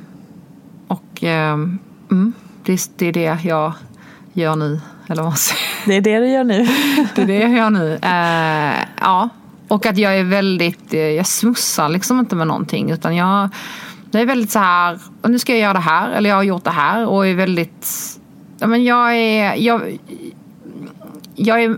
och 0.87 1.23
mm, 1.23 2.33
det, 2.63 2.89
det 2.97 3.05
är 3.07 3.13
det 3.13 3.37
jag 3.43 3.73
gör 4.33 4.55
nu. 4.55 4.79
Eller 5.07 5.23
vad. 5.23 5.35
Det 5.85 5.95
är 5.95 6.01
det 6.01 6.19
du 6.19 6.27
gör 6.27 6.43
nu. 6.43 6.67
Det 7.15 7.21
är 7.21 7.25
det 7.25 7.39
jag 7.39 7.51
gör 7.51 7.69
nu. 7.69 7.99
Eh, 8.01 8.85
ja. 9.01 9.29
Och 9.67 9.85
att 9.85 9.97
jag 9.97 10.17
är 10.17 10.23
väldigt, 10.23 10.93
eh, 10.93 10.99
jag 10.99 11.27
smussar 11.27 11.89
liksom 11.89 12.19
inte 12.19 12.35
med 12.35 12.47
någonting. 12.47 12.91
Utan 12.91 13.15
jag, 13.15 13.49
jag 14.15 14.21
är 14.21 14.27
väldigt 14.27 14.51
så 14.51 14.59
här, 14.59 14.99
och 15.21 15.31
nu 15.31 15.39
ska 15.39 15.51
jag 15.51 15.61
göra 15.61 15.73
det 15.73 15.79
här. 15.79 16.11
Eller 16.11 16.29
jag 16.29 16.37
har 16.37 16.43
gjort 16.43 16.63
det 16.63 16.69
här. 16.69 17.05
Och 17.05 17.27
är 17.27 17.35
väldigt, 17.35 17.87
ja 18.59 18.67
men 18.67 18.83
jag 18.83 19.15
är, 19.15 19.55
jag, 19.55 19.97
jag 21.35 21.63
är, 21.63 21.75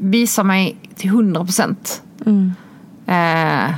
visar 0.00 0.44
mig 0.44 0.76
till 0.96 1.10
hundra 1.10 1.44
procent. 1.44 2.02
Eh, 3.06 3.70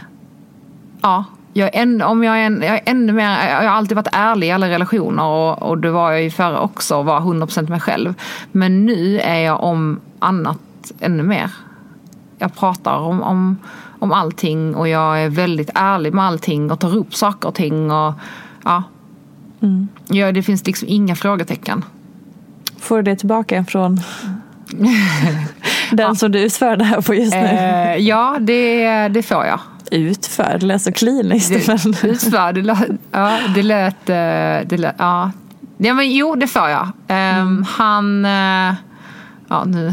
ja. 1.00 1.24
Jag 1.52 1.74
är 1.74 1.82
än, 1.82 2.02
om 2.02 2.24
jag 2.24 2.38
är, 2.38 2.46
en, 2.46 2.62
jag 2.62 2.74
är 2.74 2.82
ännu 2.86 3.12
mer, 3.12 3.48
jag 3.48 3.70
har 3.70 3.76
alltid 3.76 3.96
varit 3.96 4.08
ärlig 4.12 4.46
i 4.46 4.50
alla 4.50 4.68
relationer 4.68 5.24
och, 5.24 5.62
och 5.62 5.78
det 5.78 5.90
var 5.90 6.12
jag 6.12 6.22
ju 6.22 6.30
förr 6.30 6.58
också 6.58 6.96
och 6.96 7.04
var 7.04 7.20
100% 7.20 7.68
mig 7.68 7.80
själv. 7.80 8.14
Men 8.52 8.86
nu 8.86 9.20
är 9.20 9.38
jag 9.38 9.62
om 9.62 10.00
annat 10.18 10.58
ännu 11.00 11.22
mer. 11.22 11.50
Jag 12.38 12.54
pratar 12.54 12.98
om, 12.98 13.22
om, 13.22 13.56
om 13.98 14.12
allting 14.12 14.74
och 14.74 14.88
jag 14.88 15.22
är 15.22 15.28
väldigt 15.28 15.70
ärlig 15.74 16.14
med 16.14 16.24
allting 16.24 16.70
och 16.70 16.80
tar 16.80 16.96
upp 16.96 17.14
saker 17.14 17.48
och 17.48 17.54
ting. 17.54 17.90
Och, 17.90 18.14
ja. 18.64 18.82
Ja, 20.08 20.32
det 20.32 20.42
finns 20.42 20.66
liksom 20.66 20.88
inga 20.88 21.16
frågetecken. 21.16 21.84
Får 22.78 22.96
du 22.96 23.02
det 23.02 23.16
tillbaka 23.16 23.64
från 23.64 24.00
den 25.92 26.16
som 26.16 26.32
du 26.32 26.38
utför 26.40 26.76
det 26.76 26.84
här 26.84 27.00
på 27.00 27.14
just 27.14 27.32
nu? 27.34 27.38
Eh, 27.40 27.96
ja, 27.96 28.36
det, 28.40 29.08
det 29.08 29.22
får 29.22 29.44
jag. 29.44 29.60
Utför, 29.90 30.56
det 30.60 30.66
lät 30.66 30.82
så 30.82 30.92
kliniskt. 30.92 31.68
men... 31.68 31.78
Det, 32.02 32.08
utför, 32.08 32.52
det, 32.52 32.62
lät, 32.62 32.78
ja, 33.10 33.38
det 33.54 33.62
lät... 33.62 34.08
eh, 34.08 34.68
Det 34.68 34.76
lät 34.78 34.94
ja. 34.98 35.30
ja, 35.76 35.94
men 35.94 36.12
jo, 36.12 36.34
det 36.34 36.46
får 36.46 36.68
jag. 36.68 36.88
Ehm, 37.08 37.64
Han... 37.68 38.24
eh, 38.24 38.74
Ja, 39.48 39.64
nu. 39.64 39.92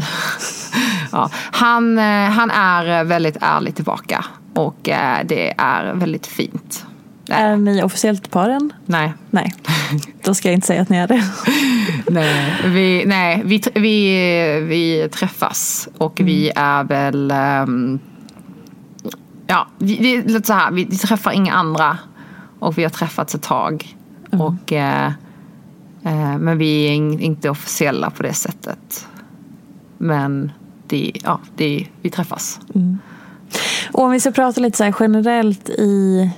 ja. 1.12 1.30
Han, 1.34 1.98
eh, 1.98 2.30
han 2.30 2.50
är 2.50 3.04
väldigt 3.04 3.36
ärlig 3.40 3.74
tillbaka 3.74 4.24
och 4.54 4.88
eh, 4.88 5.18
det 5.24 5.54
är 5.58 5.94
väldigt 5.94 6.26
fint. 6.26 6.86
Är 7.28 7.56
ni 7.56 7.82
officiellt 7.82 8.30
par 8.30 8.48
än? 8.48 8.72
Nej. 8.86 9.14
Nej, 9.30 9.54
då 10.24 10.34
ska 10.34 10.48
jag 10.48 10.54
inte 10.54 10.66
säga 10.66 10.82
att 10.82 10.88
ni 10.88 10.96
är 10.96 11.08
det. 11.08 11.24
nej, 12.10 12.54
vi, 12.64 13.04
nej 13.06 13.42
vi, 13.44 13.62
vi, 13.74 14.60
vi 14.60 15.08
träffas 15.12 15.88
och 15.98 16.20
mm. 16.20 16.26
vi 16.26 16.52
är 16.56 16.84
väl... 16.84 17.32
Um, 17.68 18.00
ja, 19.46 19.66
vi, 19.78 19.98
vi, 19.98 20.22
lite 20.22 20.46
så 20.46 20.52
här, 20.52 20.70
vi, 20.70 20.84
vi, 20.84 20.96
träffar 20.96 21.32
inga 21.32 21.52
andra 21.52 21.98
och 22.58 22.78
vi 22.78 22.82
har 22.82 22.90
träffats 22.90 23.34
ett 23.34 23.42
tag. 23.42 23.96
Mm. 24.32 24.46
Och, 24.46 24.72
uh, 24.72 25.08
uh, 26.12 26.38
men 26.38 26.58
vi 26.58 26.86
är 26.86 27.20
inte 27.20 27.50
officiella 27.50 28.10
på 28.10 28.22
det 28.22 28.34
sättet. 28.34 29.06
Men 29.98 30.52
det, 30.86 31.12
ja, 31.24 31.40
det, 31.56 31.86
vi 32.02 32.10
träffas. 32.10 32.60
Mm. 32.74 32.98
Och 33.92 34.02
om 34.02 34.10
vi 34.10 34.20
ska 34.20 34.30
prata 34.30 34.60
lite 34.60 34.76
så 34.76 34.92
generellt 35.00 35.68
i 35.68 36.30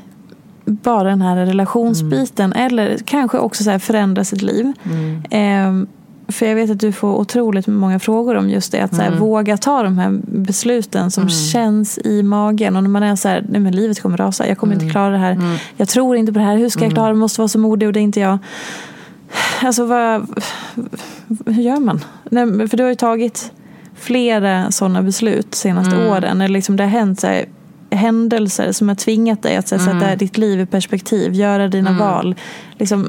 bara 0.65 1.09
den 1.09 1.23
här 1.23 1.37
relationsbiten 1.47 2.53
mm. 2.53 2.67
eller 2.67 2.99
kanske 3.05 3.39
också 3.39 3.65
så 3.65 3.79
förändra 3.79 4.25
sitt 4.25 4.43
liv. 4.43 4.73
Mm. 4.85 5.23
Eh, 5.31 5.89
för 6.29 6.47
jag 6.47 6.55
vet 6.55 6.71
att 6.71 6.81
du 6.81 6.93
får 6.93 7.15
otroligt 7.17 7.67
många 7.67 7.99
frågor 7.99 8.35
om 8.35 8.51
just 8.51 8.73
det. 8.73 8.81
Att 8.81 8.95
så 8.95 9.01
här, 9.03 9.09
mm. 9.09 9.21
våga 9.21 9.57
ta 9.57 9.83
de 9.83 9.99
här 9.99 10.21
besluten 10.23 11.11
som 11.11 11.23
mm. 11.23 11.31
känns 11.31 11.99
i 11.99 12.23
magen. 12.23 12.77
Och 12.77 12.83
när 12.83 12.91
man 12.91 13.03
är 13.03 13.17
så 13.17 13.29
här, 13.29 13.45
nej 13.49 13.61
men 13.61 13.77
livet 13.77 14.03
kommer 14.03 14.17
rasa. 14.17 14.49
Jag 14.49 14.59
kommer 14.59 14.73
inte 14.73 14.85
mm. 14.85 14.93
klara 14.93 15.11
det 15.11 15.19
här. 15.19 15.33
Mm. 15.33 15.57
Jag 15.77 15.89
tror 15.89 16.17
inte 16.17 16.33
på 16.33 16.39
det 16.39 16.45
här. 16.45 16.57
Hur 16.57 16.69
ska 16.69 16.85
jag 16.85 16.93
klara 16.93 17.07
det? 17.07 17.11
Jag 17.11 17.19
måste 17.19 17.41
vara 17.41 17.49
så 17.49 17.59
modig 17.59 17.89
och 17.89 17.93
det 17.93 18.01
är 18.01 18.03
inte 18.03 18.21
jag. 18.21 18.39
Alltså 19.63 19.87
vad, 19.87 20.43
hur 21.47 21.63
gör 21.63 21.81
man? 21.81 22.05
Nej, 22.25 22.69
för 22.69 22.77
du 22.77 22.83
har 22.83 22.91
ju 22.91 22.97
tagit 22.97 23.53
flera 23.95 24.71
sådana 24.71 25.03
beslut 25.03 25.55
senaste 25.55 26.09
åren. 26.09 26.41
Eller 26.41 26.53
liksom 26.53 26.77
det 26.77 26.83
har 26.83 26.91
hänt 26.91 27.21
så 27.21 27.27
här, 27.27 27.47
händelser 27.91 28.73
som 28.73 28.89
har 28.89 28.95
tvingat 28.95 29.43
dig 29.43 29.57
att 29.57 29.73
mm. 29.73 29.85
sätta 29.85 30.17
ditt 30.17 30.39
liv 30.39 30.61
i 30.61 30.67
perspektiv, 30.67 31.35
göra 31.35 31.69
dina 31.69 31.91
mm. 31.91 32.01
val. 32.01 32.35
Liksom, 32.79 33.09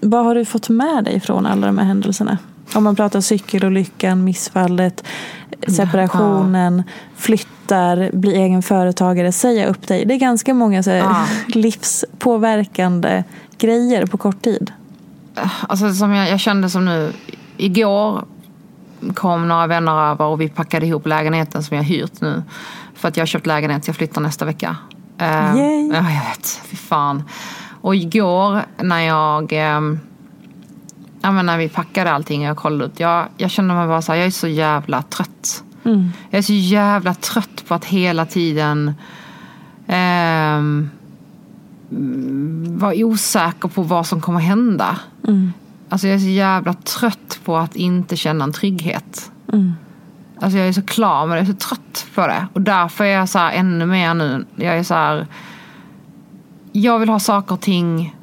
vad 0.00 0.24
har 0.24 0.34
du 0.34 0.44
fått 0.44 0.68
med 0.68 1.04
dig 1.04 1.20
från 1.20 1.46
alla 1.46 1.66
de 1.66 1.78
här 1.78 1.84
händelserna? 1.84 2.38
Om 2.74 2.84
man 2.84 2.96
pratar 2.96 3.20
cykelolyckan, 3.20 4.24
missfallet, 4.24 5.04
separationen, 5.76 6.82
flyttar, 7.16 8.10
bli 8.12 8.34
egen 8.34 8.62
företagare, 8.62 9.32
säga 9.32 9.66
upp 9.66 9.88
dig. 9.88 10.04
Det 10.04 10.14
är 10.14 10.18
ganska 10.18 10.54
många 10.54 10.82
så 10.82 10.90
här, 10.90 10.96
ja. 10.96 11.26
livspåverkande 11.48 13.24
grejer 13.58 14.06
på 14.06 14.16
kort 14.16 14.42
tid. 14.42 14.72
Alltså 15.68 15.94
som 15.94 16.12
jag, 16.12 16.30
jag 16.30 16.40
kände 16.40 16.70
som 16.70 16.84
nu, 16.84 17.12
igår 17.56 18.24
kom 19.14 19.48
några 19.48 19.66
vänner 19.66 20.10
över 20.10 20.24
och 20.24 20.40
vi 20.40 20.48
packade 20.48 20.86
ihop 20.86 21.06
lägenheten 21.06 21.62
som 21.62 21.76
jag 21.76 21.84
hyrt 21.84 22.20
nu. 22.20 22.42
För 22.94 23.08
att 23.08 23.16
jag 23.16 23.22
har 23.22 23.26
köpt 23.26 23.46
lägenhet, 23.46 23.86
jag 23.86 23.96
flyttar 23.96 24.20
nästa 24.20 24.44
vecka. 24.44 24.76
Uh, 25.20 25.56
Yay. 25.56 25.88
Ja, 25.88 25.96
jag 25.96 26.30
vet. 26.30 26.60
Fy 26.64 26.76
fan. 26.76 27.22
Och 27.80 27.96
igår 27.96 28.62
när 28.82 29.00
jag... 29.00 29.76
Um, 29.76 30.00
ja, 31.20 31.32
men 31.32 31.46
när 31.46 31.58
vi 31.58 31.68
packade 31.68 32.12
allting 32.12 32.40
och 32.40 32.46
jag 32.48 32.56
kollade 32.56 32.84
ut. 32.84 33.00
Jag, 33.00 33.26
jag 33.36 33.50
kände 33.50 33.74
mig 33.74 33.86
bara 33.86 34.02
så 34.02 34.12
här, 34.12 34.18
jag 34.18 34.26
är 34.26 34.30
så 34.30 34.48
jävla 34.48 35.02
trött. 35.02 35.64
Mm. 35.84 36.10
Jag 36.30 36.38
är 36.38 36.42
så 36.42 36.52
jävla 36.52 37.14
trött 37.14 37.64
på 37.68 37.74
att 37.74 37.84
hela 37.84 38.26
tiden 38.26 38.94
um, 39.86 40.90
vara 42.78 42.94
osäker 42.96 43.68
på 43.68 43.82
vad 43.82 44.06
som 44.06 44.20
kommer 44.20 44.40
hända. 44.40 44.98
Mm. 45.28 45.52
Alltså 45.88 46.06
jag 46.06 46.14
är 46.14 46.18
så 46.18 46.26
jävla 46.26 46.72
trött 46.72 47.40
på 47.44 47.56
att 47.56 47.76
inte 47.76 48.16
känna 48.16 48.44
en 48.44 48.52
trygghet. 48.52 49.30
Mm. 49.52 49.72
Alltså 50.40 50.58
jag 50.58 50.68
är 50.68 50.72
så 50.72 50.82
klar 50.82 51.26
med 51.26 51.36
det, 51.36 51.40
jag 51.40 51.48
är 51.48 51.52
så 51.52 51.68
trött 51.68 52.06
på 52.14 52.26
det. 52.26 52.46
Och 52.52 52.62
därför 52.62 53.04
är 53.04 53.08
jag 53.08 53.28
så 53.28 53.38
här 53.38 53.52
ännu 53.52 53.86
mer 53.86 54.14
nu. 54.14 54.44
Jag 54.56 54.78
är 54.78 54.82
så 54.82 54.94
här, 54.94 55.26
Jag 56.72 56.98
vill 56.98 57.08
ha 57.08 57.18
saker 57.18 57.54
och 57.54 57.60
ting. 57.60 58.16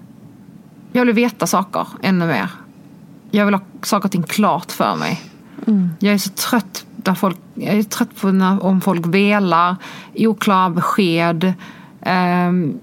Jag 0.92 1.06
vill 1.06 1.16
veta 1.16 1.48
saker 1.48 1.88
ännu 2.02 2.28
mer. 2.28 2.50
Jag 3.32 3.46
vill 3.46 3.54
ha 3.54 3.62
saker 3.82 4.06
och 4.06 4.12
ting 4.12 4.24
klart 4.24 4.72
för 4.72 4.96
mig. 4.96 5.22
Mm. 5.68 5.90
Jag 6.00 6.14
är 6.14 6.18
så 6.18 6.30
trött 6.30 6.86
där 6.96 7.16
folk, 7.16 7.38
jag 7.54 7.76
är 7.76 7.84
trött 7.84 8.22
på 8.22 8.32
när, 8.32 8.64
om 8.64 8.82
folk 8.82 9.06
velar, 9.06 9.76
oklara 10.16 10.70
besked. 10.70 11.54
Um, 12.06 12.80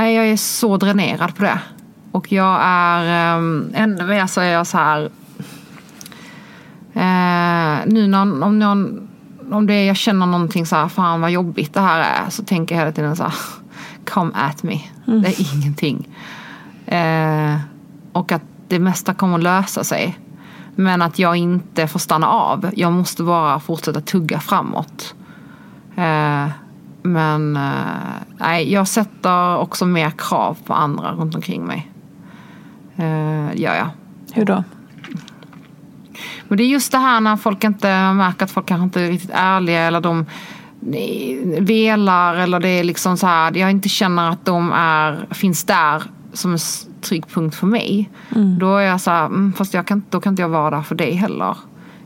jag 0.00 0.28
är 0.28 0.36
så 0.36 0.76
dränerad 0.76 1.36
på 1.36 1.42
det. 1.42 1.58
Och 2.12 2.32
jag 2.32 2.58
är 2.62 3.36
um, 3.36 3.72
ännu 3.74 4.04
mer 4.04 4.26
så 4.26 4.40
är 4.40 4.52
jag 4.52 4.66
så 4.66 4.78
här 4.78 5.10
Eh, 6.94 7.78
nu 7.86 8.08
när, 8.08 8.22
om, 8.22 8.58
någon, 8.58 9.08
om 9.50 9.66
det 9.66 9.84
jag 9.84 9.96
känner 9.96 10.26
någonting 10.26 10.66
så 10.66 10.76
här, 10.76 10.88
fan 10.88 11.20
vad 11.20 11.30
jobbigt 11.30 11.74
det 11.74 11.80
här 11.80 12.00
är, 12.00 12.30
så 12.30 12.44
tänker 12.44 12.74
jag 12.74 12.80
hela 12.80 12.92
tiden 12.92 13.16
så 13.16 13.22
här, 13.22 13.34
come 14.04 14.32
at 14.34 14.62
me. 14.62 14.80
Mm. 15.06 15.22
Det 15.22 15.28
är 15.28 15.54
ingenting. 15.54 16.08
Eh, 16.86 17.56
och 18.12 18.32
att 18.32 18.42
det 18.68 18.78
mesta 18.78 19.14
kommer 19.14 19.34
att 19.38 19.42
lösa 19.42 19.84
sig. 19.84 20.18
Men 20.74 21.02
att 21.02 21.18
jag 21.18 21.36
inte 21.36 21.88
får 21.88 21.98
stanna 21.98 22.28
av. 22.28 22.70
Jag 22.76 22.92
måste 22.92 23.22
bara 23.22 23.60
fortsätta 23.60 24.00
tugga 24.00 24.40
framåt. 24.40 25.14
Eh, 25.96 26.48
men 27.02 27.56
eh, 27.56 27.62
nej, 28.38 28.72
jag 28.72 28.88
sätter 28.88 29.56
också 29.56 29.86
mer 29.86 30.10
krav 30.10 30.56
på 30.66 30.74
andra 30.74 31.12
runt 31.12 31.34
omkring 31.34 31.64
mig. 31.64 31.90
Eh, 32.96 33.60
gör 33.60 33.74
jag. 33.74 33.88
Hur 34.32 34.44
då? 34.44 34.64
Men 36.48 36.58
det 36.58 36.64
är 36.64 36.68
just 36.68 36.92
det 36.92 36.98
här 36.98 37.20
när 37.20 37.36
folk 37.36 37.64
inte 37.64 38.12
märker 38.12 38.44
att 38.44 38.50
folk 38.50 38.66
kanske 38.66 38.84
inte 38.84 39.00
är 39.00 39.08
riktigt 39.08 39.30
ärliga 39.34 39.80
eller 39.80 40.00
de 40.00 40.26
velar 41.58 42.34
eller 42.34 42.60
det 42.60 42.68
är 42.68 42.84
liksom 42.84 43.16
så 43.16 43.26
här, 43.26 43.56
jag 43.56 43.70
inte 43.70 43.88
känner 43.88 44.30
att 44.30 44.44
de 44.44 44.72
är, 44.72 45.26
finns 45.30 45.64
där 45.64 46.02
som 46.32 46.52
en 46.52 46.58
trygg 47.00 47.28
punkt 47.28 47.54
för 47.54 47.66
mig. 47.66 48.10
Mm. 48.34 48.58
Då 48.58 48.76
är 48.76 48.82
jag 48.82 49.00
så 49.00 49.10
här, 49.10 49.26
mm, 49.26 49.52
fast 49.52 49.74
jag 49.74 49.86
kan, 49.86 50.02
då 50.10 50.20
kan 50.20 50.32
inte 50.32 50.42
jag 50.42 50.48
vara 50.48 50.70
där 50.70 50.82
för 50.82 50.94
dig 50.94 51.12
heller. 51.12 51.56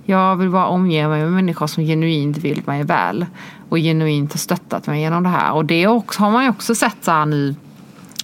Jag 0.05 0.37
vill 0.37 0.51
bara 0.51 0.67
omge 0.67 1.09
mig 1.09 1.23
med 1.23 1.33
människor 1.33 1.67
som 1.67 1.85
genuint 1.85 2.39
vill 2.39 2.63
mig 2.67 2.85
väl 2.85 3.27
och 3.69 3.79
genuint 3.79 4.33
har 4.33 4.39
stöttat 4.39 4.87
mig 4.87 5.01
genom 5.01 5.23
det 5.23 5.29
här. 5.29 5.53
Och 5.53 5.65
det 5.65 5.87
också, 5.87 6.23
har 6.23 6.31
man 6.31 6.45
ju 6.45 6.51
också 6.51 6.75
sett 6.75 6.97
så 7.05 7.11
här 7.11 7.27
nu 7.27 7.55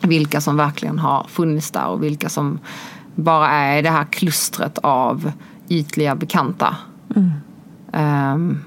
vilka 0.03 0.41
som 0.41 0.57
verkligen 0.57 0.99
har 0.99 1.27
funnits 1.29 1.71
där 1.71 1.87
och 1.87 2.03
vilka 2.03 2.29
som 2.29 2.59
bara 3.15 3.49
är 3.49 3.79
i 3.79 3.83
det 3.83 3.91
här 3.91 4.05
klustret 4.05 4.79
av 4.79 5.33
ytliga 5.69 6.15
bekanta. 6.15 6.77
Mm. 7.17 7.33
Um, 8.35 8.61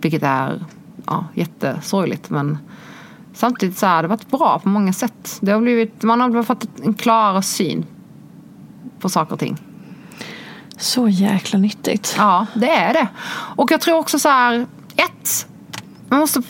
vilket 0.00 0.22
är 0.22 0.64
ja, 1.06 1.24
jättesorgligt 1.34 2.30
men 2.30 2.58
samtidigt 3.34 3.78
så 3.78 3.86
har 3.86 4.02
det 4.02 4.08
varit 4.08 4.30
bra 4.30 4.58
på 4.58 4.68
många 4.68 4.92
sätt. 4.92 5.38
Det 5.40 5.52
har 5.52 5.60
blivit, 5.60 6.02
man 6.02 6.20
har 6.20 6.42
fått 6.42 6.66
en 6.82 6.94
klarare 6.94 7.42
syn 7.42 7.86
på 9.00 9.08
saker 9.08 9.32
och 9.32 9.38
ting. 9.38 9.56
Så 10.76 11.08
jäkla 11.08 11.58
nyttigt. 11.58 12.14
Ja, 12.18 12.46
det 12.54 12.70
är 12.70 12.92
det. 12.92 13.08
Och 13.56 13.70
jag 13.70 13.80
tror 13.80 13.98
också 13.98 14.18
så 14.18 14.28
här, 14.28 14.66
ett, 14.96 15.48
man 16.08 16.20
måste 16.20 16.42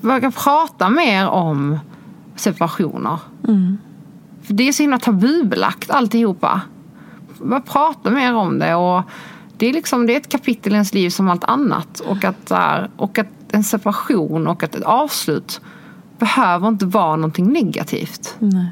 våga 0.00 0.30
prata 0.30 0.88
mer 0.88 1.28
om 1.28 1.78
separationer. 2.36 3.18
Mm. 3.48 3.78
För 4.42 4.54
det 4.54 4.68
är 4.68 4.72
så 4.72 4.82
himla 4.82 4.98
tabubelagt 4.98 5.90
alltihopa 5.90 6.60
bara 7.38 7.60
prata 7.60 8.10
mer 8.10 8.34
om 8.34 8.58
det. 8.58 8.74
Och 8.74 9.02
det, 9.56 9.66
är 9.66 9.72
liksom, 9.72 10.06
det 10.06 10.12
är 10.12 10.16
ett 10.16 10.28
kapitel 10.28 10.72
i 10.72 10.74
ens 10.74 10.94
liv 10.94 11.10
som 11.10 11.28
allt 11.28 11.44
annat. 11.44 12.00
Och 12.00 12.24
att, 12.24 12.52
och 12.96 13.18
att 13.18 13.26
en 13.50 13.64
separation 13.64 14.46
och 14.46 14.62
att 14.62 14.74
ett 14.74 14.82
avslut 14.82 15.60
behöver 16.18 16.68
inte 16.68 16.86
vara 16.86 17.16
någonting 17.16 17.52
negativt. 17.52 18.36
Nej. 18.38 18.68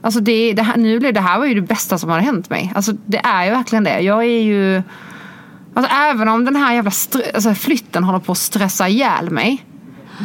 Alltså 0.00 0.20
det, 0.20 0.52
det, 0.52 0.62
här, 0.62 0.76
nu, 0.76 0.98
det 0.98 1.20
här 1.20 1.38
var 1.38 1.46
ju 1.46 1.54
det 1.54 1.60
bästa 1.60 1.98
som 1.98 2.10
hade 2.10 2.22
hänt 2.22 2.50
mig. 2.50 2.72
Alltså 2.74 2.92
det 3.06 3.18
är 3.18 3.44
ju 3.44 3.50
verkligen 3.50 3.84
det. 3.84 4.00
Jag 4.00 4.24
är 4.24 4.42
ju... 4.42 4.82
Alltså 5.74 5.92
även 5.94 6.28
om 6.28 6.44
den 6.44 6.56
här 6.56 6.74
jävla 6.74 6.90
alltså 7.34 7.54
flytten 7.54 8.04
håller 8.04 8.18
på 8.18 8.32
att 8.32 8.38
stressa 8.38 8.88
ihjäl 8.88 9.30
mig. 9.30 9.64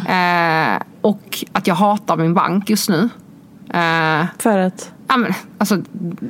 Eh, 0.07 0.81
och 1.01 1.45
att 1.51 1.67
jag 1.67 1.75
hatar 1.75 2.17
min 2.17 2.33
bank 2.33 2.69
just 2.69 2.89
nu. 2.89 3.09
Eh, 3.73 4.25
För 4.39 4.57
att? 4.57 4.91
Ja, 5.07 5.17
men, 5.17 5.33
alltså, 5.57 5.75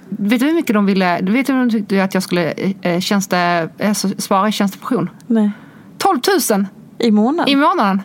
vet 0.09 0.39
du 0.39 0.45
hur 0.45 0.53
mycket 0.53 0.73
de 0.73 0.85
ville, 0.85 1.21
vet 1.21 1.47
du 1.47 1.53
hur 1.53 1.59
de 1.59 1.69
tyckte 1.69 2.03
att 2.03 2.13
jag 2.13 2.23
skulle 2.23 2.53
eh, 2.81 2.99
tjänste, 2.99 3.69
alltså, 3.83 4.09
spara 4.17 4.47
i 4.47 4.51
tjänstepension? 4.51 5.09
Nej. 5.27 5.51
12 5.97 6.19
000! 6.51 6.65
I 6.99 7.11
månaden? 7.11 7.53
I 7.53 7.55
månaden. 7.55 8.01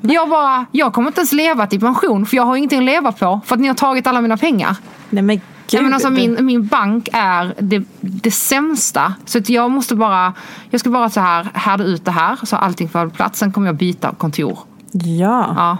Jag 0.00 0.28
bara, 0.28 0.66
jag 0.72 0.92
kommer 0.92 1.08
inte 1.08 1.20
ens 1.20 1.32
leva 1.32 1.66
till 1.66 1.80
pension 1.80 2.26
för 2.26 2.36
jag 2.36 2.44
har 2.44 2.56
ingenting 2.56 2.78
att 2.78 2.84
leva 2.84 3.12
på 3.12 3.40
för 3.44 3.54
att 3.54 3.60
ni 3.60 3.68
har 3.68 3.74
tagit 3.74 4.06
alla 4.06 4.20
mina 4.20 4.36
pengar. 4.36 4.76
Nej 5.10 5.22
men 5.22 5.40
gud. 5.70 5.82
men 5.82 5.94
alltså, 5.94 6.10
min, 6.10 6.36
min 6.46 6.66
bank 6.66 7.08
är 7.12 7.54
det, 7.58 7.82
det 8.00 8.30
sämsta. 8.30 9.14
Så 9.24 9.38
att 9.38 9.48
jag 9.48 9.70
måste 9.70 9.96
bara, 9.96 10.34
jag 10.70 10.80
ska 10.80 10.90
bara 10.90 11.10
så 11.10 11.20
här 11.20 11.48
härda 11.54 11.84
ut 11.84 12.04
det 12.04 12.10
här 12.10 12.36
så 12.46 12.56
allting 12.56 12.88
får 12.88 13.08
plats. 13.08 13.38
Sen 13.38 13.52
kommer 13.52 13.66
jag 13.66 13.76
byta 13.76 14.14
kontor. 14.14 14.58
Ja. 14.92 15.54
ja. 15.56 15.76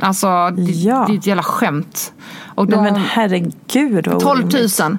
Alltså 0.00 0.50
det, 0.50 0.62
Ja. 0.62 1.04
det 1.08 1.14
är 1.14 1.18
ett 1.18 1.26
jävla 1.26 1.42
skämt. 1.42 2.12
Och 2.46 2.68
Nej, 2.68 2.76
de, 2.76 2.82
men 2.84 2.94
herregud 2.96 4.06
vad 4.06 4.20
12 4.20 4.38
orimligt. 4.44 4.78
000. 4.80 4.98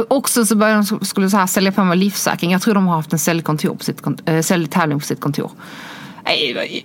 Och 0.00 0.16
Också 0.16 0.46
så 0.46 0.56
började 0.56 0.84
de 0.90 1.04
skulle 1.04 1.30
så 1.30 1.36
här 1.36 1.46
sälja 1.46 1.72
på 1.72 1.84
med 1.84 1.98
livsäkring. 1.98 2.52
Jag 2.52 2.62
tror 2.62 2.74
de 2.74 2.86
har 2.86 2.96
haft 2.96 3.12
en 3.12 3.18
säljkontor 3.18 3.74
på 3.74 3.84
sitt, 3.84 4.02
kont- 4.02 4.30
äh, 4.30 4.40
säljtävling 4.42 5.00
på 5.00 5.06
sitt 5.06 5.20
kontor. 5.20 5.50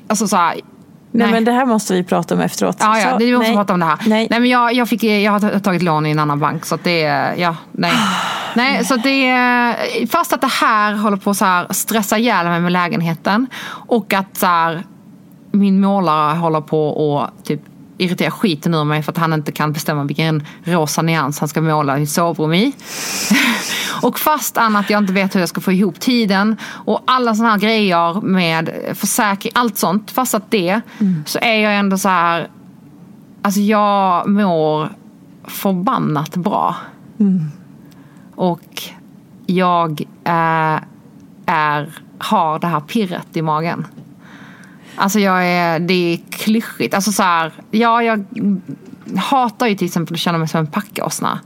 Alltså 0.08 0.28
så 0.28 0.36
här, 0.36 0.56
Nej, 1.12 1.32
men 1.32 1.44
det 1.44 1.52
här 1.52 1.66
måste 1.66 1.94
vi 1.94 2.04
prata 2.04 2.36
om 2.36 2.42
efteråt. 2.42 2.78
Ja, 2.80 3.00
ja, 3.00 3.12
Så, 3.12 3.18
vi 3.18 3.32
måste 3.34 3.48
nej. 3.48 3.58
prata 3.58 3.74
om 3.74 3.80
det 3.80 3.86
här. 3.86 3.98
Nej. 4.06 4.28
Nej, 4.30 4.40
men 4.40 4.50
jag, 4.50 4.74
jag, 4.74 4.90
fick, 4.90 5.04
jag 5.04 5.32
har 5.32 5.60
tagit 5.60 5.82
lån 5.82 6.06
i 6.06 6.12
en 6.12 6.20
annan 6.20 6.40
bank 6.40 6.66
så 6.66 6.76
att 6.76 6.84
det 6.84 7.04
är, 7.04 7.36
ja, 7.36 7.56
nej. 7.72 7.94
nej, 8.56 8.86
så 8.86 8.96
att 8.96 9.04
det 9.04 9.30
är, 9.30 10.08
fast 10.08 10.34
att 10.34 10.42
det 10.42 10.52
här 10.62 10.94
håller 10.94 11.18
på 11.18 11.34
så 11.34 11.46
här 11.46 11.68
stressa 11.70 12.18
ihjäl 12.18 12.46
mig 12.48 12.60
med 12.60 12.72
lägenheten 12.72 13.48
och 13.88 14.14
att 14.14 14.38
så 14.38 14.46
här, 14.46 14.84
min 15.52 15.82
målare 15.82 16.38
håller 16.38 16.62
på 16.62 17.20
att 17.22 17.46
typ 17.46 17.62
irritera 18.00 18.32
skiten 18.32 18.74
ur 18.74 18.84
mig 18.84 19.04
för 19.04 19.12
att 19.12 19.18
han 19.18 19.34
inte 19.34 19.52
kan 19.52 19.74
bestämma 19.74 20.04
vilken 20.04 20.48
rosa 20.64 21.02
nyans 21.02 21.40
han 21.40 21.50
ska 21.50 21.62
måla 21.62 22.00
i 22.00 22.08
sovrum 22.08 22.54
i. 22.54 22.74
Och 24.02 24.20
fast 24.20 24.58
annat 24.58 24.90
jag 24.90 24.98
inte 24.98 25.14
vet 25.14 25.36
hur 25.36 25.40
jag 25.40 25.50
ska 25.50 25.62
få 25.62 25.72
ihop 25.72 26.00
tiden 26.00 26.58
och 26.64 27.02
alla 27.06 27.36
sådana 27.36 27.52
här 27.52 27.60
grejer 27.60 28.22
med 28.22 28.70
försäkring, 28.94 29.52
allt 29.56 29.78
sånt. 29.78 30.12
Fast 30.12 30.34
att 30.34 30.52
det 30.52 30.82
så 31.26 31.40
är 31.42 31.60
jag 31.60 31.76
ändå 31.76 31.98
så 31.98 32.10
här, 32.10 32.50
alltså 33.42 33.60
jag 33.60 34.30
mår 34.30 34.90
förbannat 35.44 36.36
bra. 36.36 36.76
Och 38.36 38.84
jag 39.46 40.02
äh, 40.24 40.80
är, 41.46 41.90
har 42.18 42.60
det 42.60 42.68
här 42.68 42.80
pirret 42.80 43.38
i 43.38 43.42
magen. 43.42 43.86
Alltså 45.00 45.20
jag 45.20 45.46
är, 45.46 45.80
det 45.80 46.14
är 46.14 46.20
klyschigt. 46.30 46.94
Alltså 46.94 47.12
så 47.12 47.24
här, 47.24 47.52
ja 47.72 48.04
jag 48.04 48.26
hatar 49.18 49.68
ju 49.68 49.76
till 49.76 49.88
exempel 49.88 50.14
att 50.14 50.20
känna 50.20 50.38
mig 50.38 50.48
som 50.48 50.60
en 50.60 50.68
packåsna. 50.68 51.40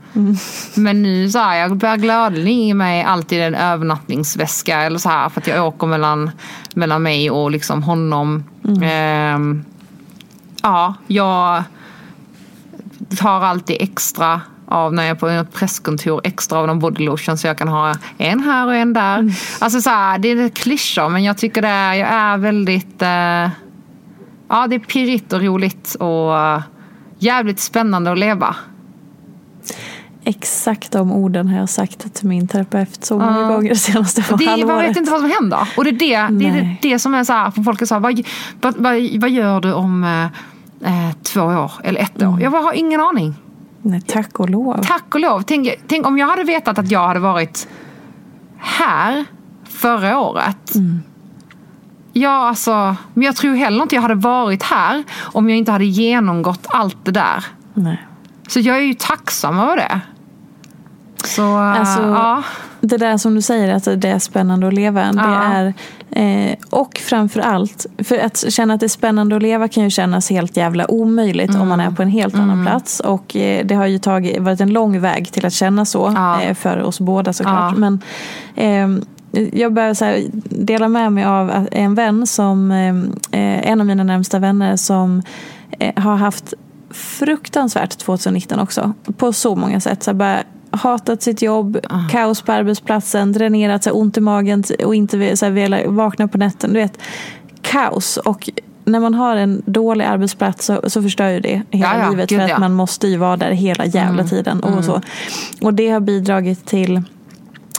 Men 0.74 1.02
nu 1.02 1.30
så 1.30 1.38
här, 1.38 1.56
jag 1.56 1.76
bär 1.76 1.96
gladeligen 1.96 2.60
i 2.60 2.74
mig 2.74 3.02
alltid 3.02 3.40
en 3.40 3.54
övernattningsväska 3.54 4.80
eller 4.80 4.98
så 4.98 5.08
här 5.08 5.28
för 5.28 5.40
att 5.40 5.46
jag 5.46 5.66
åker 5.66 5.86
mellan, 5.86 6.30
mellan 6.74 7.02
mig 7.02 7.30
och 7.30 7.50
liksom 7.50 7.82
honom. 7.82 8.44
Ehm, 8.82 9.64
ja, 10.62 10.94
jag 11.06 11.62
tar 13.16 13.40
alltid 13.40 13.76
extra 13.80 14.40
av 14.74 14.94
när 14.94 15.02
jag 15.02 15.10
är 15.10 15.14
på 15.14 15.28
ett 15.28 15.52
presskontor, 15.52 16.20
extra 16.24 16.58
av 16.58 16.66
någon 16.66 16.78
bodylotion 16.78 17.38
så 17.38 17.46
jag 17.46 17.58
kan 17.58 17.68
ha 17.68 17.94
en 18.18 18.40
här 18.40 18.66
och 18.66 18.74
en 18.74 18.92
där. 18.92 19.34
Alltså 19.60 19.80
så 19.80 19.90
här, 19.90 20.18
det 20.18 20.28
är 20.28 20.48
klyschor 20.48 21.08
men 21.08 21.24
jag 21.24 21.38
tycker 21.38 21.62
det 21.62 21.68
är, 21.68 21.94
jag 21.94 22.08
är 22.08 22.36
väldigt, 22.38 23.02
eh, 23.02 23.50
ja 24.48 24.66
det 24.68 24.74
är 24.74 24.78
pirrigt 24.78 25.32
och 25.32 25.40
roligt 25.42 25.94
och 25.94 26.38
eh, 26.38 26.60
jävligt 27.18 27.60
spännande 27.60 28.12
att 28.12 28.18
leva. 28.18 28.56
Exakt 30.26 30.92
de 30.92 31.12
orden 31.12 31.48
har 31.48 31.58
jag 31.58 31.68
sagt 31.68 32.14
till 32.14 32.28
min 32.28 32.48
terapeut 32.48 33.04
så 33.04 33.18
många 33.18 33.40
Ja. 33.40 33.48
gånger 33.48 33.68
det 33.68 33.76
senaste 33.76 34.20
det, 34.28 34.30
man 34.30 34.48
halvåret. 34.48 34.90
vet 34.90 34.96
inte 34.96 35.10
vad 35.10 35.20
som 35.20 35.30
händer. 35.30 35.68
Och 35.76 35.84
det 35.84 35.90
är 35.90 36.28
det, 36.28 36.38
det, 36.38 36.48
är 36.48 36.76
det, 36.82 36.98
som 36.98 37.14
är 37.14 37.24
så 37.24 37.32
här, 37.32 37.50
för 37.50 37.62
folk 37.62 37.82
är 37.82 37.86
så 37.86 37.94
här, 37.94 38.00
vad, 38.00 38.20
vad, 38.60 38.74
vad, 38.76 38.94
vad 39.20 39.30
gör 39.30 39.60
du 39.60 39.72
om 39.72 40.04
eh, 40.04 40.24
eh, 41.08 41.14
två 41.22 41.40
år 41.42 41.72
eller 41.84 42.00
ett 42.00 42.22
år? 42.22 42.40
Jag 42.40 42.52
bara 42.52 42.62
har 42.62 42.72
ingen 42.72 43.00
aning. 43.00 43.34
Nej, 43.86 44.00
tack 44.00 44.40
och 44.40 44.50
lov. 44.50 44.82
Tack 44.82 45.14
och 45.14 45.20
lov. 45.20 45.42
Tänk, 45.42 45.68
tänk 45.86 46.06
om 46.06 46.18
jag 46.18 46.26
hade 46.26 46.44
vetat 46.44 46.78
att 46.78 46.90
jag 46.90 47.08
hade 47.08 47.20
varit 47.20 47.68
här 48.58 49.24
förra 49.64 50.18
året. 50.18 50.72
Ja, 52.12 52.48
alltså, 52.48 52.96
men 53.14 53.24
jag 53.24 53.36
tror 53.36 53.54
heller 53.54 53.82
inte 53.82 53.94
jag 53.94 54.02
hade 54.02 54.14
varit 54.14 54.62
här 54.62 55.04
om 55.22 55.48
jag 55.48 55.58
inte 55.58 55.72
hade 55.72 55.84
genomgått 55.84 56.66
allt 56.68 57.04
det 57.04 57.10
där. 57.10 57.44
Nej. 57.74 58.06
Så 58.48 58.60
jag 58.60 58.76
är 58.76 58.80
ju 58.80 58.94
tacksam 58.94 59.58
över 59.58 59.76
det. 59.76 60.00
Så, 61.24 61.56
Alltså, 61.56 62.02
ja. 62.02 62.42
Det 62.86 62.96
där 62.96 63.16
som 63.16 63.34
du 63.34 63.42
säger 63.42 63.74
att 63.74 63.84
det 64.00 64.08
är 64.08 64.18
spännande 64.18 64.66
att 64.68 64.74
leva. 64.74 65.00
Det 65.12 65.12
Ja. 65.16 65.42
är, 65.42 65.74
eh, 66.50 66.56
och 66.70 66.98
framför 67.04 67.40
allt, 67.40 67.86
för 67.98 68.18
att 68.18 68.52
känna 68.52 68.74
att 68.74 68.80
det 68.80 68.86
är 68.86 68.88
spännande 68.88 69.36
att 69.36 69.42
leva 69.42 69.68
kan 69.68 69.84
ju 69.84 69.90
kännas 69.90 70.30
helt 70.30 70.56
jävla 70.56 70.90
omöjligt 70.90 71.54
om 71.54 71.68
man 71.68 71.80
är 71.80 71.84
Mm. 71.84 71.94
på 71.96 72.02
en 72.02 72.08
helt 72.10 72.34
annan 72.34 72.64
plats. 72.66 73.00
Och 73.00 73.36
eh, 73.36 73.66
det 73.66 73.74
har 73.74 73.86
ju 73.86 73.98
tagit, 73.98 74.38
varit 74.42 74.60
en 74.60 74.72
lång 74.72 75.00
väg 75.00 75.32
till 75.32 75.46
att 75.46 75.52
känna 75.52 75.84
så 75.84 76.12
Ja. 76.14 76.42
eh, 76.42 76.54
för 76.54 76.82
oss 76.82 77.00
båda 77.00 77.32
såklart. 77.32 77.74
Ja. 77.74 77.78
Men 77.78 78.00
eh, 78.56 78.88
jag 79.52 79.78
här, 79.78 80.24
dela 80.48 80.88
med 80.88 81.12
mig 81.12 81.24
av 81.24 81.68
en 81.72 81.94
vän 81.94 82.26
som, 82.26 82.70
eh, 82.70 82.88
eh, 83.40 83.70
en 83.70 83.80
av 83.80 83.86
mina 83.86 84.04
närmsta 84.04 84.38
vänner 84.38 84.76
som 84.76 85.22
eh, 85.78 86.02
har 86.02 86.16
haft 86.16 86.54
fruktansvärt 86.90 87.98
2019 87.98 88.60
också. 88.60 88.92
På 89.16 89.32
så 89.32 89.56
många 89.56 89.80
sätt. 89.80 90.02
Så 90.02 90.14
bara 90.14 90.38
hatat 90.76 91.22
sitt 91.22 91.42
jobb, 91.42 91.78
kaos 92.10 92.42
på 92.42 92.52
arbetsplatsen, 92.52 93.32
dränerat, 93.32 93.84
så 93.84 93.90
här, 93.90 93.96
ont 93.96 94.16
i 94.16 94.20
magen 94.20 94.64
och 94.84 94.94
inte 94.94 95.36
så 95.36 95.44
här, 95.44 95.52
velat 95.52 95.86
vakna 95.86 96.28
på 96.28 96.38
nätten. 96.38 96.72
Du 96.72 96.78
vet, 96.80 96.98
kaos. 97.62 98.16
Och 98.16 98.50
när 98.84 99.00
man 99.00 99.14
har 99.14 99.36
en 99.36 99.62
dålig 99.66 100.04
arbetsplats 100.04 100.66
så, 100.66 100.80
så 100.86 101.02
förstör 101.02 101.28
ju 101.28 101.40
det 101.40 101.62
hela 101.70 101.94
Ja, 101.96 102.02
ja, 102.04 102.10
livet. 102.10 102.28
gud, 102.28 102.38
för 102.38 102.44
att 102.44 102.50
ja. 102.50 102.58
man 102.58 102.72
måste 102.72 103.08
ju 103.08 103.16
vara 103.16 103.36
där 103.36 103.50
hela 103.50 103.86
jävla 103.86 104.12
Mm, 104.20 104.28
tiden. 104.28 104.62
mm. 104.64 104.78
Och, 104.78 104.84
så. 104.84 105.00
och 105.62 105.74
det 105.74 105.88
har 105.90 106.00
bidragit 106.00 106.66
till 106.66 106.96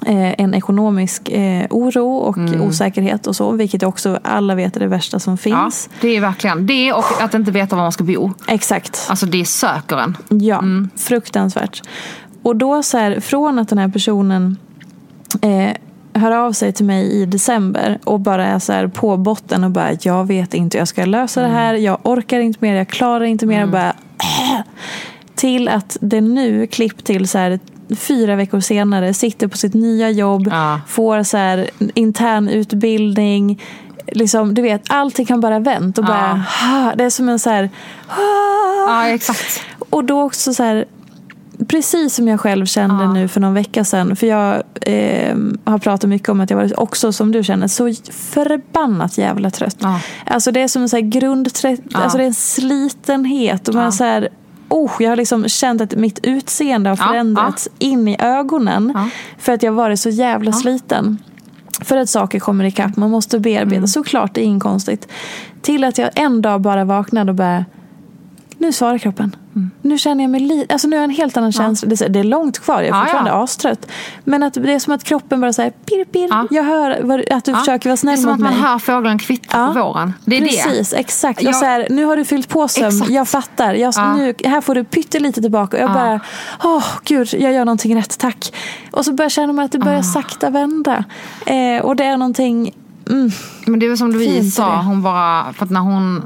eh, 0.06 0.41
en 0.41 0.54
ekonomisk 0.54 1.30
eh, 1.30 1.66
oro 1.70 2.16
och 2.16 2.38
Mm. 2.38 2.62
osäkerhet 2.62 3.28
och 3.28 3.36
så. 3.36 3.52
Vilket 3.52 3.84
också 3.84 4.20
alla 4.24 4.56
vet 4.56 4.76
är 4.76 4.80
det 4.80 4.88
värsta 4.88 5.20
som 5.20 5.34
ja, 5.34 5.38
finns. 5.38 5.89
det 6.02 6.16
är 6.18 6.22
verkligen 6.22 6.66
det 6.68 6.93
och 6.93 7.22
att 7.22 7.34
inte 7.34 7.52
veta 7.52 7.76
var 7.76 7.84
man 7.84 7.91
ska 7.91 8.04
bo. 8.04 8.34
Exakt. 8.48 9.06
Alltså 9.10 9.26
det 9.26 9.46
söker 9.46 9.98
en. 9.98 10.18
Ja, 10.30 10.64
fruktansvärt. 10.98 11.82
Och 12.46 12.56
då 12.56 12.84
så 12.84 12.98
här, 12.98 13.20
från 13.20 13.60
att 13.60 13.70
den 13.70 13.78
här 13.78 13.88
personen 13.88 14.58
eh, 15.41 15.72
hör 16.14 16.32
av 16.32 16.52
sig 16.52 16.74
till 16.74 16.86
mig 16.86 17.22
i 17.22 17.26
december 17.26 18.00
och 18.04 18.20
bara 18.20 18.46
är 18.46 18.60
så 18.60 18.74
här 18.74 18.88
på 18.88 19.18
botten 19.18 19.64
och 19.64 19.72
bara 19.72 19.89
jag 20.02 20.28
vet 20.28 20.54
inte 20.54 20.78
hur 20.78 20.82
jag 20.82 20.88
ska 20.88 21.06
lösa 21.06 21.41
det 21.41 21.48
här, 21.48 21.74
jag 21.74 22.00
orkar 22.04 22.39
inte 22.39 22.60
mer, 22.62 22.76
jag 22.76 22.88
klarar 22.88 23.26
inte 23.26 23.46
mer. 23.46 23.64
Och 23.64 23.70
bara, 23.70 23.89
äh. 23.89 24.62
Till 25.36 25.68
att 25.68 25.98
det 26.02 26.22
nu 26.22 26.68
klipp 26.68 27.04
till 27.04 27.28
så 27.28 27.38
här 27.38 27.60
fyra 27.96 28.36
veckor 28.36 28.60
senare 28.60 29.14
sitter 29.14 29.48
på 29.48 29.58
sitt 29.58 29.74
nya 29.74 30.10
jobb, 30.10 30.52
får 30.88 31.24
så 31.24 31.38
här 31.38 31.70
intern 31.93 32.50
utbildning. 32.50 33.62
Liksom, 34.08 34.54
du 34.54 34.62
vet, 34.62 34.82
allting 34.88 35.26
kan 35.26 35.41
bara 35.41 35.60
vänt 35.60 35.98
och 35.98 36.06
bara, 36.06 36.43
ah, 36.64 36.96
det 36.96 37.04
är 37.04 37.10
som 37.10 37.30
en 37.30 37.39
så 37.39 37.50
här, 37.50 37.70
ah. 38.08 38.86
Ja, 38.88 39.08
exakt. 39.08 39.62
Och 39.89 40.04
då 40.04 40.22
också 40.22 40.54
så 40.54 40.64
här, 40.64 40.86
precis 41.68 42.16
som 42.16 42.28
jag 42.28 42.39
själv 42.39 42.66
kände 42.66 43.07
nu 43.13 43.28
för 43.28 43.39
någon 43.41 43.53
vecka 43.53 43.84
sedan. 43.84 44.16
För 44.16 44.28
jag 44.28 44.63
eh, 44.82 45.36
har 45.63 45.78
pratat 45.78 46.09
mycket 46.09 46.30
om 46.30 46.39
att 46.39 46.49
jag 46.49 46.57
var 46.57 46.80
också 46.80 47.11
som 47.11 47.32
du 47.32 47.43
känner 47.43 47.68
så 47.68 47.93
förbannat 48.11 49.18
jävla 49.18 49.49
trött. 49.49 49.78
Alltså 50.26 50.51
det 50.51 50.61
är 50.61 50.68
som 50.68 50.82
en 50.82 50.89
så 50.89 50.95
här 50.95 51.03
grundtrött, 51.03 51.80
Ja. 51.89 51.99
alltså 51.99 52.18
det 52.18 52.24
är 52.24 52.28
en 52.28 52.34
slitenhet. 52.34 53.68
Och 53.68 53.74
man 53.74 53.84
Ja. 53.84 53.88
är 53.88 53.91
så 53.91 54.03
här, 54.03 54.30
oh, 54.70 54.91
jag 54.99 55.09
har 55.09 55.16
liksom 55.16 55.47
känt 55.47 55.82
att 55.82 55.95
mitt 55.95 56.20
utseende 56.24 56.89
har 56.89 56.97
Ja, 56.97 57.07
förändrats 57.07 57.70
in 57.80 58.07
i 58.07 58.18
ögonen. 58.20 58.93
För 59.38 59.53
att 59.53 59.63
jag 59.63 59.72
varit 59.72 59.99
så 59.99 60.09
jävla 60.09 60.51
sliten. 60.51 61.18
För 61.82 61.97
att 61.97 62.09
saker 62.09 62.39
kommer 62.39 62.63
ikapp, 62.66 62.97
man 62.97 63.09
måste 63.11 63.39
bearbeta. 63.39 63.76
Mm. 63.76 63.88
Såklart, 63.88 64.34
det 64.34 64.41
är 64.41 64.45
inget 64.45 64.63
konstigt. 64.63 65.07
Till 65.61 65.84
att 65.84 65.97
jag 65.97 66.09
en 66.16 66.41
dag 66.41 66.61
bara 66.61 66.86
vaknade 66.86 67.32
och 67.32 67.36
bara 67.36 67.66
nu 68.66 68.72
svarar 68.74 68.97
kroppen. 68.97 69.36
Mm. 69.55 69.72
Nu 69.82 69.97
känner 69.97 70.24
jag 70.24 70.32
mig 70.32 70.39
lite, 70.39 70.74
alltså 70.74 70.88
nu 70.88 70.95
har 70.95 71.01
jag 71.03 71.09
en 71.09 71.16
helt 71.16 71.38
annan 71.38 71.51
känsla. 71.51 71.89
Det 71.89 72.01
är- 72.01 72.09
Det 72.09 72.20
är 72.20 72.24
långt 72.24 72.59
kvar, 72.59 72.76
jag 72.76 72.84
är 72.84 72.88
Ja, 72.89 72.99
fortfarande 73.01 73.30
ja. 73.32 73.43
astrött. 73.43 73.88
Men 74.24 74.43
att 74.43 74.53
det 74.53 74.74
är 74.74 74.80
som 74.80 74.93
att 74.93 75.03
kroppen 75.03 75.41
bara 75.41 75.53
säger 75.53 75.70
pirr, 75.72 76.05
pirr. 76.05 76.47
Jag 76.55 76.63
hör 76.63 77.01
vad- 77.03 77.32
att 77.32 77.45
du 77.45 77.51
Ja. 77.51 77.57
försöker 77.57 77.89
vara 77.89 77.95
Det 77.95 77.95
är 77.95 77.95
snäll 77.95 78.18
som 78.18 78.26
mot 78.26 78.34
att 78.34 78.39
man 78.39 78.53
mig. 78.53 78.61
hör 78.61 78.80
fåglarna 78.80 79.20
kvittra 79.20 79.68
på 79.68 79.74
våren. 79.84 80.13
Det 80.26 80.38
är 80.38 80.41
Precis, 80.41 80.89
det. 80.89 80.97
exakt. 80.97 81.41
Jag- 81.41 81.49
Och 81.49 81.55
så 81.55 81.66
här, 81.66 81.88
nu 81.89 82.05
har 82.05 82.18
du 82.18 82.26
fyllt 82.26 82.49
på 82.49 82.68
sömn, 82.68 82.88
Exakt. 82.88 83.09
jag 83.11 83.28
fattar. 83.28 83.74
Jag, 83.74 83.93
Ja. 83.97 84.16
nu, 84.16 84.34
här 84.45 84.61
får 84.61 84.76
du 84.76 84.84
pyttelite 84.84 85.41
tillbaka. 85.41 85.78
Och 85.78 85.84
jag 85.84 85.89
Ja. 85.89 85.93
bara, 85.93 86.20
åh 86.63 86.86
gud, 87.03 87.28
jag 87.34 87.53
gör 87.53 87.66
någonting 87.66 87.95
rätt, 87.95 88.18
tack. 88.20 88.53
Och 88.91 89.05
så 89.05 89.13
börjar 89.13 89.26
jag 89.26 89.32
känna 89.32 89.63
att 89.63 89.72
det 89.72 89.80
börjar 89.80 90.01
sakta 90.01 90.49
vända. 90.49 91.03
Eh, 91.45 91.82
och 91.86 91.95
det 91.95 92.03
är 92.03 92.18
någonting, 92.18 92.72
mm, 93.09 93.32
Men 93.66 93.80
det 93.80 93.86
är 93.86 93.88
väl 93.88 93.97
som 93.97 94.11
Louise 94.11 94.51
sa, 94.51 94.82
hon 94.82 95.01
bara, 95.01 95.53
för 95.53 95.66
att 95.66 95.72
när 95.72 95.80
hon 95.82 96.24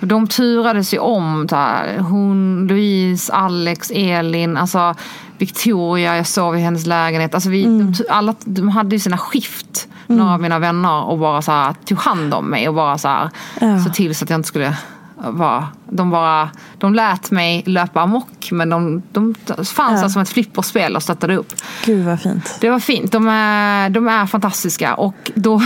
de 0.00 0.26
turades 0.26 0.94
ju 0.94 0.98
om. 0.98 1.48
Här. 1.50 1.98
Hon, 1.98 2.66
Louise, 2.70 3.32
Alex, 3.32 3.90
Elin, 3.94 4.56
alltså 4.56 4.94
Victoria, 5.38 6.16
jag 6.16 6.26
sov 6.26 6.56
i 6.56 6.60
hennes 6.60 6.86
lägenhet. 6.86 7.34
Alltså 7.34 7.50
vi, 7.50 7.64
Mm. 7.64 7.92
de, 7.92 8.04
alla, 8.10 8.34
de 8.44 8.68
hade 8.68 8.96
ju 8.96 9.00
sina 9.00 9.18
skift, 9.18 9.88
några 10.06 10.32
av 10.34 10.40
mina 10.40 10.58
vänner, 10.58 11.02
och 11.04 11.18
bara 11.18 11.42
så 11.42 11.52
här, 11.52 11.74
tog 11.84 11.98
hand 11.98 12.34
om 12.34 12.46
mig 12.46 12.68
och 12.68 12.74
bara 12.74 12.98
så 12.98 13.08
här, 13.08 13.30
Ja. 13.60 13.78
så 13.84 13.90
till 13.90 14.14
så 14.14 14.24
att 14.24 14.30
jag 14.30 14.38
inte 14.38 14.48
skulle 14.48 14.76
vara... 15.16 15.68
De, 15.92 16.10
bara, 16.10 16.50
de 16.78 16.94
lät 16.94 17.30
mig 17.30 17.62
löpa 17.66 18.00
amok 18.00 18.48
men 18.52 18.70
de, 18.70 19.02
de 19.12 19.34
fanns 19.64 19.76
Ja. 19.78 20.02
där 20.02 20.08
som 20.08 20.22
ett 20.22 20.28
flipperspel 20.28 20.96
och 20.96 21.02
stöttade 21.02 21.36
upp. 21.36 21.52
gud 21.84 22.04
vad 22.06 22.20
fint. 22.20 22.56
Det 22.60 22.70
var 22.70 22.78
fint. 22.80 23.12
De 23.12 23.28
är, 23.28 23.90
de 23.90 24.08
är 24.08 24.26
fantastiska. 24.26 24.94
Och 24.94 25.30
då 25.34 25.62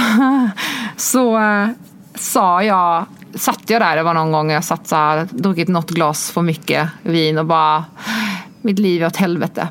så 0.97 1.39
eh, 1.39 1.68
sa 2.14 2.62
jag 2.62 3.05
satt 3.35 3.70
jag 3.70 3.82
där, 3.82 3.97
det 3.97 4.03
var 4.03 4.14
någon 4.14 4.32
gång 4.32 4.51
jag 4.51 4.64
satt 4.64 4.87
så 4.87 4.97
här, 4.97 5.28
druckit 5.30 5.68
något 5.68 5.91
glas 5.91 6.30
för 6.30 6.43
mycket 6.43 6.89
vin 7.03 7.39
och 7.39 7.47
bara, 7.47 7.85
mitt 8.62 8.78
liv 8.78 9.03
är 9.03 9.07
åt 9.07 9.16
helvete. 9.16 9.68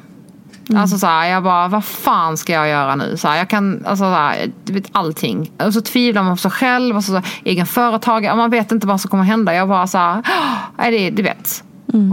Mm. 0.70 0.82
Alltså 0.82 0.98
så 0.98 1.08
här, 1.08 1.30
jag 1.30 1.44
bara, 1.44 1.68
vad 1.68 1.86
fan 1.86 2.38
ska 2.38 2.54
jag 2.54 2.68
göra 2.68 2.96
nu? 2.96 3.18
Så 3.18 3.28
här, 3.28 3.38
jag 3.38 3.50
kan, 3.50 3.86
alltså 3.86 4.04
så 4.04 4.10
här, 4.10 4.52
vet 4.66 4.90
allting. 4.92 5.52
Och 5.58 5.74
så 5.74 5.82
tvivlar 5.82 6.24
man 6.24 6.34
på 6.34 6.42
sig 6.42 6.52
själv, 6.52 6.96
och 6.96 7.04
så, 7.04 7.12
så 7.12 7.16
här, 7.16 7.26
egen 7.44 7.66
företagare, 7.66 8.36
man 8.36 8.50
vet 8.50 8.72
inte 8.72 8.88
vad 8.88 9.02
som 9.02 9.10
kommer 9.10 9.24
hända. 9.24 9.54
Jag 9.54 9.68
bara 9.68 9.88
så 9.88 9.98
här, 9.98 10.24
nej 10.78 10.92
det, 10.92 11.10
du 11.10 11.24
vet. 11.24 11.64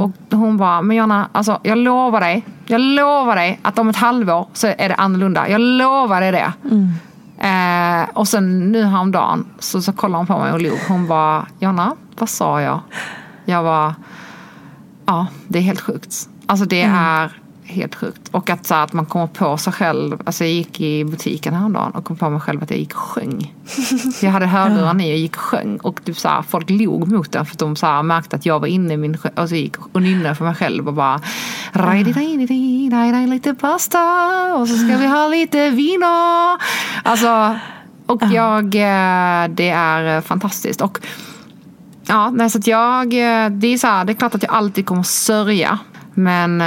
Och 0.00 0.38
hon 0.38 0.56
bara, 0.56 0.82
men 0.82 0.96
Jonna, 0.96 1.28
alltså, 1.32 1.60
jag 1.62 1.78
lovar 1.78 2.20
dig, 2.20 2.44
jag 2.66 2.80
lovar 2.80 3.36
dig 3.36 3.58
att 3.62 3.78
om 3.78 3.88
ett 3.88 3.96
halvår 3.96 4.48
så 4.52 4.66
är 4.66 4.88
det 4.88 4.94
annorlunda. 4.94 5.48
Jag 5.48 5.60
lovar 5.60 6.20
dig 6.20 6.32
det. 6.32 6.52
Eh, 7.40 8.08
och 8.14 8.28
sen 8.28 8.72
nu 8.72 8.84
häromdagen 8.84 9.46
så, 9.58 9.82
så 9.82 9.92
kollade 9.92 10.18
hon 10.18 10.26
på 10.26 10.38
mig 10.38 10.52
och 10.52 10.60
log. 10.60 10.78
Hon 10.88 11.08
bara, 11.08 11.46
Jonna, 11.58 11.96
vad 12.18 12.28
sa 12.28 12.62
jag? 12.62 12.80
Jag 13.44 13.62
var, 13.62 13.94
ja 15.06 15.26
det 15.48 15.58
är 15.58 15.62
helt 15.62 15.80
sjukt. 15.80 16.28
Alltså 16.46 16.66
det 16.66 16.82
är 16.82 17.39
helt 17.70 17.94
sjukt. 17.94 18.28
Och 18.30 18.50
att, 18.50 18.66
så 18.66 18.74
här, 18.74 18.84
att 18.84 18.92
man 18.92 19.06
kommer 19.06 19.26
på 19.26 19.56
sig 19.56 19.72
själv. 19.72 20.22
Alltså 20.24 20.44
jag 20.44 20.52
gick 20.52 20.80
i 20.80 21.04
butiken 21.04 21.54
häromdagen 21.54 21.90
och 21.92 22.04
kom 22.04 22.16
på 22.16 22.30
mig 22.30 22.40
själv 22.40 22.62
att 22.62 22.70
jag 22.70 22.78
gick 22.78 22.94
och 22.94 23.00
sjöng. 23.00 23.54
Jag 24.22 24.30
hade 24.30 24.46
hörlurar 24.46 25.00
i 25.02 25.14
och 25.14 25.18
gick 25.18 25.36
och 25.36 25.42
sjöng. 25.42 25.76
Och 25.76 26.04
typ 26.04 26.18
så 26.18 26.28
här, 26.28 26.42
folk 26.42 26.70
log 26.70 27.08
mot 27.12 27.32
den 27.32 27.46
för 27.46 27.54
att 27.54 27.58
de 27.58 27.76
så 27.76 27.86
här, 27.86 28.02
märkte 28.02 28.36
att 28.36 28.46
jag 28.46 28.60
var 28.60 28.66
inne 28.66 28.94
i 28.94 28.96
min 28.96 29.16
sjö- 29.18 29.42
Och 29.42 29.48
så 29.48 29.54
gick 29.54 29.76
och 29.92 30.02
nynnade 30.02 30.34
för 30.34 30.44
mig 30.44 30.54
själv 30.54 30.88
och 30.88 30.94
bara 30.94 31.20
"Raj-di-daj-di-di, 31.72 32.88
daj-daj, 32.90 33.26
lite 33.26 33.54
pasta 33.54 33.98
och 34.54 34.68
så 34.68 34.76
ska 34.76 34.96
vi 34.96 35.06
ha 35.06 35.28
lite 35.28 35.70
vino. 35.70 36.06
Alltså, 37.02 37.58
och 38.06 38.22
jag, 38.32 38.64
eh, 38.74 39.48
det 39.50 39.68
är 39.70 40.16
eh, 40.16 40.22
fantastiskt. 40.22 40.80
Och 40.80 41.00
Ja, 42.06 42.30
nej, 42.30 42.50
så 42.50 42.58
jag, 42.64 43.04
eh, 43.04 43.50
det 43.50 43.66
är 43.66 43.78
så 43.78 43.86
här, 43.86 44.04
det 44.04 44.12
är 44.12 44.14
klart 44.14 44.34
att 44.34 44.42
jag 44.42 44.52
alltid 44.52 44.86
kommer 44.86 45.02
sörja. 45.02 45.78
Men 46.14 46.62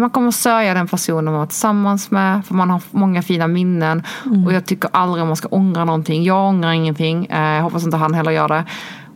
man 0.00 0.10
kommer 0.10 0.30
sörja 0.30 0.74
den 0.74 0.86
personen 0.86 1.24
man 1.24 1.34
var 1.34 1.46
tillsammans 1.46 2.10
med. 2.10 2.46
För 2.46 2.54
man 2.54 2.70
har 2.70 2.82
många 2.90 3.22
fina 3.22 3.46
minnen. 3.46 4.02
Och 4.46 4.52
jag 4.52 4.64
tycker 4.66 4.90
aldrig 4.92 5.26
man 5.26 5.36
ska 5.36 5.48
ångra 5.48 5.84
någonting. 5.84 6.22
Jag 6.22 6.48
ångrar 6.48 6.72
ingenting. 6.72 7.26
Eh, 7.26 7.40
jag 7.40 7.62
hoppas 7.62 7.84
inte 7.84 7.96
han 7.96 8.14
heller 8.14 8.30
gör 8.30 8.48
det. 8.48 8.64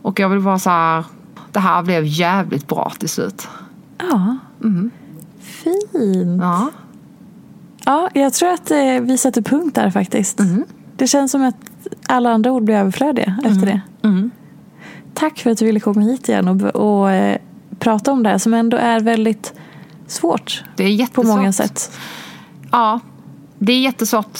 Och 0.01 0.19
jag 0.19 0.29
vill 0.29 0.39
bara 0.39 0.59
så 0.59 0.69
här, 0.69 1.03
det 1.51 1.59
här 1.59 1.83
blev 1.83 2.03
jävligt 2.05 2.67
bra 2.67 2.91
till 2.99 3.09
slut. 3.09 3.47
Ja. 3.97 4.37
Fint. 5.41 6.41
Ja. 6.41 6.69
Ja, 7.85 8.09
jag 8.13 8.33
tror 8.33 8.49
att 8.49 8.71
eh, 8.71 8.99
vi 9.01 9.17
sätter 9.17 9.41
punkt 9.41 9.75
där 9.75 9.89
faktiskt. 9.89 10.39
Mm. 10.39 10.65
Det 10.95 11.07
känns 11.07 11.31
som 11.31 11.43
att 11.43 11.55
alla 12.07 12.29
andra 12.29 12.51
ord 12.51 12.63
blir 12.63 12.75
överflödiga 12.75 13.37
efter 13.43 13.65
det. 13.65 13.81
Mm. 14.03 14.31
Tack 15.13 15.39
för 15.39 15.51
att 15.51 15.57
du 15.57 15.65
ville 15.65 15.79
komma 15.79 16.01
hit 16.01 16.29
igen 16.29 16.47
och, 16.47 16.61
och 16.75 17.11
eh, 17.11 17.37
prata 17.79 18.11
om 18.11 18.23
det 18.23 18.29
här 18.29 18.37
som 18.37 18.53
ändå 18.53 18.77
är 18.77 18.99
väldigt 18.99 19.53
svårt. 20.11 20.63
Det 20.75 20.83
är 20.83 20.87
På 20.87 20.91
jättesvårt. 20.93 21.25
många 21.25 21.51
sätt. 21.53 21.97
Ja, 22.71 22.99
det 23.59 23.73
är 23.73 23.79
jättesvårt. 23.79 24.39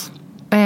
Eh, 0.49 0.59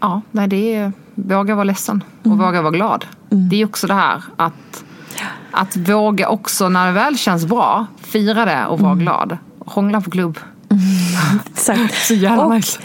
ja, 0.00 0.20
nej, 0.30 0.48
det 0.48 0.74
är 0.74 0.92
våga 1.14 1.54
vara 1.54 1.64
ledsen 1.64 2.04
och 2.22 2.38
våga 2.38 2.62
vara 2.62 2.72
glad. 2.72 3.04
Det 3.28 3.60
är 3.60 3.64
också 3.66 3.86
det 3.86 3.94
här 3.94 4.22
att, 4.36 4.84
att 5.50 5.76
våga 5.76 6.28
också 6.28 6.68
när 6.68 6.86
det 6.86 6.92
väl 6.92 7.18
känns 7.18 7.44
bra, 7.46 7.86
fira 8.00 8.44
det 8.44 8.66
och 8.66 8.80
vara 8.80 8.94
glad. 8.94 9.38
Hångla 9.66 10.00
på 10.00 10.10
klubb. 10.10 10.38
Exakt. 11.46 11.94
Så 12.06 12.14
jävla 12.14 12.44
Och 12.44 12.54
nice. 12.54 12.80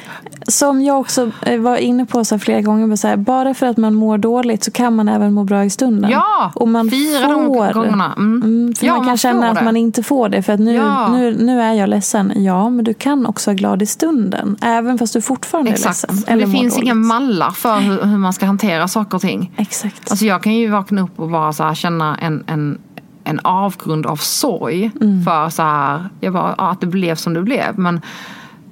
Som 0.47 0.81
jag 0.81 0.99
också 0.99 1.31
eh, 1.41 1.59
var 1.59 1.77
inne 1.77 2.05
på 2.05 2.25
så 2.25 2.39
flera 2.39 2.61
gånger, 2.61 2.87
men 2.87 2.97
så 2.97 3.07
här, 3.07 3.17
bara 3.17 3.53
för 3.53 3.65
att 3.65 3.77
man 3.77 3.95
mår 3.95 4.17
dåligt 4.17 4.63
så 4.63 4.71
kan 4.71 4.95
man 4.95 5.09
även 5.09 5.33
må 5.33 5.43
bra 5.43 5.65
i 5.65 5.69
stunden. 5.69 6.11
Ja, 6.11 6.51
och 6.55 6.67
man 6.67 6.89
fira 6.89 7.25
får, 7.27 7.33
de 7.33 7.73
gångerna. 7.73 8.13
Mm. 8.17 8.41
Mm, 8.43 8.75
för 8.75 8.85
Ja, 8.85 8.93
man 8.93 9.01
kan 9.01 9.07
man 9.07 9.17
känna 9.17 9.49
att 9.49 9.57
det. 9.57 9.63
man 9.63 9.77
inte 9.77 10.03
får 10.03 10.29
det 10.29 10.41
för 10.43 10.53
att 10.53 10.59
nu, 10.59 10.73
Ja. 10.75 11.07
nu, 11.11 11.37
nu 11.39 11.61
är 11.61 11.73
jag 11.73 11.89
ledsen. 11.89 12.33
Ja, 12.35 12.69
men 12.69 12.85
du 12.85 12.93
kan 12.93 13.25
också 13.25 13.49
vara 13.49 13.55
glad 13.55 13.81
i 13.81 13.85
stunden. 13.85 14.55
Även 14.61 14.97
fast 14.97 15.13
du 15.13 15.21
fortfarande 15.21 15.71
är 15.71 15.73
Exakt. 15.73 16.01
ledsen. 16.11 16.23
Men 16.27 16.39
det 16.39 16.57
finns 16.57 16.73
dåligt. 16.73 16.85
inga 16.85 16.93
mallar 16.95 17.51
för 17.51 17.79
hur, 17.79 18.01
hur 18.03 18.17
man 18.17 18.33
ska 18.33 18.45
hantera 18.45 18.87
saker 18.87 19.15
och 19.15 19.21
ting. 19.21 19.51
Exakt. 19.57 20.11
Alltså 20.11 20.25
jag 20.25 20.43
kan 20.43 20.53
ju 20.55 20.69
vakna 20.69 21.01
upp 21.01 21.19
och 21.19 21.29
bara 21.29 21.53
så 21.53 21.63
här 21.63 21.73
känna 21.75 22.17
en, 22.17 22.43
en, 22.47 22.77
en 23.23 23.39
avgrund 23.43 24.05
av 24.05 24.15
sorg. 24.15 24.91
Mm. 25.01 25.23
För 25.23 25.49
så 25.49 25.61
här, 25.63 26.09
jag 26.19 26.33
bara, 26.33 26.55
ja, 26.57 26.69
att 26.71 26.81
det 26.81 26.87
blev 26.87 27.15
som 27.15 27.33
det 27.33 27.41
blev. 27.41 27.79
Men 27.79 28.01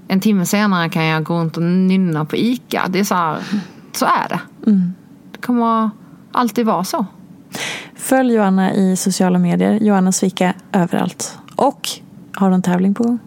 en 0.08 0.20
timme 0.20 0.46
senare 0.46 0.90
kan 0.90 1.06
jag 1.06 1.24
gå 1.24 1.34
runt 1.34 1.58
och 1.58 1.64
nynna 1.64 2.26
på 2.26 2.36
ICA. 2.36 2.84
Det 2.90 3.00
är 3.00 3.04
så 3.04 3.16
här, 3.16 3.38
så 3.92 4.06
är 4.06 4.30
det. 4.30 4.40
Mm. 4.70 4.94
Det 5.32 5.42
kommer 5.42 5.90
alltid 6.32 6.66
vara 6.66 6.84
så. 6.84 7.06
Följ 7.96 8.34
Johanna 8.34 8.74
i 8.74 8.96
sociala 8.96 9.40
medier. 9.40 9.80
Johanna 9.82 10.12
Svika 10.12 10.54
överallt. 10.72 11.38
Och 11.56 11.90
har 12.34 12.50
du 12.50 12.56
en 12.56 12.62
tävling 12.62 12.94
på 12.94 13.04
gång? 13.04 13.20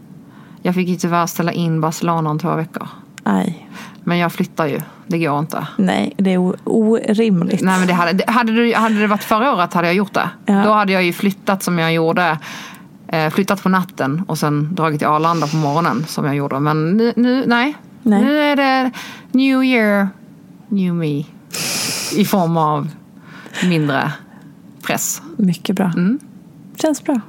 Jag 0.63 0.75
fick 0.75 0.89
ju 0.89 0.97
tyvärr 0.97 1.27
ställa 1.27 1.53
in 1.53 1.81
Barcelona 1.81 2.31
om 2.31 2.39
två 2.39 2.55
veckor. 2.55 2.89
Nej. 3.25 3.69
Men 4.05 4.19
jag 4.19 4.33
flyttar 4.33 4.67
ju. 4.67 4.81
Det 5.07 5.19
går 5.19 5.39
inte. 5.39 5.67
Nej, 5.77 6.15
det 6.17 6.35
är 6.35 6.55
orimligt. 6.65 7.61
Nej, 7.61 7.79
men 7.79 7.89
det 7.89 7.95
hade, 7.95 8.25
hade, 8.27 8.53
det, 8.53 8.73
hade 8.73 9.01
det 9.01 9.07
varit 9.07 9.25
förra 9.25 9.55
året 9.55 9.75
hade 9.75 9.87
jag 9.87 9.95
gjort 9.95 10.15
det. 10.15 10.29
Ja. 10.47 10.65
Då 10.65 10.73
hade 10.73 10.93
jag 10.93 11.03
ju 11.03 11.13
flyttat 11.13 11.63
som 11.63 11.79
jag 11.79 11.93
gjorde. 11.93 12.39
Eh, 13.13 13.31
flyttat 13.31 13.63
på 13.63 13.69
natten 13.69 14.25
och 14.29 14.39
sen 14.39 14.75
dragit 14.75 14.99
till 14.99 15.09
Arlanda 15.09 15.47
på 15.47 15.57
morgonen 15.57 16.05
som 16.09 16.25
jag 16.25 16.37
gjorde. 16.37 16.61
Men 16.61 16.97
nu, 16.97 17.13
nu 17.17 17.45
nej. 17.47 17.77
Nej. 18.03 18.25
Nu 18.25 18.39
är 18.39 18.57
det 18.57 18.91
new 19.33 19.65
year, 19.65 20.09
new 20.69 20.95
me. 20.95 21.25
I 22.17 22.25
form 22.25 22.57
av 22.57 22.89
mindre 23.65 24.13
press. 24.83 25.23
Mycket 25.37 25.77
bra. 25.77 25.93
Mm. 25.97 26.19
Känns 26.77 27.05
bra. 27.05 27.21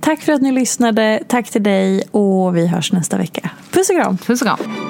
Tack 0.00 0.20
för 0.20 0.32
att 0.32 0.42
ni 0.42 0.52
lyssnade. 0.52 1.22
Tack 1.28 1.50
till 1.50 1.62
dig 1.62 2.02
och 2.10 2.56
vi 2.56 2.66
hörs 2.66 2.92
nästa 2.92 3.16
vecka. 3.16 3.50
Puss 3.70 3.90
och 3.90 3.96
kram. 3.96 4.16
Puss 4.18 4.42
och 4.42 4.46
kram. 4.46 4.89